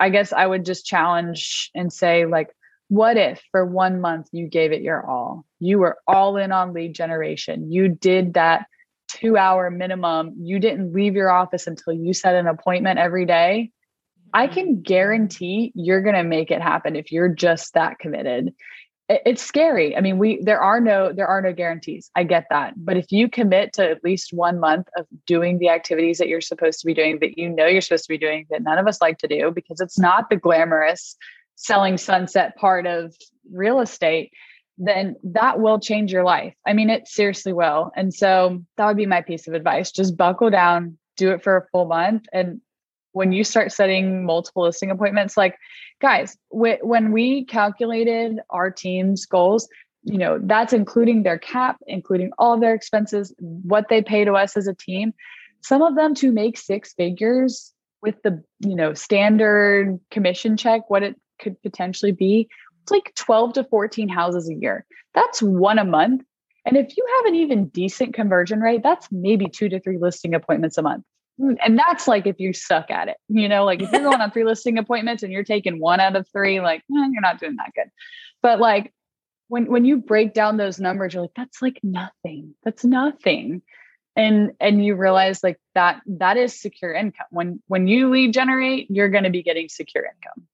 I 0.00 0.08
guess 0.08 0.32
i 0.32 0.46
would 0.46 0.64
just 0.64 0.86
challenge 0.86 1.70
and 1.74 1.92
say 1.92 2.26
like 2.26 2.48
what 2.88 3.16
if 3.16 3.42
for 3.50 3.64
one 3.64 4.00
month 4.00 4.28
you 4.32 4.46
gave 4.46 4.72
it 4.72 4.82
your 4.82 5.04
all? 5.08 5.44
You 5.58 5.78
were 5.78 5.98
all 6.06 6.36
in 6.36 6.52
on 6.52 6.74
lead 6.74 6.94
generation. 6.94 7.72
You 7.72 7.88
did 7.88 8.34
that 8.34 8.66
2 9.08 9.36
hour 9.36 9.70
minimum. 9.70 10.34
You 10.38 10.58
didn't 10.58 10.92
leave 10.92 11.14
your 11.14 11.30
office 11.30 11.66
until 11.66 11.92
you 11.92 12.12
set 12.12 12.34
an 12.34 12.46
appointment 12.46 12.98
every 12.98 13.26
day. 13.26 13.70
I 14.32 14.46
mm-hmm. 14.46 14.54
can 14.54 14.82
guarantee 14.82 15.72
you're 15.74 16.02
going 16.02 16.16
to 16.16 16.24
make 16.24 16.50
it 16.50 16.60
happen 16.60 16.96
if 16.96 17.12
you're 17.12 17.28
just 17.28 17.74
that 17.74 17.98
committed 17.98 18.52
it's 19.08 19.42
scary. 19.42 19.96
I 19.96 20.00
mean, 20.00 20.18
we 20.18 20.40
there 20.42 20.60
are 20.60 20.80
no 20.80 21.12
there 21.12 21.26
are 21.26 21.42
no 21.42 21.52
guarantees. 21.52 22.10
I 22.16 22.24
get 22.24 22.46
that. 22.50 22.72
But 22.76 22.96
if 22.96 23.12
you 23.12 23.28
commit 23.28 23.72
to 23.74 23.88
at 23.88 24.02
least 24.02 24.32
1 24.32 24.58
month 24.58 24.88
of 24.96 25.06
doing 25.26 25.58
the 25.58 25.68
activities 25.68 26.18
that 26.18 26.28
you're 26.28 26.40
supposed 26.40 26.80
to 26.80 26.86
be 26.86 26.94
doing 26.94 27.18
that 27.20 27.36
you 27.36 27.48
know 27.50 27.66
you're 27.66 27.82
supposed 27.82 28.04
to 28.04 28.12
be 28.12 28.18
doing 28.18 28.46
that 28.50 28.62
none 28.62 28.78
of 28.78 28.86
us 28.86 29.00
like 29.00 29.18
to 29.18 29.28
do 29.28 29.50
because 29.50 29.80
it's 29.80 29.98
not 29.98 30.30
the 30.30 30.36
glamorous 30.36 31.16
selling 31.56 31.98
sunset 31.98 32.56
part 32.56 32.86
of 32.86 33.14
real 33.52 33.80
estate, 33.80 34.32
then 34.78 35.16
that 35.22 35.60
will 35.60 35.78
change 35.78 36.12
your 36.12 36.24
life. 36.24 36.54
I 36.66 36.72
mean, 36.72 36.90
it 36.90 37.06
seriously 37.06 37.52
will. 37.52 37.92
And 37.94 38.12
so 38.12 38.62
that 38.76 38.86
would 38.86 38.96
be 38.96 39.06
my 39.06 39.20
piece 39.20 39.46
of 39.46 39.54
advice. 39.54 39.92
Just 39.92 40.16
buckle 40.16 40.50
down, 40.50 40.98
do 41.16 41.30
it 41.30 41.44
for 41.44 41.56
a 41.56 41.66
full 41.70 41.84
month 41.84 42.24
and 42.32 42.60
when 43.14 43.32
you 43.32 43.42
start 43.42 43.72
setting 43.72 44.26
multiple 44.26 44.64
listing 44.64 44.90
appointments 44.90 45.36
like 45.36 45.56
guys 46.00 46.36
when 46.50 47.12
we 47.12 47.44
calculated 47.46 48.38
our 48.50 48.70
team's 48.70 49.24
goals 49.24 49.68
you 50.04 50.18
know 50.18 50.38
that's 50.42 50.72
including 50.72 51.22
their 51.22 51.38
cap 51.38 51.78
including 51.86 52.30
all 52.38 52.58
their 52.60 52.74
expenses 52.74 53.34
what 53.40 53.88
they 53.88 54.02
pay 54.02 54.24
to 54.24 54.32
us 54.32 54.56
as 54.56 54.68
a 54.68 54.74
team. 54.74 55.12
Some 55.62 55.80
of 55.80 55.96
them 55.96 56.14
to 56.16 56.30
make 56.30 56.58
six 56.58 56.92
figures 56.92 57.72
with 58.02 58.22
the 58.22 58.42
you 58.60 58.76
know 58.76 58.92
standard 58.92 59.98
commission 60.10 60.56
check 60.56 60.82
what 60.88 61.02
it 61.02 61.16
could 61.40 61.60
potentially 61.62 62.12
be 62.12 62.48
it's 62.82 62.92
like 62.92 63.14
12 63.16 63.54
to 63.54 63.64
14 63.64 64.10
houses 64.10 64.50
a 64.50 64.54
year. 64.54 64.84
That's 65.14 65.40
one 65.40 65.78
a 65.78 65.86
month. 65.86 66.22
And 66.66 66.76
if 66.76 66.94
you 66.98 67.06
have 67.16 67.26
an 67.26 67.34
even 67.36 67.68
decent 67.68 68.12
conversion 68.12 68.60
rate 68.60 68.82
that's 68.82 69.08
maybe 69.10 69.48
two 69.48 69.70
to 69.70 69.80
three 69.80 69.98
listing 69.98 70.34
appointments 70.34 70.76
a 70.76 70.82
month 70.82 71.04
and 71.38 71.78
that's 71.78 72.06
like 72.06 72.26
if 72.26 72.38
you 72.38 72.52
suck 72.52 72.90
at 72.90 73.08
it, 73.08 73.16
you 73.28 73.48
know, 73.48 73.64
like 73.64 73.82
if 73.82 73.90
you're 73.90 74.02
going 74.02 74.20
on 74.20 74.30
three 74.30 74.44
listing 74.46 74.78
appointments 74.78 75.22
and 75.22 75.32
you're 75.32 75.44
taking 75.44 75.80
one 75.80 76.00
out 76.00 76.16
of 76.16 76.28
three, 76.32 76.60
like 76.60 76.80
eh, 76.80 77.08
you're 77.10 77.20
not 77.20 77.40
doing 77.40 77.56
that 77.56 77.72
good. 77.74 77.90
But 78.42 78.60
like 78.60 78.92
when 79.48 79.66
when 79.66 79.84
you 79.84 79.96
break 79.96 80.32
down 80.32 80.56
those 80.56 80.78
numbers, 80.78 81.14
you're 81.14 81.22
like, 81.22 81.34
that's 81.36 81.60
like 81.60 81.80
nothing. 81.82 82.54
That's 82.62 82.84
nothing. 82.84 83.62
And 84.16 84.52
and 84.60 84.84
you 84.84 84.94
realize 84.94 85.42
like 85.42 85.58
that 85.74 86.02
that 86.06 86.36
is 86.36 86.60
secure 86.60 86.92
income. 86.92 87.26
When 87.30 87.60
when 87.66 87.88
you 87.88 88.10
lead 88.10 88.32
generate, 88.32 88.88
you're 88.90 89.08
going 89.08 89.24
to 89.24 89.30
be 89.30 89.42
getting 89.42 89.68
secure 89.68 90.04
income. 90.04 90.46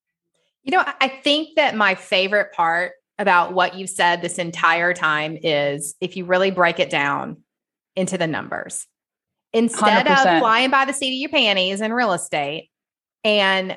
You 0.62 0.72
know, 0.72 0.84
I 1.00 1.08
think 1.08 1.56
that 1.56 1.76
my 1.76 1.94
favorite 1.94 2.52
part 2.52 2.92
about 3.18 3.52
what 3.52 3.74
you've 3.74 3.90
said 3.90 4.22
this 4.22 4.38
entire 4.38 4.94
time 4.94 5.36
is 5.42 5.94
if 6.00 6.16
you 6.16 6.24
really 6.24 6.50
break 6.50 6.78
it 6.78 6.88
down 6.88 7.38
into 7.96 8.16
the 8.16 8.26
numbers 8.26 8.86
instead 9.52 10.06
100%. 10.06 10.36
of 10.36 10.40
flying 10.40 10.70
by 10.70 10.84
the 10.84 10.92
seat 10.92 11.08
of 11.08 11.20
your 11.20 11.30
panties 11.30 11.80
in 11.80 11.92
real 11.92 12.12
estate 12.12 12.70
and 13.24 13.76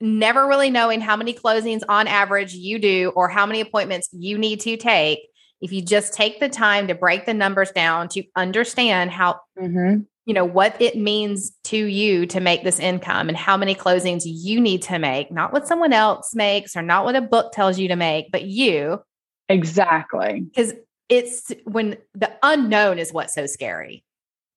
never 0.00 0.46
really 0.46 0.70
knowing 0.70 1.00
how 1.00 1.16
many 1.16 1.32
closings 1.32 1.82
on 1.88 2.08
average 2.08 2.54
you 2.54 2.78
do 2.78 3.12
or 3.14 3.28
how 3.28 3.46
many 3.46 3.60
appointments 3.60 4.08
you 4.12 4.36
need 4.36 4.60
to 4.60 4.76
take 4.76 5.20
if 5.60 5.72
you 5.72 5.80
just 5.80 6.12
take 6.12 6.40
the 6.40 6.48
time 6.48 6.88
to 6.88 6.94
break 6.94 7.24
the 7.24 7.32
numbers 7.32 7.70
down 7.70 8.08
to 8.08 8.24
understand 8.34 9.12
how 9.12 9.38
mm-hmm. 9.56 10.00
you 10.26 10.34
know 10.34 10.44
what 10.44 10.80
it 10.82 10.96
means 10.96 11.52
to 11.62 11.76
you 11.76 12.26
to 12.26 12.40
make 12.40 12.64
this 12.64 12.80
income 12.80 13.28
and 13.28 13.38
how 13.38 13.56
many 13.56 13.76
closings 13.76 14.22
you 14.24 14.60
need 14.60 14.82
to 14.82 14.98
make 14.98 15.30
not 15.30 15.52
what 15.52 15.68
someone 15.68 15.92
else 15.92 16.34
makes 16.34 16.76
or 16.76 16.82
not 16.82 17.04
what 17.04 17.14
a 17.14 17.22
book 17.22 17.52
tells 17.52 17.78
you 17.78 17.86
to 17.88 17.96
make 17.96 18.30
but 18.32 18.42
you 18.42 19.00
exactly 19.48 20.40
because 20.40 20.74
it's 21.08 21.52
when 21.64 21.96
the 22.14 22.30
unknown 22.42 22.98
is 22.98 23.12
what's 23.12 23.34
so 23.34 23.46
scary 23.46 24.04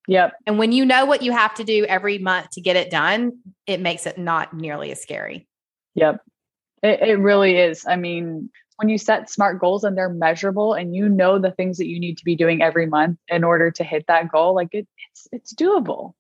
Yep. 0.08 0.34
And 0.46 0.58
when 0.60 0.72
you 0.72 0.86
know 0.86 1.06
what 1.06 1.22
you 1.22 1.32
have 1.32 1.54
to 1.56 1.64
do 1.64 1.86
every 1.86 2.18
month 2.18 2.52
to 2.52 2.62
get 2.62 2.76
it 2.76 2.90
done, 2.90 3.40
it 3.66 3.82
makes 3.82 4.06
it 4.06 4.18
not 4.18 4.54
nearly 4.54 4.92
as 4.92 5.02
scary. 5.02 5.48
Yep. 5.96 6.22
It, 6.84 7.02
it 7.02 7.20
really 7.20 7.58
is. 7.58 7.86
I 7.88 7.96
mean, 7.96 8.50
when 8.78 8.90
you 8.90 8.98
set 8.98 9.30
smart 9.30 9.60
goals 9.60 9.84
and 9.84 9.98
they're 9.98 10.10
measurable 10.10 10.74
and 10.74 10.94
you 10.94 11.10
know 11.10 11.40
the 11.40 11.52
things 11.52 11.78
that 11.78 11.88
you 11.88 12.00
need 12.00 12.18
to 12.18 12.26
be 12.26 12.36
doing 12.36 12.62
every 12.62 12.86
month 12.86 13.18
in 13.30 13.44
order 13.44 13.72
to 13.72 13.84
hit 13.84 14.06
that 14.08 14.32
goal, 14.32 14.54
like 14.54 14.70
it, 14.74 14.88
it's 15.12 15.28
it's 15.32 15.54
doable. 15.54 16.14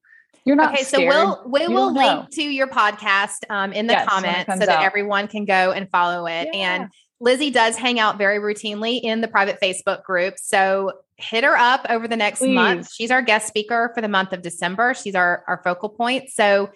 You're 0.46 0.56
not 0.56 0.74
okay. 0.74 0.84
Scared. 0.84 1.12
So 1.12 1.42
we'll 1.46 1.68
we 1.70 1.74
will 1.74 1.94
link 1.94 2.24
know. 2.24 2.28
to 2.32 2.44
your 2.44 2.68
podcast 2.68 3.50
um, 3.50 3.74
in 3.74 3.88
the 3.88 3.94
yes, 3.94 4.08
comments 4.08 4.52
so 4.54 4.60
that 4.60 4.70
out. 4.70 4.84
everyone 4.84 5.28
can 5.28 5.46
go 5.46 5.72
and 5.72 5.90
follow 5.90 6.28
it. 6.28 6.50
Yeah. 6.54 6.76
And 6.76 6.90
Lizzie 7.20 7.50
does 7.50 7.76
hang 7.76 8.00
out 8.00 8.18
very 8.18 8.40
routinely 8.40 9.00
in 9.02 9.22
the 9.22 9.28
private 9.28 9.60
Facebook 9.62 10.04
group. 10.04 10.36
So 10.38 10.94
hit 11.18 11.44
her 11.44 11.58
up 11.58 11.86
over 11.90 12.08
the 12.08 12.16
next 12.16 12.40
Please. 12.40 12.54
month. 12.54 12.92
She's 12.92 13.12
our 13.12 13.22
guest 13.22 13.48
speaker 13.48 13.92
for 13.96 14.02
the 14.02 14.08
month 14.08 14.34
of 14.34 14.42
December. 14.42 14.94
She's 14.94 15.16
our, 15.16 15.44
our 15.48 15.62
focal 15.64 15.90
point. 15.90 16.30
So, 16.30 16.70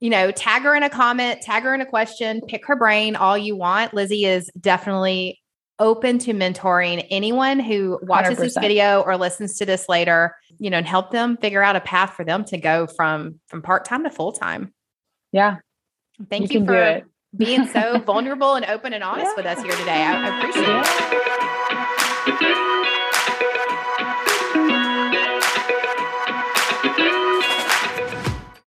you 0.00 0.10
know, 0.10 0.30
tag 0.32 0.62
her 0.62 0.74
in 0.74 0.82
a 0.82 0.90
comment, 0.90 1.42
tag 1.42 1.62
her 1.62 1.74
in 1.74 1.80
a 1.80 1.86
question, 1.86 2.40
pick 2.48 2.66
her 2.66 2.76
brain 2.76 3.14
all 3.14 3.38
you 3.38 3.56
want. 3.56 3.94
Lizzie 3.94 4.24
is 4.24 4.50
definitely 4.60 5.40
open 5.78 6.18
to 6.18 6.32
mentoring 6.32 7.06
anyone 7.10 7.58
who 7.60 7.98
watches 8.02 8.38
100%. 8.38 8.40
this 8.40 8.56
video 8.56 9.00
or 9.00 9.16
listens 9.16 9.58
to 9.58 9.66
this 9.66 9.88
later, 9.88 10.36
you 10.58 10.70
know, 10.70 10.78
and 10.78 10.86
help 10.86 11.10
them 11.10 11.36
figure 11.36 11.62
out 11.62 11.76
a 11.76 11.80
path 11.80 12.14
for 12.14 12.24
them 12.24 12.44
to 12.46 12.58
go 12.58 12.86
from 12.86 13.40
from 13.46 13.62
part-time 13.62 14.04
to 14.04 14.10
full-time. 14.10 14.72
Yeah. 15.32 15.58
Thank 16.30 16.52
you, 16.52 16.60
you 16.60 16.66
for 16.66 17.02
being 17.36 17.66
so 17.66 17.98
vulnerable 18.06 18.54
and 18.54 18.64
open 18.66 18.92
and 18.92 19.02
honest 19.02 19.30
yeah. 19.30 19.34
with 19.36 19.46
us 19.46 19.62
here 19.62 19.72
today. 19.72 20.02
I, 20.02 20.28
I 20.28 20.38
appreciate 20.38 20.68
it. 20.68 21.58